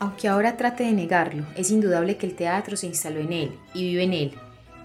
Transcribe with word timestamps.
Aunque 0.00 0.28
ahora 0.28 0.56
trate 0.56 0.84
de 0.84 0.92
negarlo, 0.92 1.46
es 1.56 1.70
indudable 1.70 2.16
que 2.16 2.26
el 2.26 2.34
teatro 2.34 2.76
se 2.76 2.86
instaló 2.86 3.20
en 3.20 3.32
él 3.32 3.58
y 3.72 3.82
vive 3.84 4.02
en 4.02 4.12
él. 4.12 4.32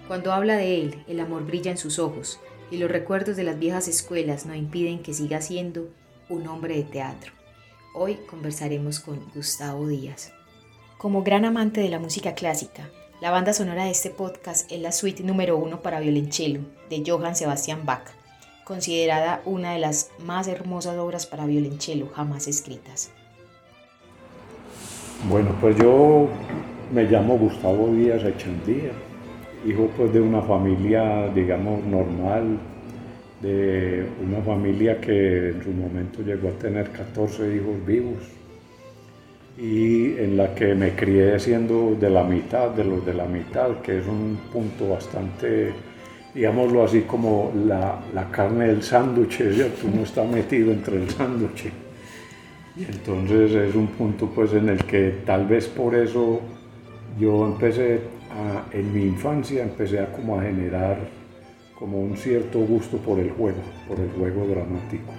Cuando 0.08 0.32
habla 0.32 0.58
de 0.58 0.82
él, 0.82 1.04
el 1.08 1.20
amor 1.20 1.46
brilla 1.46 1.72
en 1.72 1.78
sus 1.78 1.98
ojos 1.98 2.40
y 2.74 2.78
los 2.78 2.90
recuerdos 2.90 3.36
de 3.36 3.44
las 3.44 3.60
viejas 3.60 3.88
escuelas 3.88 4.48
no 4.48 4.56
impiden 4.56 5.04
que 5.04 5.14
siga 5.14 5.42
siendo 5.42 5.90
un 6.28 6.48
hombre 6.48 6.76
de 6.76 6.82
teatro. 6.82 7.32
Hoy 7.94 8.16
conversaremos 8.28 9.00
con 9.00 9.20
Gustavo 9.36 9.88
Díaz. 9.88 10.34
Como 10.98 11.22
gran 11.22 11.46
amante 11.46 11.82
de 11.82 11.90
la 11.90 12.00
música 12.00 12.34
clásica, 12.34 12.90
la 13.22 13.30
banda 13.30 13.54
sonora 13.54 13.84
de 13.84 13.92
este 13.92 14.10
podcast 14.10 14.72
es 14.72 14.82
la 14.82 14.92
suite 14.92 15.22
número 15.22 15.56
uno 15.56 15.84
para 15.84 16.00
violonchelo 16.00 16.62
de 16.90 17.04
Johann 17.06 17.36
Sebastian 17.36 17.86
Bach, 17.86 18.08
considerada 18.64 19.44
una 19.46 19.74
de 19.74 19.80
las 19.80 20.10
más 20.18 20.48
hermosas 20.48 20.98
obras 20.98 21.28
para 21.28 21.46
violonchelo 21.46 22.08
jamás 22.08 22.48
escritas. 22.48 23.12
Bueno, 25.30 25.56
pues 25.62 25.78
yo 25.78 26.28
me 26.92 27.04
llamo 27.04 27.38
Gustavo 27.38 27.90
Díaz 27.90 28.24
Echandía, 28.24 28.94
hijo 29.64 29.90
pues 29.96 30.12
de 30.12 30.20
una 30.20 30.42
familia, 30.42 31.30
digamos, 31.34 31.84
normal, 31.86 32.60
de 33.44 34.06
una 34.26 34.42
familia 34.42 35.00
que 35.02 35.50
en 35.50 35.64
su 35.64 35.72
momento 35.72 36.24
llegó 36.24 36.48
a 36.48 36.54
tener 36.54 36.90
14 36.90 37.56
hijos 37.56 37.86
vivos 37.86 38.18
y 39.58 40.18
en 40.18 40.38
la 40.38 40.56
que 40.56 40.74
me 40.74 40.96
crié 40.96 41.38
siendo 41.40 41.96
de 42.00 42.10
la 42.10 42.24
mitad, 42.24 42.70
de 42.70 42.86
los 42.86 43.06
de 43.06 43.14
la 43.14 43.26
mitad, 43.26 43.82
que 43.82 44.00
es 44.00 44.08
un 44.08 44.40
punto 44.52 44.90
bastante, 44.90 45.74
digámoslo 46.34 46.86
así, 46.86 47.02
como 47.02 47.52
la, 47.68 48.02
carne 48.32 48.68
del 48.68 48.82
sándwich, 48.82 49.44
¿cierto? 49.54 49.88
Uno 49.92 50.04
está 50.04 50.24
metido 50.24 50.72
entre 50.72 51.04
el 51.04 51.10
sándwich. 51.10 51.66
Y 52.76 52.86
entonces 52.86 53.52
es 53.52 53.76
un 53.76 53.88
punto 53.88 54.32
pues 54.34 54.54
en 54.54 54.70
el 54.70 54.84
que 54.86 55.18
tal 55.26 55.46
vez 55.46 55.68
por 55.68 55.94
eso 55.94 56.42
yo 57.20 57.46
empecé 57.46 58.00
a, 58.32 58.76
en 58.76 58.92
mi 58.92 59.04
infancia 59.04 59.62
empecé 59.62 60.00
a 60.00 60.12
como 60.12 60.40
a 60.40 60.42
generar 60.42 60.98
como 61.78 62.02
un 62.02 62.16
cierto 62.18 62.60
gusto 62.60 62.98
por 62.98 63.20
el 63.20 63.32
juego, 63.32 63.62
por 63.88 64.00
el 64.00 64.10
juego 64.12 64.48
dramático. 64.48 65.12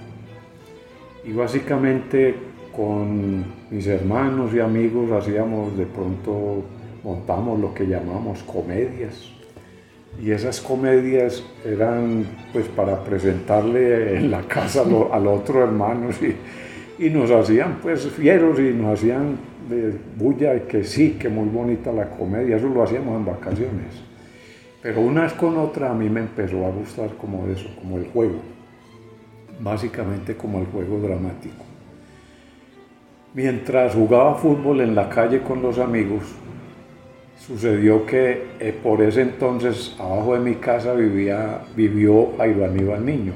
Y 1.24 1.32
básicamente 1.32 2.34
con 2.74 3.44
mis 3.70 3.86
hermanos 3.86 4.52
y 4.54 4.60
amigos 4.60 5.10
hacíamos 5.12 5.76
de 5.76 5.86
pronto, 5.86 6.64
montamos 7.02 7.60
lo 7.60 7.72
que 7.74 7.86
llamamos 7.86 8.42
comedias. 8.42 9.30
Y 10.22 10.30
esas 10.30 10.60
comedias 10.60 11.42
eran 11.64 12.24
pues 12.52 12.66
para 12.68 13.02
presentarle 13.02 14.16
en 14.16 14.30
la 14.30 14.42
casa 14.42 14.84
al 15.12 15.26
otro 15.26 15.62
hermano 15.64 16.10
y, 16.20 17.06
y 17.06 17.10
nos 17.10 17.30
hacían 17.30 17.78
pues 17.82 18.06
fieros 18.06 18.58
y 18.58 18.72
nos 18.72 18.98
hacían 18.98 19.36
de 19.68 19.94
bulla 20.16 20.66
que 20.66 20.84
sí, 20.84 21.16
que 21.18 21.28
muy 21.28 21.48
bonita 21.48 21.90
la 21.92 22.10
comedia, 22.10 22.56
eso 22.56 22.68
lo 22.68 22.82
hacíamos 22.82 23.16
en 23.16 23.24
vacaciones. 23.24 24.13
Pero 24.84 25.00
una 25.00 25.22
vez 25.22 25.32
con 25.32 25.56
otra 25.56 25.92
a 25.92 25.94
mí 25.94 26.10
me 26.10 26.20
empezó 26.20 26.66
a 26.66 26.68
gustar 26.68 27.14
como 27.14 27.48
eso, 27.48 27.70
como 27.80 27.96
el 27.96 28.04
juego, 28.04 28.34
básicamente 29.58 30.36
como 30.36 30.58
el 30.58 30.66
juego 30.66 30.98
dramático. 30.98 31.64
Mientras 33.32 33.94
jugaba 33.94 34.34
fútbol 34.34 34.82
en 34.82 34.94
la 34.94 35.08
calle 35.08 35.40
con 35.40 35.62
los 35.62 35.78
amigos, 35.78 36.24
sucedió 37.38 38.04
que 38.04 38.48
eh, 38.60 38.78
por 38.82 39.00
ese 39.00 39.22
entonces 39.22 39.96
abajo 39.98 40.34
de 40.34 40.40
mi 40.40 40.56
casa 40.56 40.92
vivía, 40.92 41.62
vivió 41.74 42.36
Jairo 42.36 42.66
Aníbal 42.66 43.06
Niño 43.06 43.32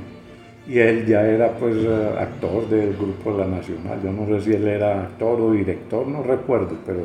y 0.68 0.78
él 0.80 1.06
ya 1.06 1.26
era 1.26 1.52
pues 1.52 1.76
eh, 1.76 2.10
actor 2.20 2.68
del 2.68 2.94
grupo 2.94 3.30
La 3.38 3.46
Nacional. 3.46 3.98
Yo 4.04 4.12
no 4.12 4.26
sé 4.26 4.44
si 4.44 4.52
él 4.54 4.68
era 4.68 5.00
actor 5.00 5.40
o 5.40 5.52
director, 5.52 6.06
no 6.06 6.22
recuerdo, 6.22 6.76
pero 6.84 7.04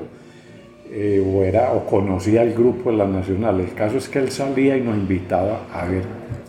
eh, 0.95 1.19
o 1.25 1.43
era 1.43 1.71
o 1.73 1.87
conocía 1.87 2.43
el 2.43 2.53
grupo 2.53 2.91
de 2.91 2.97
La 2.97 3.07
Nacional. 3.07 3.59
El 3.59 3.73
caso 3.73 3.97
es 3.97 4.07
que 4.07 4.19
él 4.19 4.29
salía 4.29 4.77
y 4.77 4.81
nos 4.81 4.95
invitaba 4.95 5.65
a 5.73 5.85
ver 5.85 6.03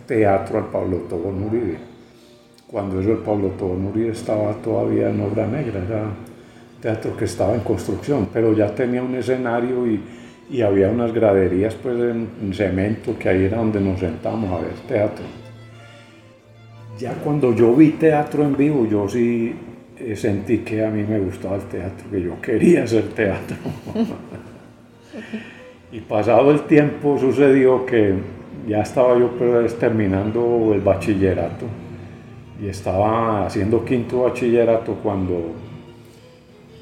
teatro 0.05 0.59
al 0.59 0.65
Pablo 0.65 0.97
Tobón 1.09 1.43
Uribe. 1.45 1.77
Cuando 2.67 3.01
eso 3.01 3.13
el 3.13 3.17
Pablo 3.19 3.49
Tobón 3.57 3.87
Uribe 3.87 4.11
estaba 4.11 4.53
todavía 4.53 5.09
en 5.09 5.19
obra 5.21 5.47
negra, 5.47 5.81
era 5.83 6.03
teatro 6.79 7.17
que 7.17 7.25
estaba 7.25 7.55
en 7.55 7.61
construcción, 7.61 8.29
pero 8.31 8.53
ya 8.53 8.67
tenía 8.75 9.01
un 9.01 9.15
escenario 9.15 9.87
y, 9.87 9.99
y 10.51 10.61
había 10.61 10.89
unas 10.89 11.11
graderías 11.11 11.73
pues 11.73 11.95
en, 11.95 12.29
en 12.39 12.53
cemento 12.53 13.17
que 13.17 13.29
ahí 13.29 13.45
era 13.45 13.57
donde 13.57 13.81
nos 13.81 13.99
sentábamos 13.99 14.51
a 14.51 14.61
ver 14.63 14.73
teatro. 14.87 15.25
Ya 16.99 17.13
cuando 17.13 17.55
yo 17.55 17.73
vi 17.73 17.91
teatro 17.91 18.43
en 18.43 18.55
vivo, 18.55 18.85
yo 18.85 19.09
sí 19.09 19.55
sentí 20.15 20.59
que 20.59 20.85
a 20.85 20.89
mí 20.89 21.03
me 21.03 21.19
gustaba 21.19 21.55
el 21.55 21.63
teatro, 21.63 22.09
que 22.11 22.21
yo 22.21 22.41
quería 22.41 22.83
hacer 22.83 23.03
teatro. 23.09 23.57
y 25.91 25.99
pasado 26.01 26.51
el 26.51 26.61
tiempo 26.61 27.17
sucedió 27.17 27.85
que 27.85 28.13
ya 28.67 28.81
estaba 28.81 29.17
yo 29.17 29.31
pues, 29.37 29.77
terminando 29.77 30.71
el 30.73 30.81
bachillerato 30.81 31.65
y 32.61 32.67
estaba 32.67 33.45
haciendo 33.45 33.83
quinto 33.83 34.23
bachillerato 34.23 34.95
cuando 35.03 35.53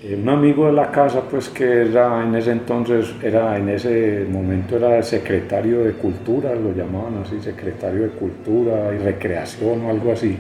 eh, 0.03 0.19
un 0.22 0.28
amigo 0.29 0.68
de 0.68 0.73
la 0.73 0.91
casa, 0.91 1.22
pues 1.22 1.50
que 1.50 1.84
era 1.84 2.23
en 2.23 2.35
ese 2.35 2.52
entonces, 2.52 3.13
era 3.23 3.57
en 3.57 3.69
ese 3.69 4.25
momento 4.29 4.75
era 4.75 4.97
el 4.97 5.03
secretario 5.03 5.84
de 5.84 5.94
Cultura, 5.94 6.53
lo 6.56 6.73
llamaban 6.73 7.23
así, 7.23 7.40
secretario 7.41 8.03
de 8.03 8.09
Cultura 8.09 8.94
y 8.94 8.97
Recreación 8.97 9.85
o 9.85 9.90
algo 9.90 10.12
así. 10.12 10.38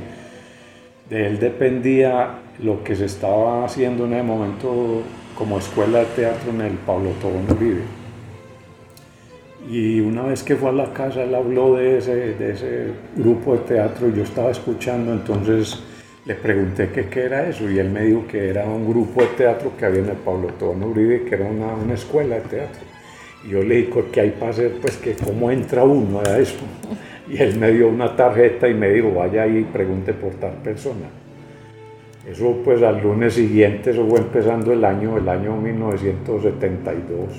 De 1.09 1.27
él 1.27 1.39
dependía 1.39 2.39
lo 2.59 2.83
que 2.83 2.95
se 2.95 3.05
estaba 3.05 3.65
haciendo 3.65 4.05
en 4.05 4.13
ese 4.13 4.23
momento 4.23 5.01
como 5.37 5.57
escuela 5.57 5.99
de 5.99 6.05
teatro 6.05 6.51
en 6.51 6.61
el 6.61 6.73
Pablo 6.77 7.11
Tobón 7.21 7.45
Uribe. 7.49 7.81
Y 9.69 10.01
una 10.01 10.23
vez 10.23 10.43
que 10.43 10.55
fue 10.55 10.69
a 10.69 10.73
la 10.73 10.93
casa, 10.93 11.23
él 11.23 11.33
habló 11.33 11.75
de 11.75 11.97
ese, 11.97 12.33
de 12.33 12.51
ese 12.51 12.87
grupo 13.15 13.53
de 13.53 13.59
teatro 13.59 14.09
y 14.09 14.13
yo 14.13 14.23
estaba 14.23 14.51
escuchando, 14.51 15.13
entonces 15.13 15.81
le 16.25 16.35
pregunté 16.35 16.89
qué 16.89 17.21
era 17.21 17.47
eso 17.47 17.69
y 17.69 17.79
él 17.79 17.89
me 17.89 18.03
dijo 18.03 18.25
que 18.27 18.49
era 18.49 18.65
un 18.65 18.87
grupo 18.87 19.21
de 19.21 19.27
teatro 19.27 19.71
que 19.77 19.85
había 19.85 20.01
en 20.01 20.09
el 20.09 20.17
Pablo 20.17 20.49
Tobón 20.59 20.83
Uribe, 20.83 21.23
que 21.23 21.35
era 21.35 21.45
una, 21.45 21.73
una, 21.73 21.93
escuela 21.93 22.35
de 22.35 22.41
teatro. 22.41 22.81
Y 23.45 23.51
yo 23.51 23.63
le 23.63 23.75
dije, 23.75 24.03
¿qué 24.11 24.21
hay 24.21 24.31
para 24.31 24.51
hacer? 24.51 24.73
Pues 24.81 24.97
que 24.97 25.15
cómo 25.15 25.49
entra 25.49 25.83
uno 25.83 26.19
a 26.19 26.37
eso. 26.37 26.59
Y 27.27 27.41
él 27.41 27.57
me 27.57 27.71
dio 27.71 27.87
una 27.87 28.15
tarjeta 28.15 28.67
y 28.67 28.73
me 28.73 28.89
dijo, 28.89 29.13
vaya 29.13 29.43
ahí 29.43 29.59
y 29.59 29.63
pregunte 29.63 30.13
por 30.13 30.33
tal 30.35 30.53
persona. 30.63 31.22
Eso 32.27 32.61
pues 32.63 32.81
al 32.81 33.01
lunes 33.01 33.33
siguiente, 33.33 33.91
eso 33.91 34.05
fue 34.07 34.19
empezando 34.19 34.71
el 34.71 34.85
año, 34.85 35.17
el 35.17 35.27
año 35.27 35.57
1972. 35.57 37.29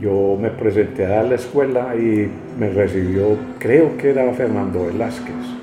Yo 0.00 0.36
me 0.40 0.50
presenté 0.50 1.06
a 1.06 1.22
la 1.22 1.36
escuela 1.36 1.94
y 1.96 2.28
me 2.58 2.70
recibió, 2.70 3.36
creo 3.58 3.96
que 3.96 4.10
era 4.10 4.32
Fernando 4.34 4.86
Velázquez 4.86 5.56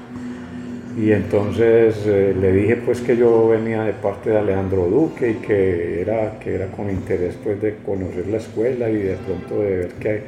y 0.95 1.11
entonces 1.11 2.05
eh, 2.05 2.35
le 2.39 2.51
dije 2.51 2.75
pues 2.77 3.01
que 3.01 3.17
yo 3.17 3.47
venía 3.47 3.83
de 3.83 3.93
parte 3.93 4.29
de 4.29 4.37
Alejandro 4.37 4.85
Duque 4.85 5.31
y 5.31 5.33
que 5.35 6.01
era, 6.01 6.37
que 6.39 6.53
era 6.53 6.67
con 6.67 6.89
interés 6.89 7.35
pues 7.43 7.59
de 7.61 7.77
conocer 7.77 8.27
la 8.27 8.37
escuela 8.37 8.89
y 8.89 8.97
de 8.97 9.15
pronto 9.15 9.59
de 9.59 9.77
ver 9.77 9.91
qué, 9.99 10.21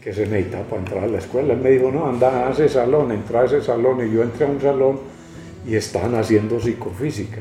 qué 0.00 0.12
se 0.12 0.26
necesitaba 0.26 0.64
para 0.64 0.82
entrar 0.82 1.04
a 1.04 1.06
la 1.08 1.18
escuela. 1.18 1.54
Él 1.54 1.60
me 1.60 1.70
dijo, 1.70 1.90
no, 1.90 2.06
anda 2.06 2.46
a 2.46 2.52
ese 2.52 2.68
salón, 2.68 3.10
entra 3.10 3.40
a 3.40 3.44
ese 3.46 3.60
salón. 3.62 4.06
Y 4.06 4.14
yo 4.14 4.22
entré 4.22 4.46
a 4.46 4.48
un 4.48 4.60
salón 4.60 5.00
y 5.66 5.76
estaban 5.76 6.14
haciendo 6.14 6.60
psicofísica. 6.60 7.40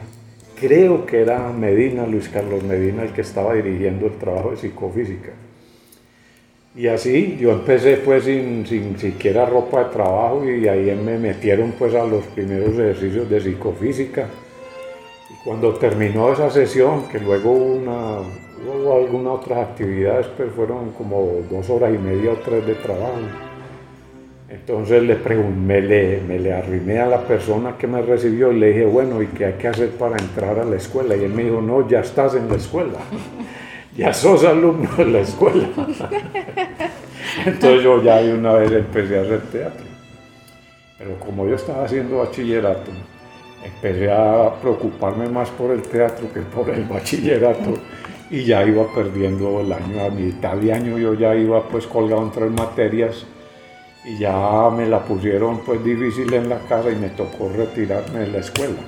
Creo 0.60 1.06
que 1.06 1.22
era 1.22 1.52
Medina, 1.52 2.06
Luis 2.06 2.30
Carlos 2.30 2.64
Medina, 2.64 3.04
el 3.04 3.14
que 3.14 3.22
estaba 3.22 3.56
dirigiendo 3.56 4.06
el 4.06 4.18
trabajo 4.18 4.52
de 4.52 4.58
psicofísica. 4.58 5.32
Y 6.76 6.88
así 6.88 7.38
yo 7.40 7.52
empecé 7.52 7.98
pues 7.98 8.24
sin, 8.24 8.66
sin, 8.66 8.98
siquiera 8.98 9.46
ropa 9.46 9.86
de 9.86 9.90
trabajo 9.90 10.46
y 10.46 10.68
ahí 10.68 10.96
me 11.04 11.18
metieron 11.18 11.74
pues 11.78 11.94
a 11.96 12.06
los 12.06 12.24
primeros 12.28 12.74
ejercicios 12.76 13.30
de 13.30 13.42
psicofísica. 13.42 14.28
Y 15.30 15.44
cuando 15.44 15.74
terminó 15.74 16.32
esa 16.32 16.50
sesión, 16.50 17.10
que 17.10 17.20
luego 17.20 17.52
una, 17.52 18.20
hubo 18.20 18.96
algunas 18.96 19.34
otras 19.34 19.70
actividades, 19.70 20.28
pues 20.38 20.50
fueron 20.54 20.92
como 20.92 21.42
dos 21.50 21.70
horas 21.70 21.94
y 21.94 21.98
media 21.98 22.32
o 22.32 22.38
tres 22.38 22.66
de 22.66 22.76
trabajo. 22.76 23.51
Entonces 24.52 25.02
le 25.04 25.16
me 25.16 25.82
le, 25.82 26.22
me 26.28 26.38
le 26.38 26.54
arrimé 26.54 27.00
a 27.00 27.06
la 27.06 27.26
persona 27.26 27.78
que 27.78 27.88
me 27.88 28.02
recibió 28.02 28.52
y 28.52 28.60
le 28.60 28.68
dije, 28.68 28.86
bueno, 28.86 29.22
¿y 29.22 29.28
qué 29.28 29.46
hay 29.46 29.54
que 29.54 29.70
hacer 29.70 29.92
para 29.92 30.18
entrar 30.18 30.60
a 30.60 30.66
la 30.66 30.76
escuela? 30.76 31.16
Y 31.16 31.24
él 31.24 31.34
me 31.34 31.46
dijo, 31.46 31.62
no, 31.62 31.88
ya 31.88 32.02
estás 32.02 32.36
en 32.36 32.50
la 32.50 32.56
escuela 32.56 32.98
ya 33.96 34.14
sos 34.14 34.44
alumno 34.44 34.90
de 34.98 35.06
la 35.06 35.20
escuela. 35.20 35.68
Entonces 37.46 37.84
yo 37.84 38.02
ya 38.02 38.22
de 38.22 38.34
una 38.34 38.54
vez 38.54 38.72
empecé 38.72 39.20
a 39.20 39.22
hacer 39.22 39.42
teatro. 39.52 39.86
Pero 40.98 41.20
como 41.20 41.48
yo 41.48 41.56
estaba 41.56 41.86
haciendo 41.86 42.20
bachillerato, 42.20 42.92
empecé 43.64 44.12
a 44.12 44.54
preocuparme 44.62 45.30
más 45.30 45.50
por 45.50 45.72
el 45.72 45.82
teatro 45.82 46.32
que 46.34 46.42
por 46.42 46.70
el 46.70 46.86
bachillerato 46.86 47.74
y 48.30 48.46
ya 48.46 48.64
iba 48.64 48.86
perdiendo 48.94 49.62
el 49.62 49.74
año, 49.74 50.06
a 50.06 50.10
mitad 50.10 50.56
de 50.56 50.72
año 50.72 50.98
yo 50.98 51.14
ya 51.16 51.36
iba 51.36 51.68
pues 51.68 51.86
colgado 51.86 52.24
en 52.24 52.32
tres 52.32 52.52
materias 52.52 53.26
y 54.04 54.18
ya 54.18 54.70
me 54.76 54.88
la 54.88 55.04
pusieron 55.04 55.60
pues 55.60 55.84
difícil 55.84 56.34
en 56.34 56.50
la 56.50 56.60
casa 56.60 56.90
y 56.92 56.96
me 56.96 57.10
tocó 57.10 57.50
retirarme 57.50 58.22
de 58.22 58.28
la 58.28 58.40
escuela. 58.40 58.80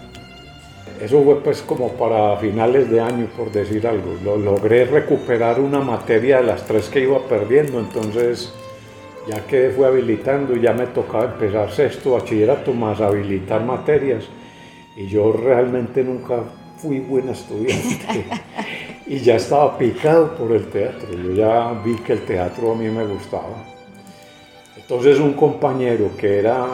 Eso 1.02 1.24
fue 1.24 1.42
pues 1.42 1.62
como 1.62 1.90
para 1.94 2.38
finales 2.38 2.90
de 2.90 3.02
año, 3.02 3.28
por 3.38 3.52
decir 3.52 3.86
algo. 3.88 4.16
Lo, 4.24 4.38
logré 4.38 4.86
recuperar 4.86 5.60
una 5.60 5.80
materia 5.80 6.38
de 6.38 6.44
las 6.44 6.66
tres 6.66 6.88
que 6.90 7.02
iba 7.02 7.20
perdiendo, 7.28 7.80
entonces 7.80 8.54
ya 9.28 9.46
que 9.46 9.72
fui 9.76 9.86
habilitando 9.86 10.56
y 10.56 10.62
ya 10.62 10.74
me 10.74 10.88
tocaba 10.88 11.26
empezar 11.26 11.72
sexto 11.72 12.12
bachillerato 12.12 12.74
más 12.74 13.00
habilitar 13.00 13.64
materias 13.64 14.26
y 14.96 15.08
yo 15.08 15.32
realmente 15.32 16.04
nunca 16.04 16.44
fui 16.78 17.00
buen 17.00 17.30
estudiante 17.30 18.26
y 19.08 19.20
ya 19.20 19.36
estaba 19.36 19.78
picado 19.78 20.36
por 20.36 20.52
el 20.52 20.68
teatro, 20.68 21.08
yo 21.14 21.32
ya 21.32 21.74
vi 21.84 21.96
que 21.98 22.14
el 22.14 22.26
teatro 22.26 22.74
a 22.74 22.76
mí 22.76 22.90
me 22.90 23.06
gustaba. 23.06 23.73
Entonces 24.84 25.20
un 25.20 25.34
compañero 25.34 26.12
que 26.18 26.40
era, 26.40 26.66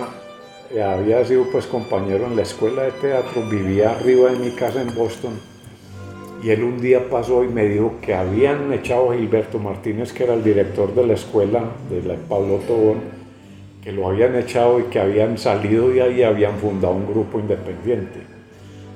había 0.83 1.23
sido 1.25 1.45
pues 1.51 1.65
compañero 1.65 2.25
en 2.25 2.35
la 2.35 2.41
escuela 2.41 2.83
de 2.83 2.91
teatro, 2.91 3.43
vivía 3.49 3.91
arriba 3.91 4.31
de 4.31 4.39
mi 4.39 4.51
casa 4.51 4.81
en 4.81 4.93
Boston 4.93 5.39
y 6.41 6.51
él 6.51 6.63
un 6.63 6.79
día 6.79 7.09
pasó 7.09 7.43
y 7.43 7.49
me 7.49 7.65
dijo 7.65 7.95
que 8.01 8.13
habían 8.13 8.71
echado 8.71 9.11
a 9.11 9.15
Gilberto 9.15 9.59
Martínez, 9.59 10.13
que 10.13 10.23
era 10.23 10.33
el 10.33 10.43
director 10.43 10.93
de 10.95 11.05
la 11.05 11.13
escuela 11.13 11.63
de 11.89 12.01
la 12.01 12.15
Pablo 12.15 12.59
Tobón, 12.65 13.01
que 13.83 13.91
lo 13.91 14.07
habían 14.07 14.35
echado 14.35 14.79
y 14.79 14.83
que 14.83 14.99
habían 14.99 15.37
salido 15.37 15.89
de 15.89 16.01
ahí 16.01 16.19
y 16.19 16.23
habían 16.23 16.57
fundado 16.57 16.93
un 16.93 17.07
grupo 17.07 17.39
independiente. 17.39 18.21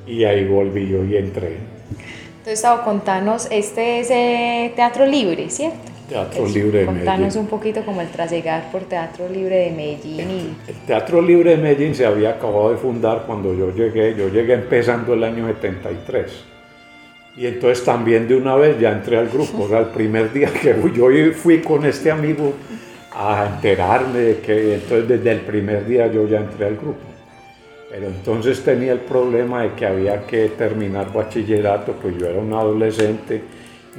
Y 0.08 0.24
ahí 0.24 0.46
volví 0.46 0.88
yo 0.88 1.04
y 1.04 1.18
entré. 1.18 1.58
Entonces, 2.38 2.62
Gustavo, 2.62 2.84
contanos, 2.84 3.48
este 3.52 4.00
es 4.00 4.10
eh, 4.10 4.72
Teatro 4.76 5.06
Libre, 5.06 5.50
¿cierto? 5.50 5.93
Teatro 6.10 6.46
Libre 6.48 6.80
de 6.80 6.86
Medellín. 6.86 7.06
Contanos 7.06 7.36
un 7.36 7.48
poquito 7.48 7.86
como 7.86 8.02
el 8.02 8.10
trasegar 8.10 8.72
por 8.72 8.84
Teatro 8.84 9.30
Libre 9.30 9.56
de 9.56 9.72
Medellín. 9.72 10.30
Y... 10.30 10.70
El 10.70 10.76
Teatro 10.86 11.22
Libre 11.22 11.52
de 11.52 11.58
Medellín 11.58 11.96
se 11.96 12.06
había 12.06 12.32
acabado 12.32 12.72
de 12.72 12.78
fundar 12.78 13.24
cuando 13.26 13.54
yo 13.54 13.74
llegué, 13.74 14.16
yo 14.16 14.30
llegué 14.30 14.54
empezando 14.54 15.14
el 15.14 15.24
año 15.24 15.48
73 15.48 16.54
y 17.36 17.48
entonces 17.48 17.84
también 17.84 18.28
de 18.28 18.36
una 18.36 18.56
vez 18.56 18.80
ya 18.80 18.92
entré 18.92 19.18
al 19.18 19.28
grupo. 19.28 19.64
O 19.64 19.68
sea, 19.68 19.80
el 19.80 19.88
primer 19.88 20.32
día 20.32 20.52
que 20.54 20.76
yo 20.94 21.08
fui 21.34 21.62
con 21.62 21.86
este 21.86 22.12
amigo 22.12 22.54
a 23.12 23.48
enterarme 23.56 24.20
de 24.20 24.38
que 24.40 24.76
entonces 24.76 25.08
desde 25.08 25.32
el 25.32 25.42
primer 25.42 25.86
día 25.86 26.08
yo 26.08 26.28
ya 26.28 26.40
entré 26.40 26.68
al 26.68 26.76
grupo. 26.76 27.00
Pero 27.90 28.08
entonces 28.08 28.64
tenía 28.64 28.92
el 28.92 29.00
problema 29.00 29.64
de 29.64 29.74
que 29.74 29.86
había 29.86 30.26
que 30.26 30.50
terminar 30.50 31.14
bachillerato, 31.14 31.94
pues 31.94 32.18
yo 32.18 32.28
era 32.28 32.40
un 32.40 32.52
adolescente, 32.52 33.42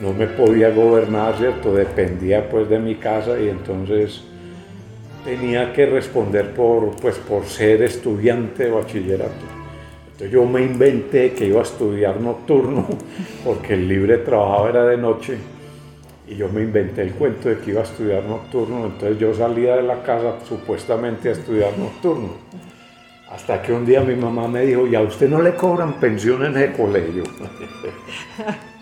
no 0.01 0.13
me 0.13 0.27
podía 0.27 0.71
gobernar, 0.71 1.37
¿cierto? 1.37 1.75
Dependía 1.75 2.49
pues 2.49 2.69
de 2.69 2.79
mi 2.79 2.97
casa 2.97 3.39
y 3.39 3.49
entonces 3.49 4.23
tenía 5.25 5.73
que 5.73 5.87
responder 5.87 6.53
por, 6.53 6.97
pues, 6.97 7.17
por 7.17 7.45
ser 7.45 7.83
estudiante 7.83 8.65
de 8.65 8.71
bachillerato. 8.71 9.47
Entonces 10.07 10.31
yo 10.31 10.45
me 10.45 10.63
inventé 10.63 11.33
que 11.33 11.47
iba 11.47 11.61
a 11.61 11.65
estudiar 11.65 12.21
nocturno, 12.21 12.87
porque 13.45 13.75
el 13.75 13.89
libre 13.89 14.19
trabajo 14.19 14.69
era 14.69 14.85
de 14.85 14.97
noche, 14.97 15.39
y 16.27 16.37
yo 16.37 16.49
me 16.49 16.63
inventé 16.63 17.03
el 17.03 17.13
cuento 17.13 17.49
de 17.49 17.59
que 17.59 17.71
iba 17.71 17.81
a 17.81 17.85
estudiar 17.85 18.25
nocturno, 18.25 18.87
entonces 18.87 19.19
yo 19.19 19.35
salía 19.35 19.77
de 19.77 19.83
la 19.83 20.03
casa 20.03 20.37
supuestamente 20.47 21.29
a 21.29 21.33
estudiar 21.33 21.77
nocturno. 21.79 22.31
Hasta 23.31 23.61
que 23.61 23.73
un 23.73 23.85
día 23.85 24.01
mi 24.01 24.15
mamá 24.15 24.47
me 24.47 24.65
dijo, 24.65 24.87
¿y 24.87 24.95
a 24.95 25.01
usted 25.01 25.29
no 25.29 25.43
le 25.43 25.55
cobran 25.55 25.95
pensión 25.95 26.45
en 26.45 26.57
el 26.57 26.73
colegio? 26.73 27.25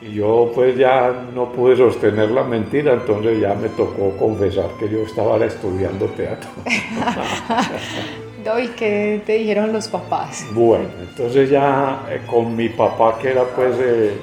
y 0.00 0.12
yo 0.12 0.52
pues 0.54 0.76
ya 0.76 1.26
no 1.34 1.52
pude 1.52 1.76
sostener 1.76 2.30
la 2.30 2.44
mentira, 2.44 2.92
entonces 2.94 3.40
ya 3.40 3.54
me 3.54 3.68
tocó 3.70 4.10
confesar 4.18 4.70
que 4.78 4.88
yo 4.88 5.00
estaba 5.00 5.44
estudiando 5.44 6.06
teatro. 6.06 6.50
¿Y 8.62 8.68
qué 8.68 9.20
te 9.26 9.32
dijeron 9.34 9.72
los 9.72 9.88
papás? 9.88 10.46
Bueno, 10.52 10.84
entonces 11.00 11.50
ya 11.50 12.06
eh, 12.08 12.20
con 12.30 12.54
mi 12.54 12.68
papá, 12.68 13.18
que 13.20 13.30
era 13.30 13.42
pues, 13.42 13.76
eh, 13.80 14.14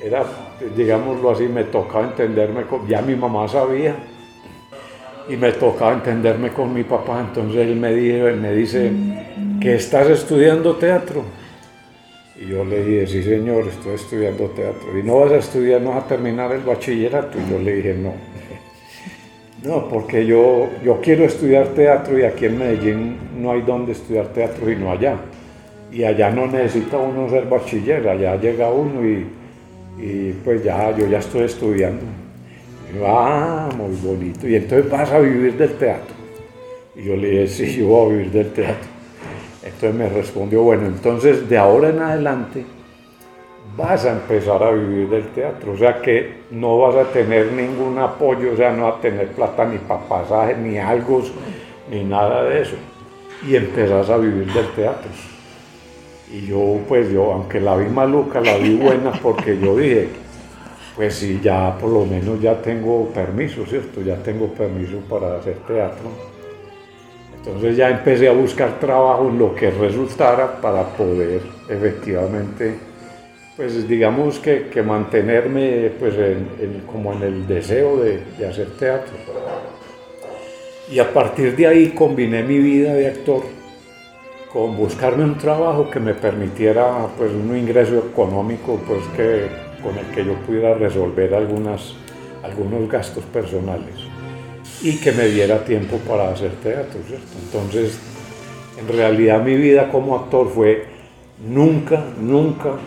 era, 0.00 0.24
digámoslo 0.76 1.32
así, 1.32 1.48
me 1.48 1.64
tocaba 1.64 2.04
entenderme, 2.04 2.62
con, 2.62 2.86
ya 2.86 3.02
mi 3.02 3.16
mamá 3.16 3.48
sabía, 3.48 3.96
y 5.28 5.36
me 5.36 5.50
tocaba 5.52 5.94
entenderme 5.94 6.50
con 6.50 6.72
mi 6.72 6.84
papá, 6.84 7.20
entonces 7.20 7.66
él 7.66 7.74
me, 7.74 7.92
dijo, 7.92 8.28
él 8.28 8.36
me 8.36 8.52
dice, 8.52 8.92
¿que 9.60 9.74
estás 9.74 10.08
estudiando 10.08 10.76
teatro? 10.76 11.24
Y 12.38 12.48
yo 12.48 12.64
le 12.64 12.84
dije, 12.84 13.06
sí 13.06 13.22
señor, 13.22 13.66
estoy 13.66 13.94
estudiando 13.94 14.44
teatro. 14.50 14.98
¿Y 14.98 15.02
no 15.02 15.20
vas 15.20 15.32
a 15.32 15.36
estudiar, 15.38 15.80
no 15.80 15.90
vas 15.90 16.04
a 16.04 16.08
terminar 16.08 16.52
el 16.52 16.60
bachillerato? 16.60 17.38
Y 17.38 17.50
yo 17.50 17.58
le 17.58 17.76
dije, 17.76 17.94
no. 17.94 18.12
No, 19.62 19.88
porque 19.88 20.24
yo, 20.24 20.68
yo 20.84 21.00
quiero 21.00 21.24
estudiar 21.24 21.68
teatro 21.68 22.16
y 22.16 22.22
aquí 22.22 22.44
en 22.44 22.58
Medellín 22.58 23.16
no 23.40 23.50
hay 23.50 23.62
donde 23.62 23.92
estudiar 23.92 24.28
teatro 24.28 24.70
y 24.70 24.76
no 24.76 24.92
allá. 24.92 25.16
Y 25.90 26.04
allá 26.04 26.30
no 26.30 26.46
necesita 26.46 26.98
uno 26.98 27.28
ser 27.28 27.46
bachiller, 27.46 28.06
allá 28.06 28.36
llega 28.36 28.70
uno 28.70 29.04
y, 29.04 29.26
y 29.98 30.32
pues 30.44 30.62
ya, 30.62 30.94
yo 30.96 31.06
ya 31.06 31.18
estoy 31.18 31.44
estudiando. 31.44 32.04
Ah, 33.04 33.68
muy 33.76 33.96
bonito. 33.96 34.46
Y 34.46 34.56
entonces 34.56 34.90
vas 34.90 35.10
a 35.10 35.18
vivir 35.18 35.56
del 35.56 35.72
teatro. 35.74 36.14
Y 36.94 37.04
yo 37.04 37.16
le 37.16 37.30
dije, 37.30 37.48
sí, 37.48 37.76
yo 37.78 37.88
voy 37.88 38.06
a 38.06 38.16
vivir 38.16 38.30
del 38.30 38.52
teatro. 38.52 38.95
Entonces 39.66 39.94
me 39.94 40.08
respondió, 40.08 40.62
bueno, 40.62 40.86
entonces 40.86 41.48
de 41.48 41.58
ahora 41.58 41.88
en 41.88 41.98
adelante 41.98 42.64
vas 43.76 44.04
a 44.04 44.12
empezar 44.12 44.62
a 44.62 44.70
vivir 44.70 45.08
del 45.08 45.26
teatro, 45.28 45.72
o 45.72 45.76
sea 45.76 46.00
que 46.00 46.44
no 46.50 46.78
vas 46.78 46.94
a 46.94 47.04
tener 47.10 47.52
ningún 47.52 47.98
apoyo, 47.98 48.52
o 48.52 48.56
sea, 48.56 48.72
no 48.72 48.84
vas 48.84 48.98
a 48.98 49.00
tener 49.00 49.28
plata 49.32 49.64
ni 49.64 49.78
para 49.78 50.00
pasaje, 50.00 50.56
ni 50.56 50.78
algo, 50.78 51.22
ni 51.90 52.04
nada 52.04 52.44
de 52.44 52.62
eso. 52.62 52.76
Y 53.46 53.56
empezás 53.56 54.08
a 54.08 54.16
vivir 54.16 54.50
del 54.52 54.68
teatro. 54.68 55.10
Y 56.32 56.46
yo, 56.46 56.78
pues 56.88 57.10
yo, 57.10 57.32
aunque 57.32 57.60
la 57.60 57.76
vi 57.76 57.88
maluca, 57.88 58.40
la 58.40 58.56
vi 58.56 58.76
buena 58.76 59.12
porque 59.22 59.58
yo 59.58 59.76
dije, 59.76 60.08
pues 60.94 61.14
sí, 61.14 61.40
ya 61.42 61.76
por 61.78 61.90
lo 61.90 62.06
menos 62.06 62.40
ya 62.40 62.60
tengo 62.62 63.08
permiso, 63.08 63.66
¿cierto? 63.66 64.00
Ya 64.00 64.16
tengo 64.16 64.46
permiso 64.46 64.98
para 65.08 65.36
hacer 65.36 65.56
teatro. 65.66 66.35
Entonces 67.46 67.76
ya 67.76 67.90
empecé 67.90 68.28
a 68.28 68.32
buscar 68.32 68.80
trabajo 68.80 69.28
en 69.28 69.38
lo 69.38 69.54
que 69.54 69.70
resultara 69.70 70.60
para 70.60 70.82
poder 70.84 71.40
efectivamente 71.68 72.74
pues 73.56 73.88
digamos 73.88 74.38
que, 74.38 74.82
mantenerme 74.82 75.90
pues 75.98 76.14
como 76.86 77.14
en 77.14 77.22
el 77.22 77.46
deseo 77.46 77.96
de, 77.96 78.20
de, 78.38 78.46
hacer 78.46 78.68
teatro. 78.78 79.14
Y 80.90 80.98
a 80.98 81.10
partir 81.12 81.56
de 81.56 81.66
ahí 81.66 81.88
combiné 81.88 82.42
mi 82.42 82.58
vida 82.58 82.92
de 82.92 83.08
actor 83.08 83.42
con 84.52 84.76
buscarme 84.76 85.24
un 85.24 85.38
trabajo 85.38 85.90
que 85.90 86.00
me 86.00 86.12
permitiera 86.12 87.08
pues 87.16 87.32
un 87.32 87.56
ingreso 87.56 87.98
económico 87.98 88.78
pues 88.86 89.02
que, 89.16 89.48
con 89.82 89.96
el 89.96 90.06
que 90.14 90.24
yo 90.24 90.34
pudiera 90.46 90.74
resolver 90.74 91.34
algunas, 91.34 91.94
algunos 92.42 92.90
gastos 92.90 93.24
personales 93.24 94.05
y 94.82 94.96
que 94.96 95.12
me 95.12 95.26
diera 95.26 95.64
tiempo 95.64 95.96
para 95.98 96.30
hacer 96.30 96.52
teatro, 96.62 97.00
¿cierto? 97.06 97.26
Entonces, 97.44 97.98
en 98.78 98.88
realidad 98.88 99.42
mi 99.42 99.56
vida 99.56 99.90
como 99.90 100.16
actor 100.16 100.50
fue 100.50 100.84
nunca, 101.46 102.04
nunca 102.20 102.78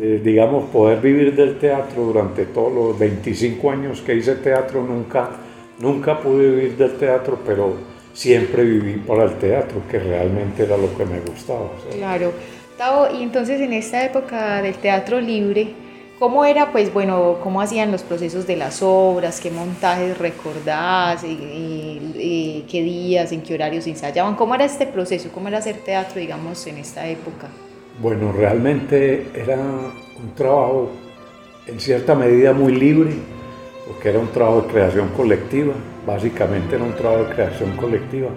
eh, 0.00 0.20
digamos, 0.24 0.64
poder 0.70 1.00
vivir 1.00 1.36
del 1.36 1.56
teatro 1.58 2.02
durante 2.02 2.46
todos 2.46 2.72
los 2.72 2.98
25 2.98 3.70
años 3.70 4.00
que 4.00 4.16
hice 4.16 4.34
teatro, 4.34 4.82
nunca, 4.82 5.30
nunca 5.78 6.18
pude 6.18 6.50
vivir 6.50 6.76
del 6.76 6.96
teatro, 6.96 7.38
pero 7.46 7.74
siempre 8.12 8.64
viví 8.64 8.94
para 8.94 9.24
el 9.24 9.34
teatro, 9.34 9.82
que 9.88 10.00
realmente 10.00 10.64
era 10.64 10.76
lo 10.76 10.96
que 10.96 11.04
me 11.04 11.20
gustaba. 11.20 11.70
Claro. 11.92 12.32
Tavo, 12.76 13.06
y 13.16 13.22
entonces 13.22 13.60
en 13.60 13.72
esta 13.72 14.04
época 14.04 14.60
del 14.62 14.74
teatro 14.74 15.20
libre, 15.20 15.68
¿cómo 16.18 16.44
era, 16.44 16.72
pues 16.72 16.92
bueno, 16.92 17.38
cómo 17.42 17.60
hacían 17.60 17.90
los 17.90 18.02
procesos 18.02 18.46
de 18.46 18.56
las 18.56 18.82
obras, 18.82 19.40
qué 19.40 19.50
montajes 19.50 20.16
recordás, 20.18 21.24
y, 21.24 22.64
qué 22.70 22.82
días, 22.82 23.32
en 23.32 23.42
qué 23.42 23.54
horarios 23.54 23.86
ensayaban? 23.86 24.34
¿Cómo 24.36 24.54
era 24.54 24.64
este 24.64 24.86
proceso? 24.86 25.30
¿Cómo 25.32 25.48
era 25.48 25.58
hacer 25.58 25.76
teatro, 25.76 26.20
digamos, 26.20 26.66
en 26.66 26.78
esta 26.78 27.06
época? 27.06 27.48
Bueno, 28.00 28.32
realmente 28.32 29.28
era 29.34 29.56
un 29.56 30.34
trabajo 30.34 30.90
en 31.66 31.80
cierta 31.80 32.14
medida 32.14 32.52
muy 32.52 32.74
libre, 32.74 33.12
porque 33.86 34.08
era 34.08 34.18
un 34.18 34.28
trabajo 34.28 34.62
de 34.62 34.68
creación 34.68 35.08
colectiva, 35.08 35.74
básicamente 36.06 36.76
era 36.76 36.84
un 36.84 36.94
trabajo 36.94 37.24
de 37.24 37.34
creación 37.34 37.76
colectiva, 37.76 38.28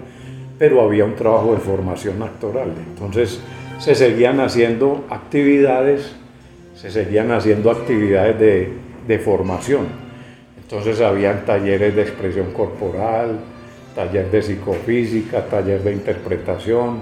pero 0.58 0.82
había 0.82 1.04
un 1.04 1.14
trabajo 1.14 1.54
de 1.54 1.60
formación 1.60 2.22
actoral. 2.22 2.72
Entonces 2.88 3.40
se 3.78 3.94
seguían 3.94 4.40
haciendo 4.40 5.04
actividades, 5.08 6.14
se 6.80 6.90
seguían 6.90 7.32
haciendo 7.32 7.70
actividades 7.70 8.38
de, 8.38 8.72
de 9.06 9.18
formación. 9.18 9.86
Entonces 10.62 11.00
habían 11.00 11.44
talleres 11.44 11.96
de 11.96 12.02
expresión 12.02 12.52
corporal, 12.52 13.40
taller 13.96 14.30
de 14.30 14.42
psicofísica, 14.42 15.46
taller 15.46 15.82
de 15.82 15.92
interpretación, 15.92 17.00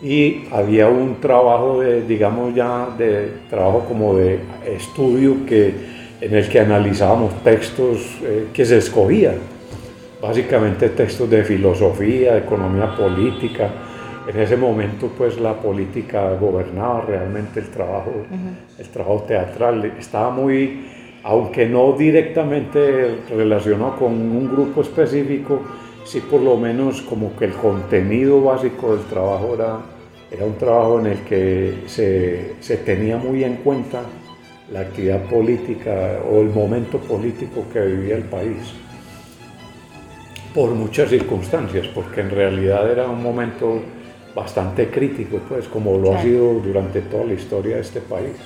y 0.00 0.44
había 0.52 0.86
un 0.86 1.20
trabajo 1.20 1.80
de, 1.80 2.02
digamos 2.02 2.54
ya, 2.54 2.88
de 2.96 3.32
trabajo 3.50 3.86
como 3.88 4.14
de 4.14 4.38
estudio 4.64 5.44
que, 5.44 5.74
en 6.20 6.34
el 6.34 6.48
que 6.48 6.60
analizábamos 6.60 7.42
textos 7.42 8.18
eh, 8.22 8.46
que 8.52 8.64
se 8.64 8.78
escogían, 8.78 9.34
básicamente 10.22 10.90
textos 10.90 11.28
de 11.28 11.42
filosofía, 11.42 12.38
economía 12.38 12.94
política. 12.94 13.70
En 14.28 14.38
ese 14.38 14.58
momento 14.58 15.10
pues 15.16 15.40
la 15.40 15.54
política 15.54 16.34
gobernaba 16.34 17.00
realmente 17.00 17.60
el 17.60 17.70
trabajo, 17.70 18.12
el 18.78 18.88
trabajo 18.90 19.24
teatral, 19.26 19.82
estaba 19.98 20.28
muy, 20.28 20.84
aunque 21.22 21.64
no 21.64 21.92
directamente 21.92 23.20
relacionado 23.30 23.96
con 23.96 24.12
un 24.12 24.50
grupo 24.52 24.82
específico, 24.82 25.62
sí 26.04 26.20
por 26.20 26.42
lo 26.42 26.58
menos 26.58 27.00
como 27.00 27.34
que 27.36 27.46
el 27.46 27.52
contenido 27.54 28.42
básico 28.42 28.94
del 28.94 29.06
trabajo 29.06 29.54
era, 29.54 29.78
era 30.30 30.44
un 30.44 30.58
trabajo 30.58 31.00
en 31.00 31.06
el 31.06 31.18
que 31.20 31.84
se, 31.86 32.56
se 32.60 32.76
tenía 32.76 33.16
muy 33.16 33.44
en 33.44 33.56
cuenta 33.56 34.02
la 34.70 34.80
actividad 34.80 35.24
política 35.24 36.18
o 36.30 36.42
el 36.42 36.50
momento 36.50 36.98
político 36.98 37.64
que 37.72 37.80
vivía 37.80 38.16
el 38.16 38.24
país. 38.24 38.74
Por 40.54 40.72
muchas 40.72 41.08
circunstancias, 41.08 41.86
porque 41.94 42.20
en 42.20 42.30
realidad 42.30 42.90
era 42.90 43.08
un 43.08 43.22
momento 43.22 43.80
bastante 44.38 44.88
crítico, 44.88 45.38
pues 45.48 45.66
como 45.66 45.98
lo 45.98 46.14
ha 46.14 46.22
sido 46.22 46.54
durante 46.54 47.00
toda 47.02 47.24
la 47.24 47.34
historia 47.34 47.76
de 47.76 47.82
este 47.82 48.00
país. 48.00 48.36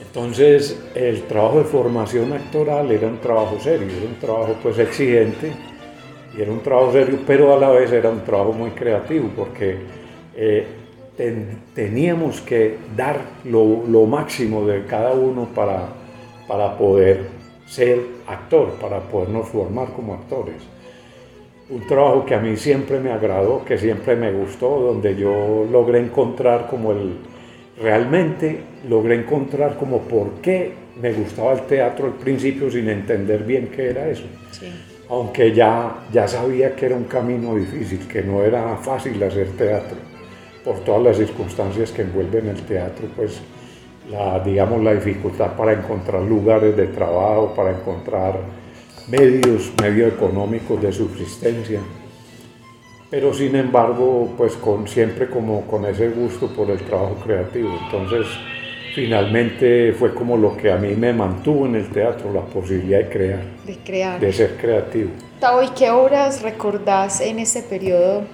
Entonces, 0.00 0.80
el 0.94 1.22
trabajo 1.22 1.58
de 1.58 1.64
formación 1.64 2.32
actoral 2.32 2.90
era 2.90 3.08
un 3.08 3.18
trabajo 3.18 3.58
serio, 3.60 3.88
era 3.88 4.06
un 4.06 4.18
trabajo 4.18 4.54
pues 4.62 4.78
exigente, 4.78 5.52
y 6.36 6.40
era 6.40 6.52
un 6.52 6.60
trabajo 6.60 6.92
serio, 6.92 7.18
pero 7.26 7.52
a 7.54 7.58
la 7.58 7.70
vez 7.70 7.90
era 7.92 8.10
un 8.10 8.22
trabajo 8.24 8.52
muy 8.52 8.70
creativo 8.70 9.28
porque 9.36 9.76
eh, 10.36 10.66
teníamos 11.74 12.40
que 12.42 12.78
dar 12.96 13.20
lo, 13.44 13.82
lo, 13.86 14.06
máximo 14.06 14.64
de 14.64 14.84
cada 14.84 15.12
uno 15.12 15.48
para, 15.54 15.88
para 16.46 16.78
poder 16.78 17.26
ser 17.66 17.98
actor, 18.26 18.70
para 18.80 19.00
podernos 19.00 19.48
formar 19.48 19.88
como 19.92 20.14
actores. 20.14 20.62
Un 21.70 21.86
trabajo 21.86 22.24
que 22.24 22.34
a 22.34 22.40
mí 22.40 22.56
siempre 22.56 22.98
me 22.98 23.10
agradó, 23.12 23.64
que 23.64 23.76
siempre 23.76 24.16
me 24.16 24.32
gustó, 24.32 24.80
donde 24.80 25.14
yo 25.16 25.66
logré 25.70 26.00
encontrar 26.00 26.66
como 26.66 26.92
el, 26.92 27.14
realmente 27.80 28.60
logré 28.88 29.16
encontrar 29.16 29.76
como 29.76 30.00
por 30.00 30.40
qué 30.40 30.72
me 31.00 31.12
gustaba 31.12 31.52
el 31.52 31.62
teatro 31.62 32.06
al 32.06 32.14
principio 32.14 32.70
sin 32.70 32.88
entender 32.88 33.44
bien 33.44 33.68
qué 33.68 33.90
era 33.90 34.08
eso. 34.08 34.24
Sí 34.50 34.66
aunque 35.10 35.54
ya, 35.54 36.04
ya 36.12 36.28
sabía 36.28 36.74
que 36.74 36.86
era 36.86 36.94
un 36.94 37.04
camino 37.04 37.54
difícil, 37.54 38.06
que 38.06 38.22
no 38.22 38.42
era 38.42 38.76
fácil 38.76 39.22
hacer 39.22 39.48
teatro, 39.56 39.96
por 40.64 40.80
todas 40.80 41.02
las 41.02 41.16
circunstancias 41.16 41.90
que 41.92 42.02
envuelven 42.02 42.48
el 42.48 42.60
teatro, 42.62 43.06
pues 43.16 43.40
la, 44.10 44.38
digamos, 44.40 44.82
la 44.82 44.94
dificultad 44.94 45.56
para 45.56 45.72
encontrar 45.72 46.22
lugares 46.22 46.76
de 46.76 46.88
trabajo, 46.88 47.54
para 47.56 47.70
encontrar 47.70 48.34
medios, 49.10 49.72
medios 49.80 50.12
económicos 50.12 50.80
de 50.82 50.92
subsistencia, 50.92 51.80
pero 53.10 53.32
sin 53.32 53.56
embargo, 53.56 54.34
pues 54.36 54.54
con, 54.54 54.86
siempre 54.86 55.28
como 55.28 55.62
con 55.62 55.86
ese 55.86 56.10
gusto 56.10 56.48
por 56.48 56.70
el 56.70 56.78
trabajo 56.78 57.16
creativo. 57.24 57.70
Entonces, 57.84 58.26
finalmente 58.94 59.94
fue 59.98 60.12
como 60.12 60.36
lo 60.36 60.56
que 60.56 60.70
a 60.70 60.76
mí 60.76 60.94
me 60.94 61.12
mantuvo 61.14 61.64
en 61.66 61.76
el 61.76 61.88
teatro, 61.88 62.32
la 62.32 62.42
posibilidad 62.42 62.98
de 62.98 63.08
crear. 63.08 63.42
De 63.64 63.78
crear. 63.78 64.20
De 64.20 64.32
ser 64.32 64.56
creativo. 64.56 65.10
Tao, 65.40 65.62
¿y 65.62 65.68
qué 65.70 65.90
obras 65.90 66.42
recordás 66.42 67.22
en 67.22 67.38
ese 67.38 67.62
periodo? 67.62 68.24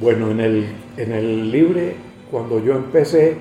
Bueno, 0.00 0.30
en 0.30 0.40
el, 0.40 0.66
en 0.96 1.12
el 1.12 1.50
libre, 1.50 1.94
cuando 2.30 2.64
yo 2.64 2.72
empecé, 2.74 3.36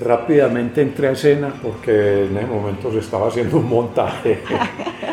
rápidamente 0.00 0.82
entré 0.82 1.08
a 1.08 1.12
escena 1.12 1.52
porque 1.60 2.26
en 2.26 2.36
ese 2.36 2.46
momento 2.46 2.92
se 2.92 3.00
estaba 3.00 3.26
haciendo 3.26 3.56
un 3.56 3.68
montaje. 3.68 4.38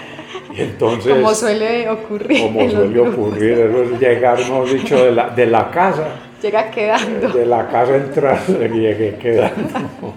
y 0.58 0.62
entonces, 0.62 1.14
como 1.14 1.36
suele 1.36 1.88
ocurrir. 1.90 2.42
Como 2.42 2.70
suele 2.70 3.00
ocurrir, 3.00 3.52
eso 3.52 3.84
es 3.84 4.00
llegar, 4.00 4.40
hemos 4.40 4.74
dicho, 4.74 4.96
de 5.04 5.12
la, 5.12 5.30
de 5.30 5.46
la 5.46 5.70
casa. 5.70 6.08
Llega 6.42 6.72
quedando. 6.72 7.30
De 7.30 7.46
la 7.46 7.68
casa 7.68 7.96
entrar, 7.96 8.40
llegué 8.48 9.16
quedando. 9.22 10.14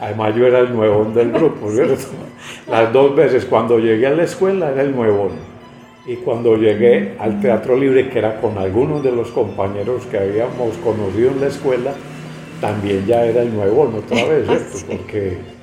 Además 0.00 0.34
yo 0.34 0.46
era 0.46 0.60
el 0.60 0.74
nuevón 0.74 1.14
del 1.14 1.30
grupo, 1.30 1.70
¿cierto? 1.70 1.94
Las 2.68 2.92
dos 2.92 3.14
veces, 3.14 3.44
cuando 3.44 3.78
llegué 3.78 4.08
a 4.08 4.10
la 4.10 4.24
escuela 4.24 4.72
era 4.72 4.82
el 4.82 4.94
nuevón. 4.94 5.30
Y 6.06 6.16
cuando 6.16 6.56
llegué 6.56 7.14
al 7.18 7.40
Teatro 7.40 7.76
Libre, 7.76 8.10
que 8.10 8.18
era 8.18 8.40
con 8.40 8.58
algunos 8.58 9.02
de 9.02 9.12
los 9.12 9.30
compañeros 9.30 10.04
que 10.06 10.18
habíamos 10.18 10.76
conocido 10.82 11.30
en 11.30 11.40
la 11.40 11.46
escuela, 11.46 11.92
también 12.60 13.06
ya 13.06 13.24
era 13.24 13.42
el 13.42 13.54
nuevón 13.54 13.94
otra 13.94 14.24
vez, 14.24 14.46
¿cierto? 14.46 14.78
Porque 14.96 15.53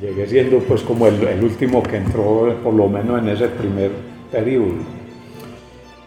llegué 0.00 0.26
siendo 0.26 0.58
pues 0.60 0.82
como 0.82 1.06
el, 1.06 1.42
último 1.42 1.82
que 1.82 1.96
entró, 1.96 2.54
por 2.62 2.74
lo 2.74 2.88
menos 2.88 3.20
en 3.22 3.28
ese 3.28 3.48
primer 3.48 3.90
periodo. 4.30 4.74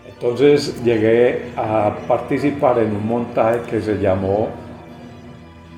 Entonces 0.07 0.83
llegué 0.83 1.51
a 1.57 1.95
participar 2.07 2.79
en 2.79 2.95
un 2.95 3.07
montaje 3.07 3.61
que 3.69 3.81
se 3.81 3.99
llamó 3.99 4.49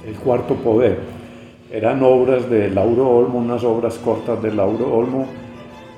El 0.06 0.14
Cuarto 0.16 0.56
Poder 0.56 1.16
eran 1.76 2.02
obras 2.04 2.50
de 2.50 2.70
Lauro 2.70 3.10
Olmo, 3.10 3.40
unas 3.40 3.64
obras 3.66 3.98
cortas 3.98 4.42
de 4.42 4.54
Lauro 4.54 4.94
Olmo 4.96 5.26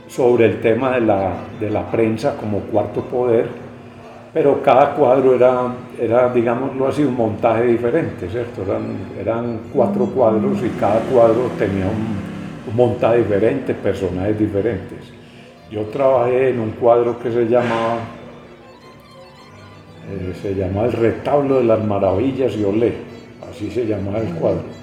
sobre 0.08 0.46
el 0.46 0.62
tema 0.62 0.96
de 0.96 1.02
la, 1.02 1.34
de 1.60 1.70
la 1.70 1.92
prensa 1.92 2.36
como 2.38 2.62
cuarto 2.62 3.02
poder, 3.02 3.48
pero 4.34 4.62
cada 4.62 4.94
cuadro 4.94 5.36
era, 5.36 5.74
era, 6.00 6.34
digámoslo 6.34 6.88
así, 6.88 7.04
un 7.04 7.16
montaje 7.16 7.64
diferente, 7.66 8.30
¿cierto? 8.30 8.64
Eran, 8.64 8.84
eran 9.20 9.60
cuatro 9.74 10.06
cuadros 10.06 10.60
y 10.64 10.70
cada 10.80 11.00
cuadro 11.02 11.50
tenía 11.58 11.86
un, 11.86 12.70
un 12.70 12.76
montaje 12.76 13.20
diferente, 13.20 13.74
personajes 13.74 14.38
diferentes. 14.38 15.00
Yo 15.72 15.84
trabajé 15.84 16.50
en 16.50 16.60
un 16.60 16.72
cuadro 16.72 17.20
que 17.20 17.32
se 17.32 17.46
llamaba, 17.46 17.98
eh, 20.10 20.34
se 20.42 20.56
llamaba 20.56 20.88
El 20.88 20.94
retablo 20.94 21.58
de 21.58 21.64
las 21.64 21.84
maravillas 21.84 22.56
y 22.56 22.64
olé, 22.64 22.94
así 23.50 23.72
se 23.72 23.86
llamaba 23.86 24.20
el 24.20 24.30
cuadro 24.36 24.78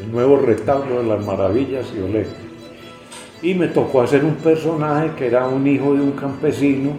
el 0.00 0.10
nuevo 0.10 0.38
retablo 0.38 1.02
de 1.02 1.08
las 1.08 1.24
maravillas 1.24 1.86
y 1.96 2.00
olé. 2.00 2.26
Y 3.42 3.54
me 3.54 3.68
tocó 3.68 4.02
hacer 4.02 4.24
un 4.24 4.34
personaje 4.36 5.10
que 5.16 5.26
era 5.26 5.46
un 5.46 5.66
hijo 5.66 5.94
de 5.94 6.00
un 6.00 6.12
campesino 6.12 6.92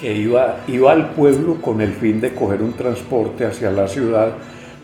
que 0.00 0.16
iba, 0.16 0.60
iba 0.66 0.92
al 0.92 1.10
pueblo 1.10 1.56
con 1.60 1.80
el 1.80 1.92
fin 1.92 2.20
de 2.20 2.34
coger 2.34 2.62
un 2.62 2.72
transporte 2.72 3.44
hacia 3.44 3.70
la 3.70 3.86
ciudad 3.86 4.32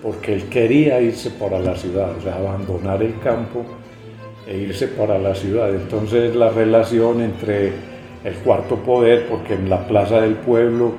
porque 0.03 0.35
él 0.35 0.45
quería 0.49 1.01
irse 1.01 1.31
para 1.31 1.59
la 1.59 1.75
ciudad, 1.75 2.11
o 2.17 2.21
sea, 2.21 2.37
abandonar 2.37 3.03
el 3.03 3.19
campo 3.21 3.65
e 4.47 4.57
irse 4.57 4.89
para 4.89 5.19
la 5.19 5.35
ciudad. 5.35 5.75
Entonces 5.75 6.37
la 6.37 6.51
relación 6.51 7.23
entre 7.23 7.73
el 8.23 8.35
cuarto 8.45 8.77
poder, 8.77 9.27
porque 9.27 9.55
en 9.55 9.71
la 9.71 9.87
plaza 9.89 10.21
del 10.21 10.35
pueblo 10.35 10.93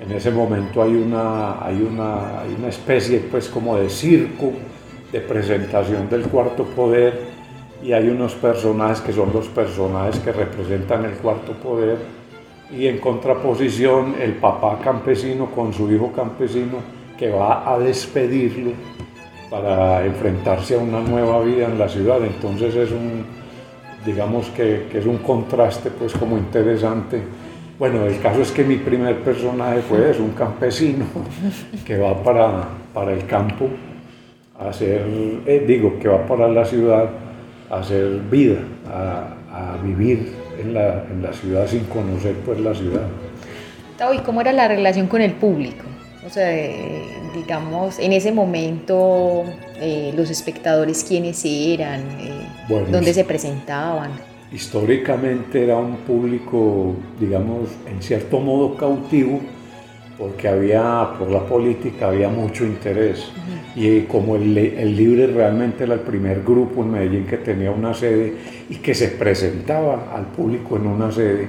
en 0.00 0.12
ese 0.12 0.30
momento 0.30 0.82
hay 0.82 0.94
una, 0.94 1.64
hay 1.64 1.82
una, 1.82 2.44
una 2.56 2.68
especie 2.68 3.18
pues 3.30 3.48
como 3.48 3.76
de 3.76 3.90
circo, 3.90 4.52
de 5.10 5.20
presentación 5.20 6.08
del 6.08 6.22
cuarto 6.22 6.64
poder 6.64 7.36
y 7.82 7.92
hay 7.92 8.08
unos 8.08 8.34
personajes 8.34 9.00
que 9.00 9.12
son 9.12 9.32
los 9.32 9.48
personajes 9.48 10.18
que 10.20 10.32
representan 10.32 11.04
el 11.04 11.12
cuarto 11.12 11.52
poder 11.52 11.98
y 12.70 12.86
en 12.86 12.98
contraposición 12.98 14.16
el 14.20 14.32
papá 14.34 14.78
campesino 14.82 15.46
con 15.46 15.72
su 15.72 15.90
hijo 15.92 16.12
campesino 16.12 16.78
que 17.18 17.30
va 17.30 17.72
a 17.72 17.78
despedirlo 17.78 18.72
para 19.50 20.04
enfrentarse 20.04 20.74
a 20.74 20.78
una 20.78 21.00
nueva 21.00 21.42
vida 21.42 21.66
en 21.66 21.78
la 21.78 21.88
ciudad. 21.88 22.22
Entonces 22.24 22.74
es 22.74 22.90
un, 22.90 23.24
digamos 24.04 24.48
que, 24.48 24.86
es 24.92 25.06
un 25.06 25.18
contraste 25.18 25.90
pues 25.90 26.12
como 26.14 26.36
interesante. 26.36 27.22
Bueno, 27.78 28.04
el 28.06 28.18
caso 28.20 28.42
es 28.42 28.50
que 28.50 28.64
mi 28.64 28.76
primer 28.76 29.20
personaje 29.20 29.82
fue 29.82 30.10
es 30.10 30.18
un 30.18 30.30
campesino 30.30 31.04
que 31.84 31.98
va 31.98 32.22
para, 32.22 32.64
para 32.92 33.12
el 33.12 33.26
campo 33.26 33.68
a 34.58 34.70
hacer, 34.70 35.06
eh, 35.46 35.64
digo, 35.66 35.98
que 35.98 36.08
va 36.08 36.26
para 36.26 36.48
la 36.48 36.64
ciudad 36.64 37.10
a 37.70 37.76
hacer 37.78 38.20
vida, 38.30 38.58
a, 38.88 39.32
vivir 39.82 40.34
en 40.58 40.74
la, 40.74 41.04
en 41.10 41.22
la, 41.22 41.32
ciudad 41.32 41.66
sin 41.66 41.84
conocer 41.84 42.34
pues 42.44 42.60
la 42.60 42.74
ciudad. 42.74 43.06
¿Y 44.14 44.18
cómo 44.18 44.40
era 44.40 44.52
la 44.52 44.68
relación 44.68 45.06
con 45.06 45.22
el 45.22 45.32
público? 45.32 45.84
O 46.26 46.30
sea, 46.30 46.52
eh, 46.52 47.04
digamos, 47.34 47.98
en 47.98 48.12
ese 48.12 48.32
momento, 48.32 49.44
eh, 49.76 50.12
los 50.16 50.30
espectadores, 50.30 51.04
¿quiénes 51.04 51.42
eran? 51.44 52.02
¿Dónde 52.68 53.14
se 53.14 53.24
presentaban? 53.24 54.10
Históricamente 54.52 55.64
era 55.64 55.76
un 55.76 55.96
público, 55.98 56.94
digamos, 57.20 57.70
en 57.88 58.02
cierto 58.02 58.40
modo 58.40 58.76
cautivo, 58.76 59.40
porque 60.18 60.48
había, 60.48 61.10
por 61.18 61.30
la 61.30 61.40
política, 61.40 62.08
había 62.08 62.28
mucho 62.28 62.64
interés. 62.64 63.30
Y 63.74 64.02
como 64.02 64.36
el, 64.36 64.56
el, 64.56 64.96
Libre 64.96 65.26
realmente 65.26 65.84
era 65.84 65.94
el 65.94 66.00
primer 66.00 66.42
grupo 66.42 66.82
en 66.82 66.92
Medellín 66.92 67.26
que 67.26 67.36
tenía 67.36 67.70
una 67.70 67.92
sede 67.92 68.32
y 68.70 68.76
que 68.76 68.94
se 68.94 69.08
presentaba 69.08 70.12
al 70.14 70.26
público 70.26 70.76
en 70.76 70.86
una 70.86 71.12
sede, 71.12 71.48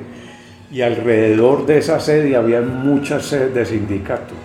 y 0.70 0.82
alrededor 0.82 1.66
de 1.66 1.78
esa 1.78 2.00
sede 2.00 2.36
había 2.36 2.62
muchas 2.62 3.26
sedes 3.26 3.54
de 3.54 3.66
sindicatos. 3.66 4.38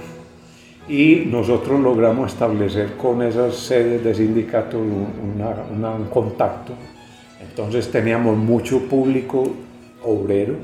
y 0.89 1.25
nosotros 1.27 1.81
logramos 1.81 2.33
establecer 2.33 2.95
con 2.97 3.23
esas 3.23 3.55
sedes 3.55 4.03
de 4.05 4.15
sindicato 4.15 4.79
un 4.79 6.07
contacto. 6.11 6.73
Entonces 7.41 7.91
teníamos 7.91 8.37
mucho 8.37 8.81
público 8.89 9.45
obrero 10.05 10.55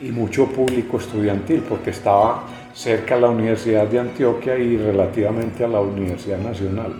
y 0.00 0.10
mucho 0.10 0.46
público 0.46 0.98
estudiantil 0.98 1.62
porque 1.68 1.90
estaba 1.90 2.44
cerca 2.74 3.14
a 3.14 3.20
la 3.20 3.30
Universidad 3.30 3.86
de 3.86 4.00
Antioquia 4.00 4.58
y 4.58 4.76
relativamente 4.76 5.64
a 5.64 5.68
la 5.68 5.80
Universidad 5.80 6.38
Nacional. 6.38 6.92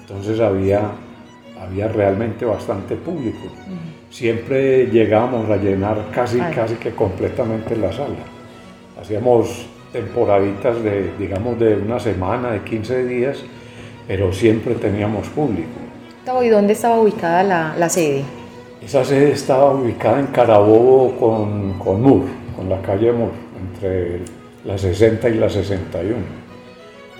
Entonces 0.00 0.40
había, 0.40 0.90
había 1.60 1.88
realmente 1.88 2.44
bastante 2.44 2.96
público. 2.96 3.48
Siempre 4.10 4.86
llegábamos 4.86 5.48
a 5.48 5.56
llenar 5.56 6.10
casi, 6.12 6.38
casi 6.38 6.74
que 6.74 6.90
completamente 6.90 7.76
la 7.76 7.92
sala. 7.92 8.16
Hacíamos 9.00 9.66
temporaditas 9.92 10.82
de, 10.82 11.12
digamos, 11.18 11.58
de 11.58 11.76
una 11.76 12.00
semana, 12.00 12.50
de 12.50 12.60
15 12.62 13.06
días, 13.06 13.38
pero 14.08 14.32
siempre 14.32 14.74
teníamos 14.74 15.28
público. 15.28 15.68
¿Y 16.42 16.48
dónde 16.48 16.72
estaba 16.72 17.00
ubicada 17.00 17.42
la, 17.42 17.74
la 17.78 17.88
sede? 17.88 18.24
Esa 18.84 19.04
sede 19.04 19.32
estaba 19.32 19.72
ubicada 19.72 20.18
en 20.18 20.26
Carabobo 20.26 21.16
con, 21.18 21.78
con 21.78 22.02
Mur, 22.02 22.22
con 22.56 22.68
la 22.68 22.80
calle 22.82 23.12
Mur, 23.12 23.30
entre 23.60 24.20
la 24.64 24.78
60 24.78 25.28
y 25.28 25.34
la 25.34 25.48
61. 25.48 26.16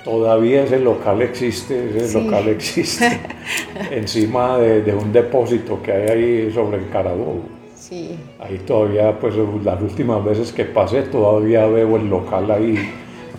Todavía 0.04 0.64
ese 0.64 0.80
local 0.80 1.22
existe, 1.22 1.96
ese 1.96 2.20
local 2.20 2.48
existe, 2.48 3.20
encima 3.90 4.58
de, 4.58 4.82
de, 4.82 4.94
un 4.94 5.12
depósito 5.12 5.80
que 5.80 5.92
hay 5.92 6.08
ahí 6.08 6.52
sobre 6.52 6.78
el 6.78 6.88
Carabobo. 6.90 7.42
Sí. 7.76 8.18
Ahí 8.40 8.58
todavía, 8.66 9.18
pues 9.18 9.34
las 9.64 9.80
últimas 9.80 10.24
veces 10.24 10.52
que 10.52 10.64
pasé, 10.64 11.02
todavía 11.02 11.66
veo 11.66 11.96
el 11.96 12.08
local 12.08 12.50
ahí, 12.50 12.76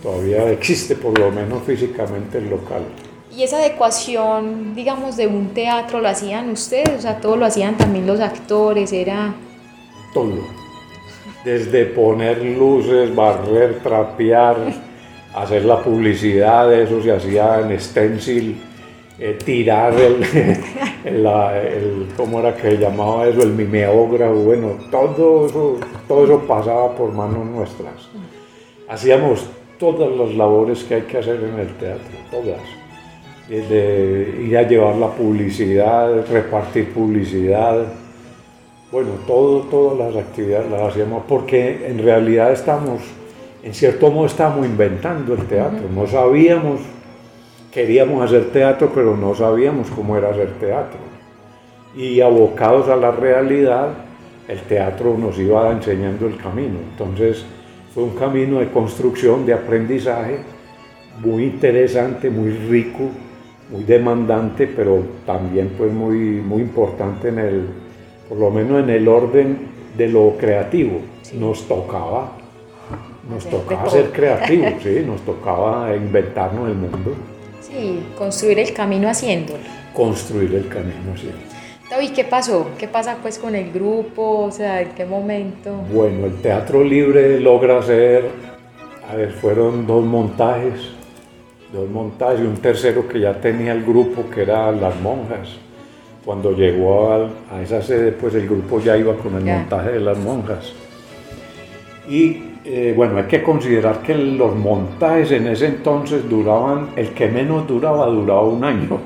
todavía 0.02 0.50
existe 0.50 0.96
por 0.96 1.18
lo 1.18 1.30
menos 1.30 1.62
físicamente 1.64 2.38
el 2.38 2.48
local. 2.48 2.82
¿Y 3.36 3.42
esa 3.42 3.58
adecuación, 3.58 4.74
digamos, 4.74 5.16
de 5.16 5.26
un 5.26 5.48
teatro 5.48 6.00
lo 6.00 6.08
hacían 6.08 6.50
ustedes? 6.50 6.90
O 6.98 7.00
sea, 7.00 7.20
todo 7.20 7.36
lo 7.36 7.44
hacían 7.44 7.76
también 7.76 8.06
los 8.06 8.20
actores, 8.20 8.92
era... 8.92 9.34
Todo. 10.12 10.63
Desde 11.44 11.84
poner 11.86 12.42
luces, 12.42 13.14
barrer, 13.14 13.80
trapear, 13.80 14.56
hacer 15.34 15.64
la 15.64 15.82
publicidad, 15.82 16.72
eso 16.72 17.02
se 17.02 17.12
hacía 17.12 17.60
en 17.60 17.78
stencil, 17.78 18.56
eh, 19.18 19.38
tirar 19.44 19.92
el, 19.94 20.24
el, 21.04 22.08
¿cómo 22.16 22.40
era 22.40 22.54
que 22.54 22.78
llamaba 22.78 23.28
eso? 23.28 23.42
El 23.42 23.52
mimeógrafo, 23.52 24.34
bueno, 24.34 24.78
todo 24.90 25.46
eso, 25.46 25.78
todo 26.08 26.24
eso 26.24 26.38
pasaba 26.46 26.94
por 26.94 27.12
manos 27.12 27.44
nuestras. 27.46 28.08
Hacíamos 28.88 29.46
todas 29.78 30.10
las 30.16 30.34
labores 30.34 30.82
que 30.84 30.94
hay 30.94 31.02
que 31.02 31.18
hacer 31.18 31.36
en 31.36 31.58
el 31.60 31.74
teatro, 31.76 32.16
todas 32.30 32.60
de 33.48 34.42
ir 34.46 34.56
a 34.56 34.62
llevar 34.62 34.96
la 34.96 35.08
publicidad, 35.08 36.26
repartir 36.30 36.92
publicidad, 36.92 37.84
bueno, 38.94 39.10
todo, 39.26 39.62
todas 39.62 40.14
las 40.14 40.24
actividades 40.24 40.70
las 40.70 40.82
hacíamos 40.82 41.24
porque 41.28 41.88
en 41.88 41.98
realidad 41.98 42.52
estamos, 42.52 43.00
en 43.64 43.74
cierto 43.74 44.08
modo 44.08 44.26
estamos 44.26 44.64
inventando 44.64 45.34
el 45.34 45.46
teatro, 45.48 45.88
no 45.92 46.06
sabíamos, 46.06 46.80
queríamos 47.72 48.24
hacer 48.24 48.52
teatro, 48.52 48.92
pero 48.94 49.16
no 49.16 49.34
sabíamos 49.34 49.90
cómo 49.90 50.16
era 50.16 50.30
hacer 50.30 50.52
teatro. 50.60 51.00
Y 51.96 52.20
abocados 52.20 52.88
a 52.88 52.94
la 52.94 53.10
realidad, 53.10 53.88
el 54.46 54.60
teatro 54.60 55.18
nos 55.18 55.36
iba 55.40 55.72
enseñando 55.72 56.28
el 56.28 56.36
camino. 56.36 56.78
Entonces 56.92 57.44
fue 57.92 58.04
un 58.04 58.14
camino 58.14 58.60
de 58.60 58.70
construcción, 58.70 59.44
de 59.44 59.54
aprendizaje, 59.54 60.38
muy 61.18 61.46
interesante, 61.46 62.30
muy 62.30 62.50
rico, 62.50 63.10
muy 63.72 63.82
demandante, 63.82 64.68
pero 64.68 65.02
también 65.26 65.72
pues 65.76 65.92
muy, 65.92 66.40
muy 66.40 66.62
importante 66.62 67.30
en 67.30 67.38
el, 67.40 67.83
por 68.34 68.40
lo 68.40 68.50
menos 68.50 68.82
en 68.82 68.90
el 68.90 69.06
orden 69.06 69.58
de 69.96 70.08
lo 70.08 70.36
creativo. 70.36 71.00
Nos 71.34 71.68
tocaba, 71.68 72.32
nos 73.30 73.46
tocaba 73.46 73.88
ser 73.88 74.10
creativos, 74.10 74.72
¿sí? 74.82 75.04
nos 75.06 75.20
tocaba 75.20 75.94
inventarnos 75.94 76.68
el 76.68 76.74
mundo. 76.74 77.14
Sí, 77.60 78.00
construir 78.18 78.58
el 78.58 78.72
camino 78.72 79.08
haciéndolo. 79.08 79.60
Construir 79.94 80.52
el 80.52 80.66
camino 80.66 81.12
haciéndolo. 81.14 81.44
David, 81.88 82.10
¿qué 82.12 82.24
pasó? 82.24 82.70
¿Qué 82.76 82.88
pasa 82.88 83.18
pues 83.22 83.38
con 83.38 83.54
el 83.54 83.70
grupo? 83.70 84.40
O 84.40 84.50
sea, 84.50 84.82
¿en 84.82 84.88
qué 84.96 85.04
momento? 85.04 85.72
Bueno, 85.92 86.26
el 86.26 86.34
Teatro 86.42 86.82
Libre 86.82 87.38
logra 87.38 87.78
hacer, 87.78 88.28
a 89.08 89.14
ver, 89.14 89.30
fueron 89.30 89.86
dos 89.86 90.04
montajes 90.04 90.90
dos 91.72 91.90
montajes 91.90 92.40
y 92.40 92.44
un 92.44 92.56
tercero 92.56 93.08
que 93.08 93.20
ya 93.20 93.40
tenía 93.40 93.72
el 93.72 93.84
grupo 93.84 94.30
que 94.30 94.42
era 94.42 94.70
Las 94.70 94.98
Monjas. 95.00 95.63
Cuando 96.24 96.52
llegó 96.52 97.12
a, 97.12 97.62
esa 97.62 97.82
sede, 97.82 98.12
pues 98.12 98.34
el 98.34 98.48
grupo 98.48 98.80
ya 98.80 98.96
iba 98.96 99.14
con 99.14 99.34
el 99.34 99.44
montaje 99.44 99.92
de 99.92 100.00
Las 100.00 100.16
Monjas. 100.18 100.72
Y 102.08 102.42
eh, 102.64 102.94
bueno, 102.96 103.18
hay 103.18 103.24
que 103.24 103.42
considerar 103.42 104.00
que 104.00 104.14
los 104.14 104.56
montajes 104.56 105.32
en 105.32 105.48
ese 105.48 105.66
entonces 105.66 106.28
duraban, 106.28 106.90
el 106.96 107.10
que 107.10 107.28
menos 107.28 107.68
duraba, 107.68 108.06
duraba 108.06 108.42
un 108.42 108.64
año. 108.64 108.98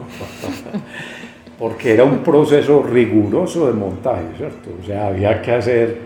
Porque 1.59 1.95
era 1.95 2.05
un 2.05 2.19
proceso 2.19 2.85
riguroso 2.85 3.67
de 3.67 3.73
montaje, 3.73 4.23
¿cierto? 4.37 4.71
O 4.81 4.87
sea, 4.87 5.09
había 5.09 5.43
que 5.43 5.51
hacer, 5.51 5.97